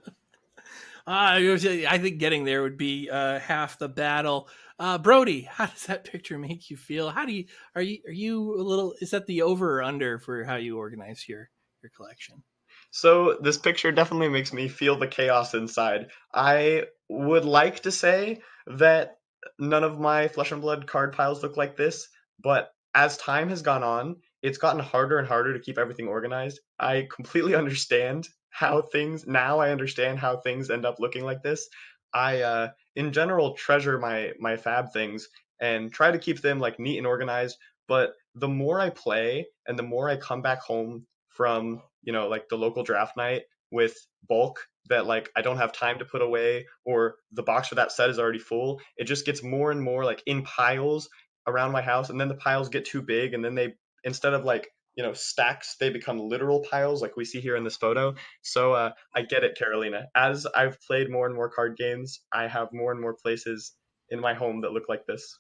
Uh, 1.05 1.35
I 1.35 1.99
think 2.01 2.19
getting 2.19 2.45
there 2.45 2.63
would 2.63 2.77
be 2.77 3.11
uh, 3.11 3.41
half 3.41 3.77
the 3.77 3.89
battle. 3.89 4.49
Uh, 4.79 4.99
Brodie, 4.99 5.43
how 5.43 5.67
does 5.67 5.87
that 5.87 6.05
picture 6.05 6.39
make 6.39 6.71
you 6.71 6.77
feel? 6.77 7.11
How 7.11 7.27
do 7.27 7.33
you 7.33 7.47
are 7.75 7.83
you 7.83 7.99
are 8.07 8.13
you 8.13 8.55
a 8.55 8.63
little? 8.63 8.95
Is 9.01 9.11
that 9.11 9.27
the 9.27 9.43
over 9.43 9.81
or 9.81 9.83
under 9.83 10.21
for 10.21 10.45
how 10.45 10.55
you 10.55 10.79
organize 10.79 11.29
your 11.29 11.51
your 11.83 11.91
collection? 11.97 12.45
So 12.93 13.37
this 13.41 13.59
picture 13.59 13.91
definitely 13.91 14.29
makes 14.29 14.53
me 14.53 14.69
feel 14.69 14.97
the 14.97 15.09
chaos 15.09 15.55
inside. 15.55 16.11
I 16.33 16.85
would 17.09 17.45
like 17.45 17.81
to 17.81 17.91
say 17.91 18.43
that 18.69 19.17
none 19.59 19.85
of 19.85 19.99
my 20.01 20.29
flesh 20.29 20.53
and 20.53 20.61
blood 20.61 20.87
card 20.87 21.13
piles 21.13 21.43
look 21.43 21.57
like 21.57 21.77
this, 21.77 22.09
but 22.41 22.73
as 22.95 23.17
time 23.17 23.49
has 23.49 23.63
gone 23.63 23.83
on, 23.83 24.17
it's 24.43 24.59
gotten 24.59 24.81
harder 24.81 25.19
and 25.19 25.27
harder 25.27 25.53
to 25.53 25.61
keep 25.61 25.79
everything 25.79 26.09
organized. 26.09 26.61
I 26.79 27.09
completely 27.15 27.55
understand 27.63 28.29
how 28.51 28.83
things 28.83 29.27
now 29.27 29.59
I 29.61 29.71
understand 29.71 30.19
how 30.19 30.37
things 30.39 30.71
end 30.71 30.85
up 30.85 31.01
looking 31.01 31.25
like 31.25 31.43
this. 31.43 31.69
I 32.15 32.43
uh 32.43 32.69
in 32.97 33.13
general 33.13 33.55
treasure 33.55 33.99
my 33.99 34.33
my 34.39 34.57
fab 34.57 34.93
things 34.93 35.29
and 35.61 35.93
try 35.93 36.11
to 36.11 36.19
keep 36.19 36.41
them 36.43 36.61
like 36.61 36.79
neat 36.79 36.99
and 36.99 37.07
organized, 37.07 37.57
but 37.89 38.15
the 38.35 38.49
more 38.49 38.81
I 38.81 38.91
play 38.91 39.47
and 39.67 39.79
the 39.79 39.83
more 39.83 40.09
I 40.09 40.17
come 40.17 40.43
back 40.43 40.61
home 40.61 41.07
from, 41.29 41.83
you 42.03 42.13
know, 42.13 42.29
like 42.29 42.49
the 42.49 42.59
local 42.59 42.83
draft 42.83 43.17
night 43.17 43.43
with 43.73 43.97
bulk 44.29 44.61
that 44.89 45.07
like 45.07 45.31
I 45.37 45.43
don't 45.43 45.59
have 45.59 45.73
time 45.73 45.99
to 45.99 46.05
put 46.05 46.23
away 46.23 46.67
or 46.85 47.17
the 47.33 47.43
box 47.43 47.69
for 47.69 47.77
that 47.77 47.93
set 47.93 48.11
is 48.11 48.19
already 48.19 48.39
full, 48.39 48.81
it 48.97 49.05
just 49.05 49.27
gets 49.27 49.43
more 49.43 49.71
and 49.71 49.83
more 49.83 50.05
like 50.05 50.23
in 50.27 50.43
piles 50.43 51.09
around 51.47 51.73
my 51.73 51.83
house 51.83 52.11
and 52.11 52.21
then 52.21 52.29
the 52.29 52.35
piles 52.35 52.69
get 52.69 52.85
too 52.85 53.03
big 53.03 53.35
and 53.35 53.45
then 53.45 53.55
they 53.55 53.75
instead 54.05 54.33
of 54.33 54.45
like 54.45 54.69
you 54.95 55.03
know 55.03 55.13
stacks 55.13 55.77
they 55.81 55.91
become 55.91 56.19
literal 56.19 56.65
piles 56.71 57.03
like 57.03 57.17
we 57.17 57.25
see 57.25 57.41
here 57.41 57.57
in 57.57 57.65
this 57.65 57.77
photo. 57.77 58.15
So 58.43 58.75
uh, 58.75 58.93
i 59.15 59.23
get 59.23 59.43
it 59.43 59.57
carolina. 59.57 60.07
As 60.15 60.47
i've 60.55 60.81
played 60.83 61.11
more 61.11 61.27
and 61.27 61.35
more 61.35 61.49
card 61.49 61.77
games 61.77 62.21
i 62.33 62.47
have 62.47 62.69
more 62.73 62.93
and 62.93 63.01
more 63.01 63.15
places 63.15 63.73
in 64.13 64.21
my 64.21 64.35
home 64.35 64.61
that 64.61 64.73
look 64.73 64.89
like 64.89 65.07
this. 65.07 65.39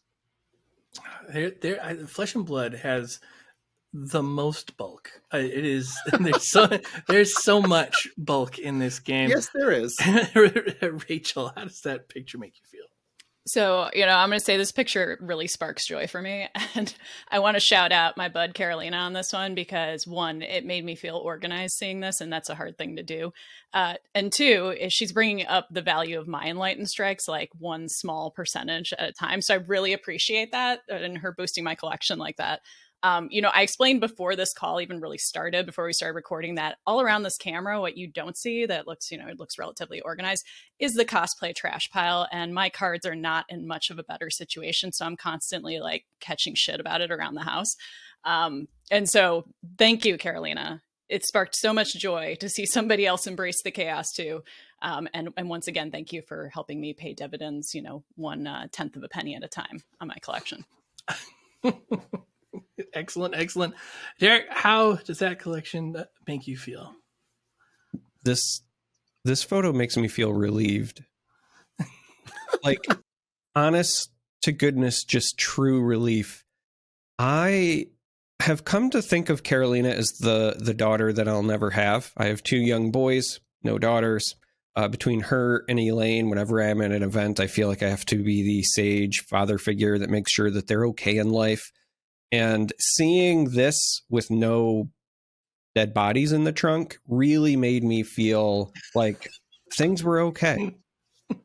There, 1.28 1.50
there, 1.50 1.84
I, 1.84 1.96
Flesh 1.96 2.34
and 2.34 2.44
Blood 2.44 2.74
has 2.74 3.20
the 3.92 4.22
most 4.22 4.76
bulk. 4.76 5.10
Uh, 5.32 5.38
it 5.38 5.64
is 5.64 5.96
there's 6.20 6.48
so 6.48 6.68
there's 7.08 7.42
so 7.42 7.60
much 7.60 8.08
bulk 8.16 8.58
in 8.58 8.78
this 8.78 8.98
game. 8.98 9.30
yes, 9.30 9.48
there 9.54 9.70
is. 9.70 9.96
Rachel, 11.08 11.52
how 11.54 11.64
does 11.64 11.80
that 11.82 12.08
picture 12.08 12.38
make 12.38 12.54
you 12.58 12.66
feel? 12.66 12.86
So, 13.44 13.90
you 13.92 14.06
know, 14.06 14.12
I'm 14.12 14.28
going 14.28 14.38
to 14.38 14.44
say 14.44 14.56
this 14.56 14.70
picture 14.70 15.18
really 15.20 15.48
sparks 15.48 15.84
joy 15.84 16.06
for 16.06 16.22
me. 16.22 16.48
And 16.74 16.94
I 17.30 17.40
want 17.40 17.56
to 17.56 17.60
shout 17.60 17.92
out 17.92 18.16
my 18.16 18.30
bud 18.30 18.54
Carolina 18.54 18.96
on 18.96 19.12
this 19.12 19.32
one 19.32 19.54
because 19.54 20.06
one, 20.06 20.40
it 20.40 20.64
made 20.64 20.84
me 20.84 20.94
feel 20.94 21.16
organized 21.16 21.74
seeing 21.74 22.00
this, 22.00 22.22
and 22.22 22.32
that's 22.32 22.48
a 22.48 22.54
hard 22.54 22.78
thing 22.78 22.96
to 22.96 23.02
do. 23.02 23.32
Uh, 23.74 23.94
and 24.14 24.32
two, 24.32 24.74
is 24.80 24.92
she's 24.92 25.12
bringing 25.12 25.46
up 25.46 25.66
the 25.70 25.82
value 25.82 26.18
of 26.18 26.26
my 26.26 26.46
enlightened 26.46 26.88
strikes 26.88 27.28
like 27.28 27.50
one 27.58 27.90
small 27.90 28.30
percentage 28.30 28.94
at 28.94 29.10
a 29.10 29.12
time. 29.12 29.42
So 29.42 29.54
I 29.54 29.58
really 29.58 29.92
appreciate 29.92 30.52
that 30.52 30.80
and 30.88 31.18
her 31.18 31.34
boosting 31.36 31.64
my 31.64 31.74
collection 31.74 32.18
like 32.18 32.36
that. 32.36 32.60
Um, 33.02 33.28
you 33.30 33.42
know, 33.42 33.50
I 33.52 33.62
explained 33.62 34.00
before 34.00 34.36
this 34.36 34.52
call 34.52 34.80
even 34.80 35.00
really 35.00 35.18
started, 35.18 35.66
before 35.66 35.86
we 35.86 35.92
started 35.92 36.14
recording, 36.14 36.54
that 36.54 36.78
all 36.86 37.00
around 37.00 37.24
this 37.24 37.36
camera, 37.36 37.80
what 37.80 37.96
you 37.96 38.06
don't 38.06 38.36
see 38.36 38.64
that 38.66 38.86
looks, 38.86 39.10
you 39.10 39.18
know, 39.18 39.26
it 39.26 39.40
looks 39.40 39.58
relatively 39.58 40.00
organized 40.00 40.46
is 40.78 40.94
the 40.94 41.04
cosplay 41.04 41.54
trash 41.54 41.90
pile. 41.90 42.28
And 42.30 42.54
my 42.54 42.68
cards 42.68 43.04
are 43.04 43.16
not 43.16 43.46
in 43.48 43.66
much 43.66 43.90
of 43.90 43.98
a 43.98 44.04
better 44.04 44.30
situation. 44.30 44.92
So 44.92 45.04
I'm 45.04 45.16
constantly 45.16 45.80
like 45.80 46.04
catching 46.20 46.54
shit 46.54 46.78
about 46.78 47.00
it 47.00 47.10
around 47.10 47.34
the 47.34 47.42
house. 47.42 47.76
Um, 48.24 48.68
and 48.90 49.08
so 49.08 49.46
thank 49.78 50.04
you, 50.04 50.16
Carolina. 50.16 50.82
It 51.08 51.26
sparked 51.26 51.56
so 51.56 51.74
much 51.74 51.94
joy 51.94 52.36
to 52.40 52.48
see 52.48 52.66
somebody 52.66 53.04
else 53.04 53.26
embrace 53.26 53.62
the 53.62 53.70
chaos 53.70 54.12
too. 54.12 54.44
Um, 54.80 55.08
and, 55.12 55.30
and 55.36 55.48
once 55.48 55.66
again, 55.66 55.90
thank 55.90 56.12
you 56.12 56.22
for 56.22 56.50
helping 56.54 56.80
me 56.80 56.94
pay 56.94 57.14
dividends, 57.14 57.74
you 57.74 57.82
know, 57.82 58.04
one 58.14 58.46
uh, 58.46 58.68
tenth 58.70 58.96
of 58.96 59.02
a 59.02 59.08
penny 59.08 59.34
at 59.34 59.44
a 59.44 59.48
time 59.48 59.82
on 60.00 60.08
my 60.08 60.16
collection. 60.22 60.64
excellent, 62.94 63.34
excellent. 63.34 63.74
Derek, 64.18 64.46
how 64.50 64.94
does 64.94 65.18
that 65.18 65.38
collection 65.38 65.96
make 66.26 66.46
you 66.46 66.56
feel? 66.56 66.94
This 68.24 68.62
this 69.24 69.42
photo 69.42 69.72
makes 69.72 69.96
me 69.96 70.08
feel 70.08 70.32
relieved. 70.32 71.04
like 72.64 72.84
honest 73.54 74.10
to 74.42 74.52
goodness, 74.52 75.04
just 75.04 75.38
true 75.38 75.80
relief. 75.80 76.44
I 77.18 77.86
have 78.40 78.64
come 78.64 78.90
to 78.90 79.02
think 79.02 79.28
of 79.28 79.42
Carolina 79.42 79.90
as 79.90 80.12
the 80.20 80.56
the 80.58 80.74
daughter 80.74 81.12
that 81.12 81.28
I'll 81.28 81.42
never 81.42 81.70
have. 81.70 82.12
I 82.16 82.26
have 82.26 82.42
two 82.42 82.58
young 82.58 82.90
boys, 82.90 83.40
no 83.62 83.78
daughters. 83.78 84.34
Uh, 84.74 84.88
between 84.88 85.20
her 85.20 85.66
and 85.68 85.78
Elaine, 85.78 86.30
whenever 86.30 86.58
I'm 86.58 86.80
at 86.80 86.92
an 86.92 87.02
event, 87.02 87.40
I 87.40 87.46
feel 87.46 87.68
like 87.68 87.82
I 87.82 87.90
have 87.90 88.06
to 88.06 88.16
be 88.16 88.42
the 88.42 88.62
sage 88.62 89.20
father 89.28 89.58
figure 89.58 89.98
that 89.98 90.08
makes 90.08 90.32
sure 90.32 90.50
that 90.50 90.66
they're 90.66 90.86
okay 90.86 91.18
in 91.18 91.28
life. 91.28 91.70
And 92.32 92.72
seeing 92.80 93.50
this 93.50 94.02
with 94.08 94.30
no 94.30 94.88
dead 95.74 95.92
bodies 95.94 96.32
in 96.32 96.44
the 96.44 96.52
trunk 96.52 96.98
really 97.06 97.56
made 97.56 97.84
me 97.84 98.02
feel 98.02 98.72
like 98.94 99.30
things 99.76 100.02
were 100.02 100.20
okay. 100.20 100.74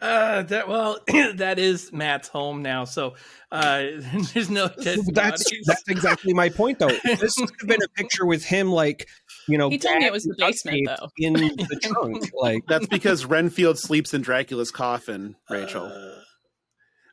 Uh, 0.00 0.42
that 0.42 0.68
well, 0.68 1.00
that 1.34 1.58
is 1.58 1.92
Matt's 1.92 2.28
home 2.28 2.62
now, 2.62 2.84
so 2.84 3.14
uh, 3.50 3.84
there's 4.34 4.48
no 4.50 4.68
dead 4.68 5.00
that's 5.12 5.44
bodies. 5.44 5.64
that's 5.66 5.82
exactly 5.88 6.32
my 6.32 6.48
point, 6.48 6.78
though. 6.78 6.88
This 6.88 7.34
could 7.34 7.50
have 7.60 7.68
been 7.68 7.82
a 7.82 7.88
picture 7.88 8.24
with 8.26 8.44
him, 8.44 8.70
like 8.70 9.08
you 9.48 9.58
know, 9.58 9.70
He 9.70 9.78
told 9.78 9.98
me 9.98 10.06
it 10.06 10.12
was 10.12 10.24
the 10.24 10.34
basement, 10.38 10.86
though. 10.86 11.08
in 11.18 11.32
the 11.32 11.80
trunk. 11.82 12.30
Like 12.34 12.64
That's 12.68 12.86
because 12.86 13.24
Renfield 13.24 13.78
sleeps 13.78 14.14
in 14.14 14.20
Dracula's 14.22 14.70
coffin, 14.70 15.36
Rachel. 15.50 15.86
Uh, 15.86 16.17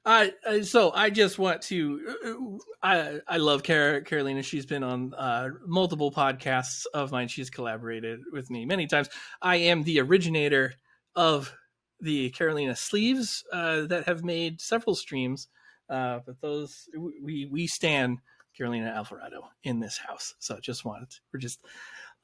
I 0.06 0.34
uh, 0.46 0.62
so 0.62 0.92
I 0.94 1.10
just 1.10 1.40
want 1.40 1.62
to. 1.64 2.00
uh, 2.24 2.58
I 2.84 3.20
I 3.28 3.38
love 3.38 3.64
Car- 3.64 4.02
Carolina. 4.02 4.44
She's 4.44 4.66
been 4.66 4.84
on 4.84 5.14
uh, 5.16 5.50
multiple 5.66 6.12
podcasts 6.12 6.86
of 6.94 7.12
mine. 7.12 7.28
She's 7.28 7.50
collaborated 7.50 8.20
with 8.32 8.50
me 8.52 8.66
many 8.66 8.86
times. 8.86 9.10
I 9.42 9.56
am 9.58 9.84
the 9.84 10.00
originator 10.00 10.74
of 11.16 11.52
the 12.02 12.30
Carolina 12.32 12.76
sleeves 12.76 13.44
uh, 13.52 13.84
that 13.88 14.06
have 14.06 14.24
made 14.24 14.62
several 14.62 14.96
streams. 14.96 15.48
Uh, 15.90 16.20
but 16.26 16.40
those 16.40 16.88
we 17.22 17.48
we 17.52 17.66
stand 17.66 18.20
Carolina 18.56 18.94
Alvarado 18.96 19.50
in 19.64 19.80
this 19.80 19.98
house. 19.98 20.36
So 20.40 20.60
just 20.60 20.86
wanted 20.86 21.14
we're 21.34 21.40
just 21.40 21.62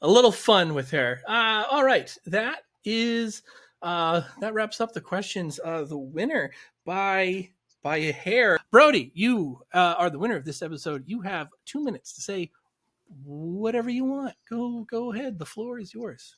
a 0.02 0.08
little 0.08 0.32
fun 0.32 0.74
with 0.74 0.92
her. 0.92 1.22
Uh, 1.28 1.64
all 1.70 1.84
right, 1.84 2.16
that 2.28 2.60
is 2.86 3.42
uh, 3.82 4.22
that 4.40 4.54
wraps 4.54 4.82
up 4.82 4.94
the 4.94 5.02
questions. 5.02 5.60
Uh, 5.64 5.84
the 5.84 5.98
winner 5.98 6.52
by 6.86 7.50
by 7.84 7.98
a 7.98 8.12
hair, 8.12 8.58
Brodie. 8.72 9.12
You 9.14 9.62
uh, 9.74 9.96
are 9.98 10.10
the 10.10 10.20
winner 10.20 10.36
of 10.36 10.46
this 10.46 10.62
episode. 10.62 11.04
You 11.08 11.22
have 11.22 11.48
two 11.66 11.84
minutes 11.84 12.14
to 12.14 12.22
say 12.22 12.52
whatever 13.24 13.90
you 13.90 14.06
want. 14.06 14.36
Go 14.50 14.86
go 14.90 15.14
ahead. 15.14 15.40
The 15.40 15.46
floor 15.46 15.80
is 15.80 15.94
yours. 15.94 16.36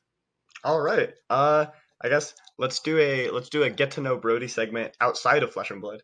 All 0.63 0.79
right. 0.79 1.13
Uh, 1.29 1.65
I 2.01 2.09
guess 2.09 2.33
let's 2.57 2.79
do 2.79 2.97
a 2.97 3.29
let's 3.29 3.49
do 3.49 3.63
a 3.63 3.69
get 3.69 3.91
to 3.91 4.01
know 4.01 4.17
Brodie 4.17 4.47
segment 4.47 4.95
outside 4.99 5.43
of 5.43 5.53
Flesh 5.53 5.71
and 5.71 5.81
Blood. 5.81 6.01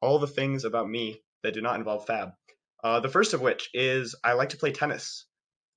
All 0.00 0.18
the 0.18 0.26
things 0.26 0.64
about 0.64 0.88
me 0.88 1.22
that 1.42 1.54
do 1.54 1.60
not 1.60 1.76
involve 1.76 2.06
Fab. 2.06 2.30
Uh, 2.82 3.00
the 3.00 3.08
first 3.08 3.34
of 3.34 3.40
which 3.40 3.70
is 3.74 4.14
I 4.24 4.32
like 4.32 4.50
to 4.50 4.56
play 4.56 4.72
tennis. 4.72 5.26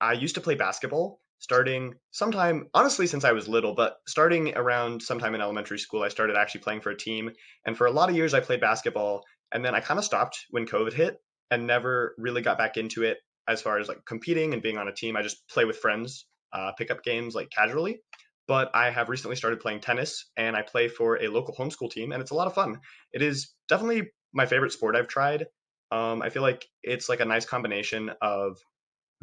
I 0.00 0.12
used 0.12 0.34
to 0.34 0.40
play 0.40 0.54
basketball 0.56 1.20
starting 1.38 1.94
sometime 2.10 2.66
honestly 2.74 3.06
since 3.06 3.24
I 3.24 3.32
was 3.32 3.48
little, 3.48 3.74
but 3.74 3.96
starting 4.06 4.56
around 4.56 5.02
sometime 5.02 5.34
in 5.34 5.40
elementary 5.40 5.78
school, 5.78 6.02
I 6.02 6.08
started 6.08 6.36
actually 6.36 6.62
playing 6.62 6.80
for 6.80 6.90
a 6.90 6.96
team. 6.96 7.30
And 7.66 7.76
for 7.76 7.86
a 7.86 7.92
lot 7.92 8.08
of 8.08 8.16
years, 8.16 8.34
I 8.34 8.40
played 8.40 8.60
basketball, 8.60 9.22
and 9.52 9.64
then 9.64 9.74
I 9.74 9.80
kind 9.80 9.98
of 9.98 10.04
stopped 10.04 10.46
when 10.50 10.66
COVID 10.66 10.92
hit 10.92 11.16
and 11.50 11.66
never 11.66 12.14
really 12.18 12.42
got 12.42 12.58
back 12.58 12.76
into 12.76 13.02
it 13.02 13.18
as 13.48 13.62
far 13.62 13.78
as 13.78 13.88
like 13.88 14.04
competing 14.06 14.52
and 14.52 14.62
being 14.62 14.78
on 14.78 14.88
a 14.88 14.94
team. 14.94 15.16
I 15.16 15.22
just 15.22 15.48
play 15.48 15.64
with 15.64 15.78
friends, 15.78 16.26
uh, 16.52 16.72
pick 16.76 16.90
up 16.90 17.04
games 17.04 17.34
like 17.34 17.50
casually 17.50 18.00
but 18.48 18.70
I 18.74 18.90
have 18.90 19.08
recently 19.08 19.36
started 19.36 19.60
playing 19.60 19.80
tennis 19.80 20.30
and 20.36 20.56
I 20.56 20.62
play 20.62 20.88
for 20.88 21.20
a 21.20 21.28
local 21.28 21.54
homeschool 21.54 21.90
team 21.90 22.12
and 22.12 22.20
it's 22.20 22.30
a 22.30 22.34
lot 22.34 22.46
of 22.46 22.54
fun. 22.54 22.78
It 23.12 23.22
is 23.22 23.52
definitely 23.68 24.10
my 24.32 24.46
favorite 24.46 24.72
sport 24.72 24.96
I've 24.96 25.08
tried. 25.08 25.46
Um, 25.90 26.22
I 26.22 26.30
feel 26.30 26.42
like 26.42 26.66
it's 26.82 27.08
like 27.08 27.20
a 27.20 27.24
nice 27.24 27.44
combination 27.44 28.10
of 28.20 28.58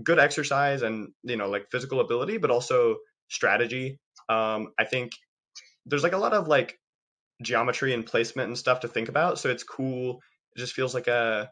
good 0.01 0.19
exercise 0.19 0.81
and 0.81 1.09
you 1.23 1.37
know 1.37 1.49
like 1.49 1.67
physical 1.71 1.99
ability, 1.99 2.37
but 2.37 2.51
also 2.51 2.97
strategy. 3.29 3.99
Um, 4.29 4.69
I 4.79 4.85
think 4.85 5.11
there's 5.85 6.03
like 6.03 6.13
a 6.13 6.17
lot 6.17 6.33
of 6.33 6.47
like 6.47 6.77
geometry 7.41 7.93
and 7.93 8.05
placement 8.05 8.47
and 8.47 8.57
stuff 8.57 8.81
to 8.81 8.87
think 8.87 9.09
about, 9.09 9.39
so 9.39 9.49
it's 9.49 9.63
cool. 9.63 10.19
It 10.55 10.59
just 10.59 10.73
feels 10.73 10.93
like 10.93 11.07
a 11.07 11.49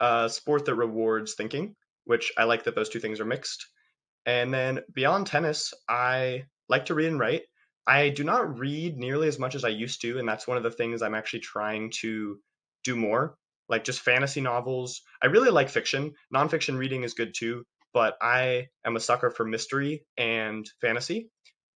a 0.00 0.28
sport 0.30 0.64
that 0.66 0.74
rewards 0.74 1.34
thinking, 1.34 1.74
which 2.04 2.32
I 2.36 2.44
like 2.44 2.64
that 2.64 2.74
those 2.74 2.88
two 2.88 3.00
things 3.00 3.20
are 3.20 3.24
mixed. 3.24 3.66
And 4.26 4.52
then 4.52 4.80
beyond 4.92 5.26
tennis, 5.26 5.72
I 5.88 6.44
like 6.68 6.86
to 6.86 6.94
read 6.94 7.08
and 7.08 7.20
write. 7.20 7.42
I 7.86 8.08
do 8.08 8.24
not 8.24 8.58
read 8.58 8.96
nearly 8.96 9.28
as 9.28 9.38
much 9.38 9.54
as 9.54 9.64
I 9.64 9.68
used 9.68 10.00
to, 10.02 10.18
and 10.18 10.28
that's 10.28 10.48
one 10.48 10.56
of 10.56 10.64
the 10.64 10.70
things 10.72 11.02
I'm 11.02 11.14
actually 11.14 11.40
trying 11.40 11.92
to 12.00 12.40
do 12.82 12.96
more. 12.96 13.36
Like 13.68 13.84
just 13.84 14.00
fantasy 14.00 14.40
novels. 14.40 15.02
I 15.22 15.26
really 15.26 15.50
like 15.50 15.68
fiction. 15.68 16.12
Nonfiction 16.34 16.78
reading 16.78 17.02
is 17.02 17.14
good 17.14 17.34
too, 17.36 17.64
but 17.92 18.16
I 18.22 18.68
am 18.84 18.96
a 18.96 19.00
sucker 19.00 19.30
for 19.30 19.44
mystery 19.44 20.04
and 20.16 20.68
fantasy. 20.80 21.30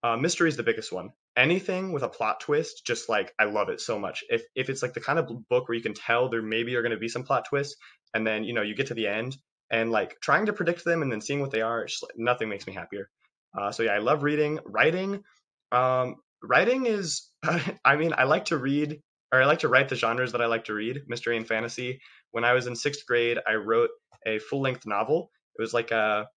Uh, 0.03 0.17
mystery 0.17 0.49
is 0.49 0.57
the 0.57 0.63
biggest 0.63 0.91
one. 0.91 1.09
Anything 1.35 1.91
with 1.91 2.03
a 2.03 2.09
plot 2.09 2.41
twist, 2.41 2.83
just 2.85 3.09
like 3.09 3.33
I 3.39 3.45
love 3.45 3.69
it 3.69 3.81
so 3.81 3.99
much. 3.99 4.23
If 4.29 4.43
if 4.55 4.69
it's 4.69 4.81
like 4.81 4.93
the 4.93 5.01
kind 5.01 5.19
of 5.19 5.29
book 5.49 5.67
where 5.67 5.75
you 5.75 5.83
can 5.83 5.93
tell 5.93 6.29
there 6.29 6.41
maybe 6.41 6.75
are 6.75 6.81
going 6.81 6.91
to 6.91 6.97
be 6.97 7.07
some 7.07 7.23
plot 7.23 7.45
twists, 7.49 7.75
and 8.13 8.25
then 8.25 8.43
you 8.43 8.53
know 8.53 8.61
you 8.61 8.75
get 8.75 8.87
to 8.87 8.93
the 8.93 9.07
end 9.07 9.35
and 9.71 9.91
like 9.91 10.19
trying 10.21 10.47
to 10.47 10.53
predict 10.53 10.83
them 10.83 11.01
and 11.01 11.11
then 11.11 11.21
seeing 11.21 11.39
what 11.39 11.51
they 11.51 11.61
are, 11.61 11.85
just, 11.85 12.05
nothing 12.17 12.49
makes 12.49 12.65
me 12.65 12.73
happier. 12.73 13.09
Uh, 13.57 13.71
so 13.71 13.83
yeah, 13.83 13.91
I 13.91 13.99
love 13.99 14.23
reading. 14.23 14.59
Writing, 14.65 15.23
um, 15.71 16.15
writing 16.43 16.85
is, 16.85 17.29
I 17.85 17.95
mean, 17.95 18.13
I 18.17 18.23
like 18.23 18.45
to 18.45 18.57
read 18.57 19.01
or 19.31 19.41
I 19.41 19.45
like 19.45 19.59
to 19.59 19.67
write 19.69 19.89
the 19.89 19.95
genres 19.95 20.31
that 20.31 20.41
I 20.41 20.47
like 20.47 20.65
to 20.65 20.73
read, 20.73 21.01
mystery 21.07 21.37
and 21.37 21.47
fantasy. 21.47 21.99
When 22.31 22.43
I 22.43 22.53
was 22.53 22.67
in 22.67 22.75
sixth 22.75 23.05
grade, 23.07 23.39
I 23.47 23.55
wrote 23.55 23.89
a 24.25 24.39
full 24.39 24.61
length 24.61 24.85
novel. 24.85 25.31
It 25.57 25.61
was 25.61 25.73
like 25.73 25.91
a 25.91 26.27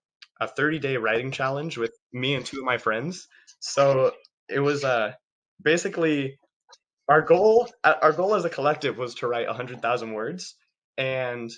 a 0.41 0.49
30 0.49 0.79
day 0.81 0.97
writing 0.97 1.31
challenge 1.31 1.79
with 1.79 1.93
me 2.13 2.35
and 2.35 2.45
two 2.45 2.59
of 2.59 2.65
my 2.65 2.79
friends. 2.79 3.29
So 3.61 4.13
it 4.49 4.61
was 4.61 4.85
uh, 4.85 5.13
basically 5.63 6.39
our 7.09 7.23
goal. 7.23 7.69
uh, 7.85 7.95
Our 8.03 8.13
goal 8.13 8.35
as 8.35 8.45
a 8.45 8.51
collective 8.51 8.99
was 8.99 9.15
to 9.17 9.27
write 9.29 9.47
100,000 9.47 10.13
words, 10.13 10.55
and 10.99 11.51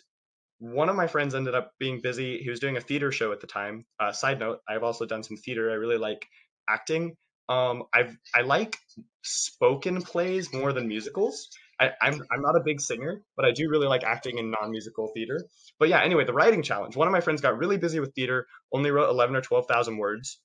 one 0.59 0.89
of 0.89 0.97
my 0.97 1.07
friends 1.07 1.35
ended 1.35 1.55
up 1.55 1.73
being 1.81 2.01
busy. 2.03 2.39
He 2.39 2.51
was 2.51 2.61
doing 2.61 2.77
a 2.77 2.81
theater 2.81 3.13
show 3.13 3.33
at 3.33 3.41
the 3.41 3.47
time. 3.47 3.87
Uh, 4.01 4.13
side 4.13 4.39
note: 4.41 4.61
I've 4.69 4.83
also 4.85 5.07
done 5.07 5.23
some 5.23 5.37
theater. 5.37 5.71
I 5.71 5.75
really 5.75 5.99
like 5.99 6.27
acting. 6.69 7.17
Um, 7.49 7.85
I've 7.95 8.17
I 8.35 8.43
like 8.43 8.77
spoken 9.23 10.01
plays 10.03 10.53
more 10.53 10.73
than 10.73 10.89
musicals. 10.89 11.49
I, 11.81 11.91
I'm 12.01 12.23
I'm 12.33 12.41
not 12.41 12.57
a 12.57 12.63
big 12.65 12.81
singer, 12.81 13.23
but 13.37 13.45
I 13.45 13.51
do 13.53 13.69
really 13.69 13.87
like 13.87 14.05
acting 14.05 14.39
in 14.39 14.51
non-musical 14.51 15.11
theater. 15.15 15.45
But 15.79 15.89
yeah, 15.89 16.03
anyway, 16.03 16.25
the 16.25 16.33
writing 16.33 16.63
challenge. 16.63 16.97
One 16.97 17.09
of 17.09 17.13
my 17.13 17.21
friends 17.21 17.41
got 17.41 17.59
really 17.59 17.77
busy 17.77 18.01
with 18.01 18.15
theater, 18.15 18.47
only 18.73 18.91
wrote 18.91 19.11
eleven 19.11 19.37
or 19.37 19.41
twelve 19.41 19.67
thousand 19.67 19.99
words. 19.99 20.39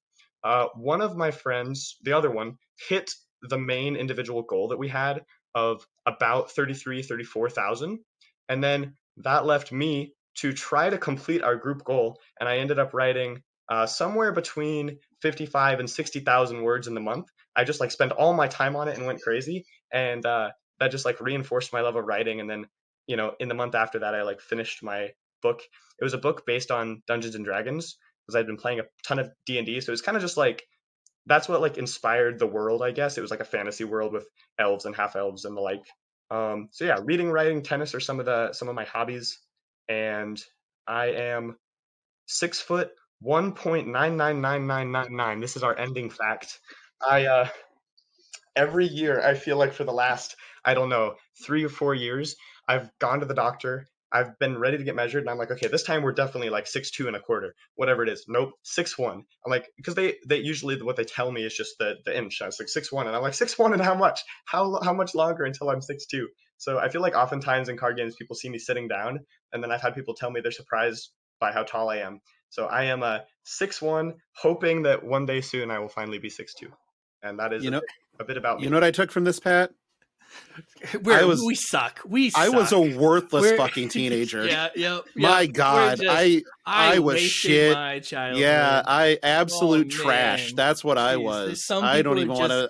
Uh, 0.44 0.68
one 0.76 1.02
of 1.02 1.18
my 1.18 1.32
friends, 1.32 1.98
the 2.04 2.14
other 2.14 2.32
one, 2.32 2.58
hit 2.90 3.12
the 3.42 3.58
main 3.58 3.96
individual 3.96 4.44
goal 4.44 4.70
that 4.70 4.80
we 4.80 4.88
had 4.88 5.22
of 5.56 5.86
about 6.06 6.52
33, 6.52 7.04
34,000. 7.04 8.00
And 8.48 8.64
then 8.64 8.94
that 9.18 9.46
left 9.46 9.72
me 9.72 10.14
to 10.36 10.54
try 10.54 10.90
to 10.90 10.98
complete 10.98 11.44
our 11.44 11.56
group 11.56 11.84
goal. 11.84 12.18
And 12.40 12.48
I 12.48 12.58
ended 12.58 12.80
up 12.80 12.94
writing 12.94 13.42
uh, 13.70 13.86
somewhere 13.86 14.32
between 14.32 15.00
55 15.22 15.80
and 15.80 15.90
60,000 15.90 16.64
words 16.64 16.88
in 16.88 16.94
the 16.94 17.00
month. 17.00 17.28
I 17.56 17.64
just 17.64 17.80
like 17.80 17.92
spent 17.92 18.12
all 18.14 18.34
my 18.34 18.48
time 18.48 18.76
on 18.76 18.88
it 18.88 18.98
and 18.98 19.06
went 19.06 19.22
crazy. 19.22 19.66
And 19.92 20.26
uh, 20.26 20.50
that 20.80 20.92
just 20.92 21.06
like 21.06 21.20
reinforced 21.20 21.74
my 21.74 21.82
love 21.82 21.96
of 21.96 22.06
writing. 22.06 22.40
And 22.40 22.50
then, 22.50 22.66
you 23.08 23.18
know, 23.18 23.34
in 23.40 23.48
the 23.48 23.56
month 23.56 23.76
after 23.76 24.00
that, 24.00 24.16
I 24.16 24.24
like 24.24 24.40
finished 24.40 24.84
my 24.84 25.10
book. 25.42 25.62
It 26.00 26.04
was 26.04 26.14
a 26.14 26.20
book 26.20 26.46
based 26.46 26.72
on 26.72 27.02
Dungeons 27.08 27.36
and 27.36 27.46
Dragons 27.46 27.98
because 28.26 28.36
I'd 28.36 28.48
been 28.48 28.58
playing 28.58 28.80
a 28.80 28.84
ton 29.06 29.20
of 29.20 29.32
D&D. 29.46 29.82
So 29.82 29.90
it 29.90 29.92
was 29.92 30.02
kind 30.02 30.16
of 30.16 30.22
just 30.22 30.38
like, 30.38 30.64
that's 31.26 31.50
what 31.50 31.62
like 31.62 31.78
inspired 31.78 32.40
the 32.40 32.48
world, 32.48 32.82
I 32.82 32.92
guess. 32.92 33.18
It 33.18 33.22
was 33.22 33.32
like 33.32 33.40
a 33.40 33.46
fantasy 33.46 33.84
world 33.84 34.14
with 34.14 34.28
elves 34.58 34.86
and 34.86 34.96
half 34.96 35.16
elves 35.16 35.46
and 35.46 35.56
the 35.56 35.62
like. 35.62 35.84
Um, 36.32 36.70
so 36.72 36.86
yeah, 36.86 37.00
reading, 37.04 37.30
writing, 37.30 37.64
tennis 37.64 37.96
are 37.96 38.00
some 38.00 38.20
of 38.20 38.26
the 38.26 38.54
some 38.54 38.70
of 38.70 38.76
my 38.76 38.86
hobbies, 38.86 39.40
and 39.88 40.42
I 40.88 41.08
am 41.08 41.58
six 42.28 42.60
foot 42.60 42.92
one 43.22 43.54
point 43.54 43.88
nine 43.88 44.18
nine 44.18 44.42
nine 44.42 44.68
nine 44.68 44.92
nine 44.92 45.16
nine. 45.16 45.40
This 45.40 45.56
is 45.56 45.64
our 45.64 45.78
ending 45.78 46.10
fact. 46.10 46.60
I 47.08 47.26
uh, 47.26 47.48
every 48.56 48.88
year 48.88 49.22
I 49.22 49.34
feel 49.34 49.58
like 49.58 49.74
for 49.74 49.84
the 49.84 49.94
last 49.94 50.36
I 50.66 50.74
don't 50.74 50.90
know 50.90 51.16
three 51.46 51.64
or 51.64 51.70
four 51.70 51.94
years 51.94 52.36
I've 52.68 52.90
gone 53.00 53.20
to 53.20 53.26
the 53.26 53.34
doctor. 53.34 53.88
I've 54.12 54.40
been 54.40 54.58
ready 54.58 54.78
to 54.78 54.84
get 54.84 54.96
measured, 54.96 55.22
and 55.22 55.30
I'm 55.30 55.38
like, 55.38 55.52
okay, 55.52 55.68
this 55.68 55.84
time 55.84 56.02
we're 56.02 56.14
definitely 56.14 56.50
like 56.50 56.66
six 56.66 56.90
two 56.90 57.06
and 57.06 57.16
a 57.16 57.20
quarter, 57.20 57.54
whatever 57.76 58.02
it 58.02 58.10
is. 58.10 58.26
Nope, 58.28 58.54
six 58.64 58.98
one. 58.98 59.24
I'm 59.46 59.52
like, 59.52 59.68
because 59.78 59.94
they 59.94 60.16
they 60.28 60.38
usually 60.38 60.82
what 60.82 60.96
they 60.96 61.04
tell 61.04 61.32
me 61.32 61.44
is 61.44 61.56
just 61.56 61.76
the 61.78 61.96
the 62.06 62.18
inch. 62.18 62.42
I 62.42 62.48
was 62.48 62.60
like 62.60 62.70
six 62.70 62.92
one, 62.92 63.06
and 63.06 63.16
I'm 63.16 63.22
like 63.22 63.36
six 63.36 63.58
one, 63.58 63.74
and 63.74 63.82
how 63.82 63.94
much? 63.94 64.22
How 64.46 64.80
how 64.84 64.94
much 64.94 65.14
longer 65.14 65.44
until 65.44 65.70
I'm 65.70 65.82
six 65.82 66.06
two? 66.08 66.28
So 66.58 66.80
I 66.80 66.90
feel 66.90 67.02
like 67.02 67.16
oftentimes 67.16 67.70
in 67.70 67.78
card 67.78 67.98
games, 67.98 68.16
people 68.16 68.36
see 68.36 68.50
me 68.50 68.58
sitting 68.58 68.88
down, 68.88 69.20
and 69.54 69.64
then 69.64 69.72
I've 69.72 69.82
had 69.82 69.94
people 69.96 70.16
tell 70.16 70.32
me 70.32 70.42
they're 70.42 70.52
surprised 70.52 71.12
by 71.40 71.52
how 71.52 71.64
tall 71.64 71.90
I 71.90 71.98
am. 71.98 72.20
So 72.50 72.66
I 72.66 72.86
am 72.86 73.04
a 73.04 73.24
six 73.44 73.82
one, 73.82 74.14
hoping 74.36 74.84
that 74.84 75.04
one 75.04 75.26
day 75.26 75.42
soon 75.42 75.72
I 75.72 75.80
will 75.80 75.90
finally 75.90 76.20
be 76.20 76.30
six 76.30 76.54
two, 76.54 76.72
and 77.24 77.40
that 77.40 77.54
is 77.54 77.64
You 77.64 77.70
a, 77.70 77.72
know, 77.72 77.80
bit- 77.82 77.90
a 78.22 78.24
bit 78.26 78.38
about 78.38 78.58
me. 78.60 78.64
you 78.66 78.70
know 78.70 78.78
what 78.78 78.84
I 78.84 78.92
took 78.92 79.12
from 79.12 79.24
this, 79.24 79.40
Pat? 79.40 79.72
We're, 81.04 81.20
I 81.20 81.24
was- 81.24 81.42
we 81.42 81.56
suck. 81.56 82.02
We 82.06 82.32
I 82.36 82.50
was 82.50 82.72
a 82.72 82.80
worthless 82.80 83.44
We're- 83.44 83.58
fucking 83.58 83.90
teenager. 83.98 84.46
yeah, 84.46 84.70
yep. 84.76 85.06
My 85.16 85.46
God, 85.48 86.00
just- 86.02 86.08
I 86.10 86.44
I, 86.66 86.96
I 86.96 87.00
was 87.00 87.20
shit. 87.22 87.74
My 87.74 88.00
childhood. 88.00 88.42
yeah, 88.42 88.84
I 88.86 89.14
oh, 89.16 89.28
absolute 89.28 89.88
Oh, 89.88 90.04
trash. 90.04 90.54
That's 90.54 90.84
what 90.84 90.98
I 90.98 91.18
was. 91.18 91.66
I 91.72 92.02
don't 92.02 92.18
even 92.20 92.34
want 92.34 92.52
to. 92.52 92.70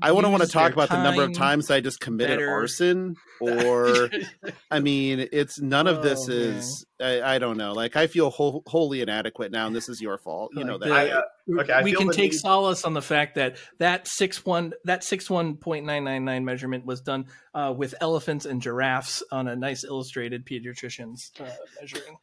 Just 0.00 0.08
I 0.08 0.12
wouldn't 0.12 0.30
want 0.32 0.42
to 0.44 0.48
talk 0.48 0.72
about 0.72 0.88
the 0.88 1.02
number 1.02 1.22
of 1.22 1.32
times 1.32 1.70
I 1.70 1.80
just 1.80 2.00
committed 2.00 2.38
better. 2.38 2.50
arson, 2.50 3.14
or 3.40 4.08
I 4.70 4.80
mean, 4.80 5.28
it's 5.32 5.60
none 5.60 5.86
of 5.86 6.02
this 6.02 6.20
Oh, 6.28 6.32
man. 6.32 6.38
is. 6.38 6.86
I, 7.00 7.22
I 7.34 7.38
don't 7.38 7.56
know. 7.56 7.72
Like 7.74 7.94
I 7.96 8.06
feel 8.08 8.30
whole, 8.30 8.62
wholly 8.66 9.00
inadequate 9.02 9.52
now, 9.52 9.66
and 9.68 9.74
this 9.76 9.88
is 9.88 10.00
your 10.00 10.18
fault. 10.18 10.50
You 10.54 10.64
know 10.64 10.78
that. 10.78 10.88
the- 10.88 10.94
I, 10.94 11.08
uh, 11.10 11.22
Okay, 11.60 11.72
I 11.72 11.82
we 11.82 11.94
can 11.94 12.10
take 12.10 12.32
need- 12.32 12.38
solace 12.38 12.84
on 12.84 12.92
the 12.92 13.00
fact 13.00 13.36
that 13.36 13.56
that 13.78 14.06
six 14.06 14.44
one 14.44 14.74
that 14.84 15.02
six 15.02 15.30
one 15.30 15.56
point 15.56 15.86
nine 15.86 16.04
nine 16.04 16.24
nine 16.26 16.44
measurement 16.44 16.84
was 16.84 17.00
done 17.00 17.24
uh, 17.54 17.72
with 17.74 17.94
elephants 18.02 18.44
and 18.44 18.60
giraffes 18.60 19.22
on 19.32 19.48
a 19.48 19.56
nice 19.56 19.82
illustrated 19.82 20.44
pediatrician's 20.44 21.30
uh, 21.40 21.46
measuring 21.80 22.18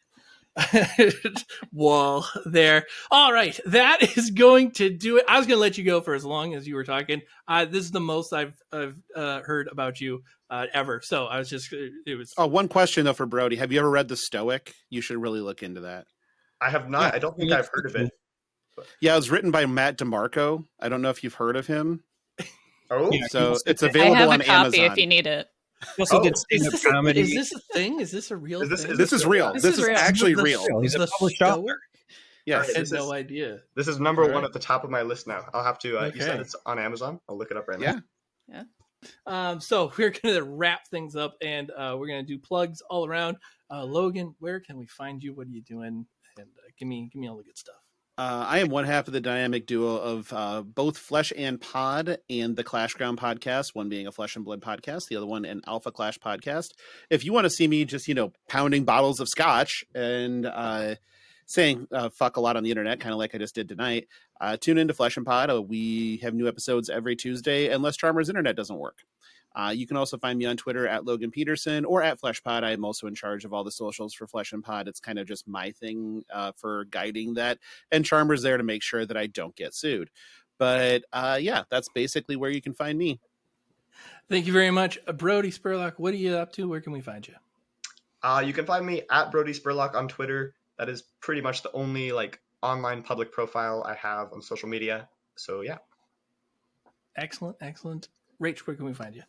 wall 1.72 2.26
there. 2.46 2.86
All 3.12 3.32
right, 3.34 3.60
that 3.68 4.02
is 4.18 4.32
going 4.32 4.72
to 4.72 4.90
do 4.90 5.18
it. 5.18 5.26
I 5.28 5.38
was 5.38 5.48
going 5.48 5.58
to 5.58 5.62
let 5.62 5.78
you 5.78 5.84
go 5.84 6.02
for 6.02 6.14
as 6.14 6.26
long 6.26 6.54
as 6.54 6.68
you 6.68 6.76
were 6.76 6.84
talking. 6.84 7.22
Uh, 7.48 7.66
this 7.66 7.84
is 7.84 7.92
the 7.92 8.00
most 8.00 8.34
I've 8.34 8.54
I've 8.72 8.96
uh, 9.16 9.42
heard 9.42 9.68
about 9.72 10.00
you 10.02 10.24
uh, 10.50 10.68
ever. 10.74 11.02
So 11.04 11.26
I 11.26 11.40
was 11.40 11.50
just 11.50 11.74
it 11.74 12.16
was 12.18 12.34
Oh, 12.38 12.48
one 12.48 12.68
question 12.68 13.06
though 13.06 13.14
for 13.14 13.26
Brodie. 13.26 13.58
Have 13.58 13.72
you 13.72 13.80
ever 13.80 13.90
read 13.90 14.08
The 14.08 14.18
Stoic? 14.18 14.74
You 14.90 15.02
should 15.02 15.18
really 15.18 15.42
look 15.42 15.64
into 15.64 15.82
that. 15.82 16.06
I 16.62 16.70
have 16.70 16.90
not. 16.90 17.14
I 17.14 17.20
don't 17.20 17.38
think 17.38 17.52
I've 17.52 17.70
heard 17.72 17.86
of 17.86 17.96
it. 17.96 18.12
Yeah, 19.02 19.14
it 19.14 19.18
was 19.18 19.30
written 19.32 19.52
by 19.52 19.66
Matt 19.66 19.98
DeMarco. 19.98 20.66
I 20.80 20.90
don't 20.90 21.02
know 21.02 21.10
if 21.10 21.24
you've 21.24 21.34
heard 21.36 21.56
of 21.56 21.68
him. 21.68 22.04
Oh, 22.92 23.10
So 23.30 23.58
it's 23.66 23.82
I 23.84 23.88
available 23.88 24.16
have 24.16 24.30
a 24.30 24.34
on 24.34 24.40
copy 24.42 24.52
Amazon. 24.80 24.92
if 24.92 24.98
you 24.98 25.08
need 25.08 25.28
it. 25.28 25.48
He 25.96 26.02
also 26.02 26.20
Oh, 26.20 26.24
did 26.24 26.34
is 26.34 26.42
stand-up 26.42 26.72
this, 27.06 27.16
a, 27.18 27.20
is 27.20 27.34
this 27.34 27.54
a 27.54 27.60
thing? 27.74 28.00
Is 28.00 28.12
this 28.12 28.32
a 28.32 28.38
real 28.38 28.62
Is 28.62 28.70
this- 28.70 28.82
thing? 28.84 28.92
is 28.92 28.98
this 28.98 29.14
is 29.14 29.26
real. 29.26 29.54
This 29.54 29.64
This, 29.64 29.74
is 29.74 29.80
is, 29.80 29.88
real. 29.88 29.98
actually 29.98 30.34
The- 30.36 30.44
real. 30.44 30.80
He's 30.82 30.96
a 30.96 31.00
The 31.00 31.08
published 31.08 31.42
author. 31.42 31.80
Yes. 32.46 32.70
I 32.70 32.74
had 32.74 32.82
this 32.84 32.92
no 32.92 33.06
is- 33.06 33.12
idea. 33.12 33.60
this 33.76 33.88
is 33.88 34.00
number 34.00 34.32
one 34.32 34.44
at 34.46 34.54
the 34.54 34.60
top 34.60 34.84
of 34.84 34.90
my 34.90 35.02
list 35.02 35.26
now. 35.28 35.46
I'll 35.54 35.64
have 35.64 35.80
to. 35.80 35.98
Uh, 36.00 36.12
You 36.14 36.22
said 36.22 36.40
it's 36.40 36.56
on 36.66 36.78
Amazon. 36.80 37.20
I'll 37.28 37.38
look 37.38 37.52
it 37.52 37.58
up 37.58 37.68
right 37.68 37.80
Yeah. 37.80 37.94
now. 37.94 38.02
Yeah. 38.48 38.64
Um, 39.28 39.60
so 39.60 39.92
we're 39.98 40.12
going 40.12 40.36
to 40.36 40.44
wrap 40.44 40.88
things 40.90 41.16
up 41.16 41.36
and 41.42 41.72
uh, 41.72 41.96
we're 41.98 42.08
going 42.08 42.26
to 42.26 42.28
do 42.34 42.40
plugs 42.40 42.82
all 42.90 43.06
around. 43.08 43.38
Uh, 43.72 43.84
Logan, 43.84 44.36
where 44.40 44.60
can 44.60 44.78
we 44.78 44.86
find 44.88 45.24
you? 45.24 45.34
What 45.34 45.48
are 45.48 45.52
you 45.52 45.62
doing? 45.62 46.06
And 46.38 46.48
uh, 46.58 46.70
give 46.78 46.88
me 46.88 47.10
give 47.12 47.20
me 47.20 47.28
all 47.30 47.38
the 47.38 47.44
good 47.44 47.58
stuff. 47.58 47.76
Uh, 48.18 48.46
I 48.48 48.60
am 48.60 48.70
one 48.70 48.86
half 48.86 49.08
of 49.08 49.14
the 49.14 49.20
dynamic 49.20 49.68
duo 49.68 49.98
of 49.98 50.32
uh, 50.32 50.62
both 50.62 50.98
Flesh 50.98 51.34
and 51.36 51.60
Pod 51.60 52.18
and 52.30 52.56
the 52.56 52.64
Clash 52.64 52.94
Ground 52.94 53.20
podcast, 53.20 53.76
one 53.76 53.90
being 53.90 54.08
a 54.08 54.12
Flesh 54.12 54.38
and 54.38 54.46
Blood 54.46 54.62
podcast, 54.62 55.10
the 55.10 55.18
other 55.18 55.26
one 55.26 55.44
an 55.44 55.62
Alpha 55.68 55.92
Clash 55.92 56.18
podcast. 56.20 56.70
If 57.10 57.26
you 57.26 57.34
want 57.34 57.44
to 57.44 57.50
see 57.50 57.68
me 57.68 57.84
just, 57.84 58.08
you 58.08 58.14
know, 58.14 58.32
pounding 58.48 58.86
bottles 58.86 59.20
of 59.20 59.28
scotch 59.28 59.84
and 59.94 60.46
uh, 60.46 60.96
saying 61.46 61.90
uh, 61.92 62.08
fuck 62.08 62.38
a 62.38 62.40
lot 62.40 62.56
on 62.56 62.64
the 62.64 62.70
internet, 62.70 63.02
kind 63.02 63.12
of 63.12 63.20
like 63.20 63.36
I 63.36 63.38
just 63.38 63.54
did 63.54 63.68
tonight, 63.68 64.08
uh, 64.40 64.56
tune 64.56 64.78
into 64.78 64.94
Flesh 64.94 65.18
and 65.18 65.26
Pod. 65.26 65.50
Uh, 65.50 65.62
we 65.62 66.18
have 66.24 66.34
new 66.34 66.48
episodes 66.48 66.90
every 66.90 67.18
Tuesday, 67.18 67.68
unless 67.68 67.98
Charmer's 67.98 68.30
internet 68.30 68.56
doesn't 68.56 68.80
work. 68.80 69.00
Uh, 69.56 69.72
you 69.76 69.88
can 69.88 69.98
also 69.98 70.18
find 70.18 70.38
me 70.38 70.46
on 70.46 70.58
Twitter 70.58 70.88
at 70.88 71.06
Logan 71.06 71.32
Petersen 71.32 71.86
or 71.86 72.04
at 72.04 72.20
FleshPod. 72.20 72.64
I 72.64 72.72
am 72.72 72.84
also 72.84 73.08
in 73.08 73.16
charge 73.16 73.46
of 73.46 73.54
all 73.54 73.64
the 73.64 73.72
socials 73.72 74.14
for 74.14 74.28
Flesh 74.28 74.52
and 74.54 74.64
Pod. 74.64 74.88
It's 74.88 75.00
kind 75.00 75.18
of 75.18 75.28
just 75.28 75.48
my 75.48 75.72
thing 75.72 76.24
uh, 76.34 76.52
for 76.56 76.86
guiding 76.86 77.36
that 77.36 77.60
and 77.92 78.06
Charmer's 78.06 78.42
there 78.42 78.58
to 78.58 78.64
make 78.64 78.84
sure 78.84 79.06
that 79.06 79.18
I 79.18 79.28
don't 79.28 79.56
get 79.56 79.74
sued. 79.74 80.10
But 80.58 81.04
uh, 81.14 81.38
yeah, 81.42 81.64
that's 81.70 81.90
basically 81.90 82.36
where 82.36 82.52
you 82.52 82.62
can 82.62 82.74
find 82.74 82.98
me. 82.98 83.20
Thank 84.30 84.48
you 84.48 84.54
very 84.54 84.72
much, 84.72 84.98
uh, 85.08 85.14
Brodie 85.14 85.52
Spurlock. 85.52 85.94
What 85.98 86.14
are 86.14 86.18
you 86.18 86.36
up 86.36 86.52
to? 86.54 86.68
Where 86.68 86.82
can 86.82 86.92
we 86.92 87.02
find 87.02 87.28
you? 87.28 87.36
Uh, 88.24 88.44
you 88.46 88.54
can 88.54 88.66
find 88.66 88.86
me 88.86 89.04
at 89.12 89.32
Brodie 89.32 89.54
Spurlock 89.54 89.96
on 89.96 90.08
Twitter. 90.08 90.54
That 90.78 90.90
is 90.90 91.04
pretty 91.22 91.42
much 91.42 91.64
the 91.64 91.72
only 91.72 92.12
like 92.12 92.40
online 92.62 93.04
public 93.04 93.32
profile 93.32 93.84
I 93.86 93.94
have 93.96 94.34
on 94.34 94.42
social 94.42 94.68
media. 94.68 95.08
So 95.36 95.62
yeah, 95.62 95.78
Excellent, 97.18 97.58
excellent. 97.62 98.10
Rach, 98.42 98.60
where 98.60 98.76
can 98.76 98.86
we 98.86 98.94
find 98.94 99.16
you? 99.16 99.24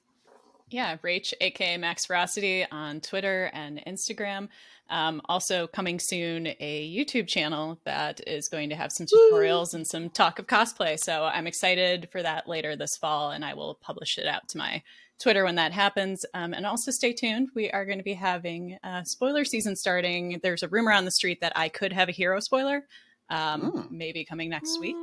Yeah, 0.68 0.96
Rach, 0.98 1.32
aka 1.40 1.76
Max 1.76 2.06
Ferocity 2.06 2.66
on 2.72 3.00
Twitter 3.00 3.50
and 3.52 3.80
Instagram. 3.86 4.48
Um, 4.88 5.20
also 5.26 5.66
coming 5.66 5.98
soon, 5.98 6.48
a 6.60 6.92
YouTube 6.94 7.26
channel 7.28 7.78
that 7.84 8.20
is 8.26 8.48
going 8.48 8.68
to 8.70 8.76
have 8.76 8.92
some 8.92 9.06
tutorials 9.06 9.74
and 9.74 9.86
some 9.86 10.10
talk 10.10 10.38
of 10.38 10.46
cosplay. 10.46 10.98
So 10.98 11.24
I'm 11.24 11.46
excited 11.46 12.08
for 12.10 12.22
that 12.22 12.48
later 12.48 12.76
this 12.76 12.96
fall, 12.96 13.30
and 13.30 13.44
I 13.44 13.54
will 13.54 13.76
publish 13.80 14.18
it 14.18 14.26
out 14.26 14.48
to 14.48 14.58
my 14.58 14.82
Twitter 15.20 15.44
when 15.44 15.54
that 15.54 15.72
happens. 15.72 16.24
Um, 16.34 16.52
and 16.52 16.66
also 16.66 16.90
stay 16.90 17.12
tuned. 17.12 17.48
We 17.54 17.70
are 17.70 17.84
going 17.86 17.98
to 17.98 18.04
be 18.04 18.14
having 18.14 18.76
a 18.84 19.04
spoiler 19.04 19.44
season 19.44 19.74
starting. 19.76 20.38
There's 20.42 20.62
a 20.62 20.68
rumor 20.68 20.92
on 20.92 21.04
the 21.04 21.10
street 21.10 21.40
that 21.40 21.52
I 21.56 21.68
could 21.68 21.92
have 21.92 22.08
a 22.08 22.12
hero 22.12 22.38
spoiler, 22.40 22.84
um, 23.30 23.72
Mm. 23.72 23.90
maybe 23.92 24.24
coming 24.24 24.50
next 24.50 24.78
week. 24.80 24.96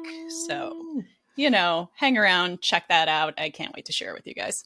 So 0.47 1.01
you 1.35 1.49
know, 1.49 1.89
hang 1.95 2.15
around, 2.17 2.61
check 2.61 2.87
that 2.89 3.07
out. 3.07 3.33
I 3.39 3.49
can't 3.49 3.73
wait 3.73 3.85
to 3.85 3.91
share 3.91 4.11
it 4.11 4.15
with 4.15 4.27
you 4.27 4.35
guys. 4.35 4.63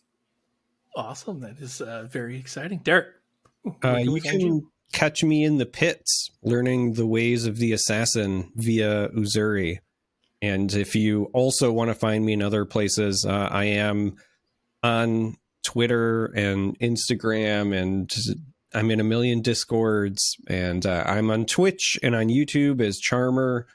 Awesome. 0.97 1.39
That 1.39 1.59
is 1.59 1.79
uh, 1.79 2.07
very 2.09 2.37
exciting. 2.37 2.79
Derek, 2.79 3.07
Uh, 3.65 3.71
can 3.81 4.09
you 4.09 4.21
can 4.21 4.67
catch 4.93 5.23
me 5.23 5.43
in 5.43 5.57
the 5.57 5.65
pits 5.65 6.31
learning 6.41 6.93
the 6.93 7.05
ways 7.05 7.45
of 7.45 7.57
the 7.57 7.73
assassin 7.73 8.51
via 8.55 9.09
Uzuri. 9.09 9.79
And 10.41 10.73
if 10.73 10.95
you 10.95 11.25
also 11.33 11.71
want 11.71 11.89
to 11.89 11.95
find 11.95 12.25
me 12.25 12.33
in 12.33 12.41
other 12.41 12.65
places, 12.65 13.25
uh, 13.25 13.49
I 13.51 13.65
am 13.65 14.15
on 14.83 15.35
Twitter 15.65 16.25
and 16.27 16.77
Instagram, 16.79 17.75
and 17.75 18.09
I'm 18.73 18.91
in 18.91 18.99
a 18.99 19.03
million 19.03 19.41
discords, 19.41 20.37
and 20.47 20.85
uh, 20.85 21.03
I'm 21.07 21.31
on 21.31 21.45
Twitch 21.45 21.99
and 22.03 22.15
on 22.15 22.27
YouTube 22.27 22.81
as 22.81 22.99
Charmer. 22.99 23.67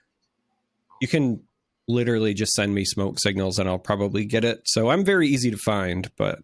You 1.00 1.08
can 1.08 1.42
literally 1.88 2.32
just 2.32 2.52
send 2.52 2.74
me 2.74 2.84
smoke 2.84 3.18
signals, 3.18 3.58
and 3.58 3.68
I'll 3.68 3.78
probably 3.78 4.24
get 4.24 4.44
it. 4.44 4.62
So 4.64 4.90
I'm 4.90 5.04
very 5.04 5.28
easy 5.28 5.50
to 5.50 5.58
find, 5.58 6.10
but 6.16 6.38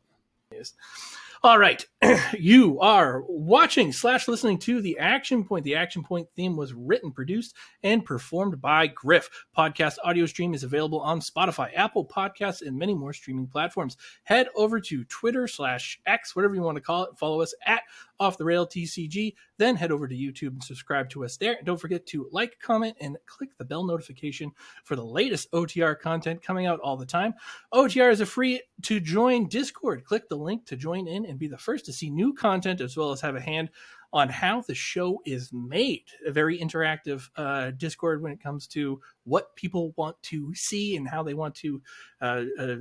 All 1.43 1.59
right. 1.59 1.85
you 2.39 2.79
are 2.79 3.25
watching 3.27 3.93
slash 3.93 4.29
listening 4.29 4.57
to 4.57 4.81
The 4.81 4.99
Action 5.01 5.43
Point. 5.43 5.65
The 5.65 5.75
Action 5.75 6.05
Point 6.05 6.29
theme 6.37 6.57
was 6.57 6.73
written, 6.73 7.11
produced, 7.11 7.57
and 7.83 8.05
performed 8.05 8.61
by 8.61 8.87
Griff. 8.87 9.29
Podcast 9.57 9.97
audio 10.05 10.25
stream 10.27 10.55
is 10.55 10.63
available 10.63 11.01
on 11.01 11.19
Spotify, 11.19 11.71
Apple 11.75 12.07
Podcasts, 12.07 12.63
and 12.65 12.79
many 12.79 12.95
more 12.95 13.13
streaming 13.13 13.49
platforms. 13.49 13.97
Head 14.23 14.47
over 14.55 14.79
to 14.81 15.03
Twitter 15.07 15.49
slash 15.49 15.99
X, 16.07 16.37
whatever 16.37 16.55
you 16.55 16.63
want 16.63 16.77
to 16.77 16.83
call 16.83 17.03
it. 17.03 17.19
Follow 17.19 17.41
us 17.41 17.53
at 17.67 17.83
Off 18.21 18.39
the 18.39 18.45
Rail 18.45 18.65
TCG. 18.65 19.35
Then 19.57 19.75
head 19.75 19.91
over 19.91 20.07
to 20.07 20.15
YouTube 20.15 20.53
and 20.53 20.63
subscribe 20.63 21.11
to 21.11 21.25
us 21.25 21.37
there. 21.37 21.55
And 21.55 21.67
don't 21.67 21.81
forget 21.81 22.07
to 22.07 22.29
like, 22.31 22.61
comment, 22.61 22.97
and 23.01 23.17
click 23.27 23.51
the 23.59 23.65
bell 23.65 23.85
notification 23.85 24.53
for 24.85 24.95
the 24.95 25.05
latest 25.05 25.51
OTR 25.51 25.99
content 25.99 26.43
coming 26.43 26.67
out 26.67 26.79
all 26.79 26.97
the 26.97 27.05
time. 27.05 27.35
OTR 27.75 28.13
is 28.13 28.21
a 28.21 28.27
free 28.27 28.63
to 28.83 29.01
join 29.01 29.49
Discord. 29.49 30.05
Click 30.05 30.29
the 30.29 30.37
link 30.37 30.65
to 30.67 30.77
join 30.77 31.09
in 31.09 31.27
and 31.27 31.41
be 31.41 31.49
the 31.49 31.59
first 31.59 31.88
to 31.89 31.93
see 31.93 32.11
new 32.11 32.32
content 32.32 32.80
as 32.80 32.97
well 32.97 33.11
as 33.11 33.20
have 33.20 33.34
a 33.34 33.41
hand 33.41 33.70
on 34.12 34.28
how 34.28 34.62
the 34.62 34.74
show 34.74 35.20
is 35.26 35.53
made. 35.53 36.05
A 36.26 36.30
very 36.30 36.59
interactive 36.59 37.28
uh, 37.36 37.72
Discord 37.72 38.22
when 38.22 38.32
it 38.32 38.43
comes 38.43 38.66
to 38.68 39.01
what 39.24 39.55
people 39.57 39.93
want 39.97 40.20
to 40.24 40.55
see 40.55 40.97
and 40.97 41.09
how 41.09 41.22
they 41.22 41.34
want 41.34 41.55
to. 41.57 41.82
Uh, 42.20 42.45
uh, 42.59 42.76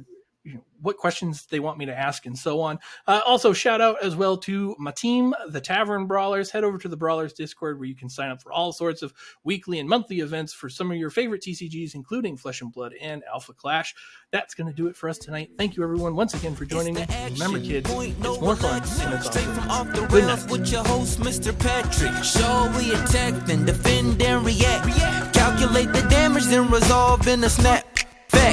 what 0.81 0.97
questions 0.97 1.45
they 1.47 1.59
want 1.59 1.77
me 1.77 1.85
to 1.85 1.97
ask 1.97 2.25
and 2.25 2.37
so 2.37 2.61
on. 2.61 2.79
Uh, 3.07 3.21
also, 3.25 3.51
shout 3.53 3.81
out 3.81 3.97
as 4.03 4.15
well 4.15 4.37
to 4.37 4.75
my 4.77 4.91
team, 4.91 5.33
the 5.49 5.59
Tavern 5.61 6.05
Brawlers. 6.05 6.51
Head 6.51 6.63
over 6.63 6.77
to 6.77 6.87
the 6.87 6.97
Brawlers 6.97 7.33
Discord 7.33 7.79
where 7.79 7.87
you 7.87 7.95
can 7.95 8.09
sign 8.09 8.29
up 8.29 8.41
for 8.41 8.51
all 8.51 8.71
sorts 8.71 9.01
of 9.01 9.13
weekly 9.43 9.79
and 9.79 9.89
monthly 9.89 10.19
events 10.19 10.53
for 10.53 10.69
some 10.69 10.91
of 10.91 10.97
your 10.97 11.09
favorite 11.09 11.41
TCGs, 11.41 11.95
including 11.95 12.37
Flesh 12.37 12.61
and 12.61 12.71
Blood 12.71 12.93
and 13.01 13.23
Alpha 13.31 13.53
Clash. 13.53 13.95
That's 14.31 14.53
going 14.53 14.67
to 14.67 14.73
do 14.73 14.87
it 14.87 14.95
for 14.95 15.09
us 15.09 15.17
tonight. 15.17 15.51
Thank 15.57 15.75
you, 15.77 15.83
everyone, 15.83 16.15
once 16.15 16.33
again 16.33 16.55
for 16.55 16.65
joining 16.65 16.93
me. 16.93 17.01
It's 17.01 17.11
the 17.11 17.17
And 17.17 17.33
Remember, 17.39 17.59
kids, 17.59 17.89
it's 17.89 18.19
no 18.19 18.39
more 18.39 18.55
fun 18.55 18.81
when 18.81 19.13
it's 19.13 19.27
Straight 19.27 19.45
from 19.45 19.71
off 19.71 19.87
the 19.87 20.01
Good 20.01 20.11
rails 20.25 20.43
night. 20.43 20.51
with 20.51 20.71
your 20.71 20.83
host, 20.83 21.19
Mr. 21.19 21.57
Patrick. 21.57 22.23
Show 22.23 22.71
we 22.77 22.91
attack, 22.93 23.33
then 23.47 23.65
defend 23.65 24.21
and 24.21 24.45
react. 24.45 25.33
Calculate 25.33 25.91
the 25.93 26.01
damage, 26.09 26.45
then 26.45 26.69
resolve 26.69 27.27
in 27.27 27.43
a 27.43 27.49
snap. 27.49 27.86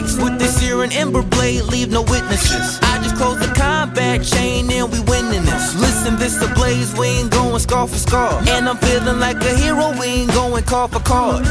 With 0.03 0.41
this 0.41 0.59
here 0.59 0.83
ember 0.83 1.23
blade, 1.23 1.63
leave 1.65 1.89
no 1.89 2.03
witnesses. 2.03 2.81
I 2.83 3.01
just 3.01 3.15
close 3.15 3.39
the 3.39 3.53
combat 3.55 4.25
chain 4.25 4.69
and 4.73 4.91
we 4.91 4.99
winning 5.01 5.45
this. 5.45 5.75
Listen, 5.81 6.17
this 6.17 6.37
the 6.37 6.53
blaze, 6.55 6.93
we 6.99 7.07
ain't 7.07 7.31
going 7.31 7.59
scar 7.61 7.87
for 7.87 7.97
scar. 7.97 8.43
And 8.49 8.69
I'm 8.69 8.77
feeling 8.79 9.21
like 9.21 9.37
a 9.37 9.55
hero, 9.57 9.93
we 10.01 10.07
ain't 10.07 10.33
going 10.33 10.65
call 10.65 10.89
for 10.89 10.99
card. 10.99 11.45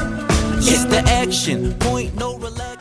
It's 0.58 0.84
the 0.86 1.02
action 1.08 1.74
point, 1.80 2.16
no 2.16 2.38
relax. 2.38 2.73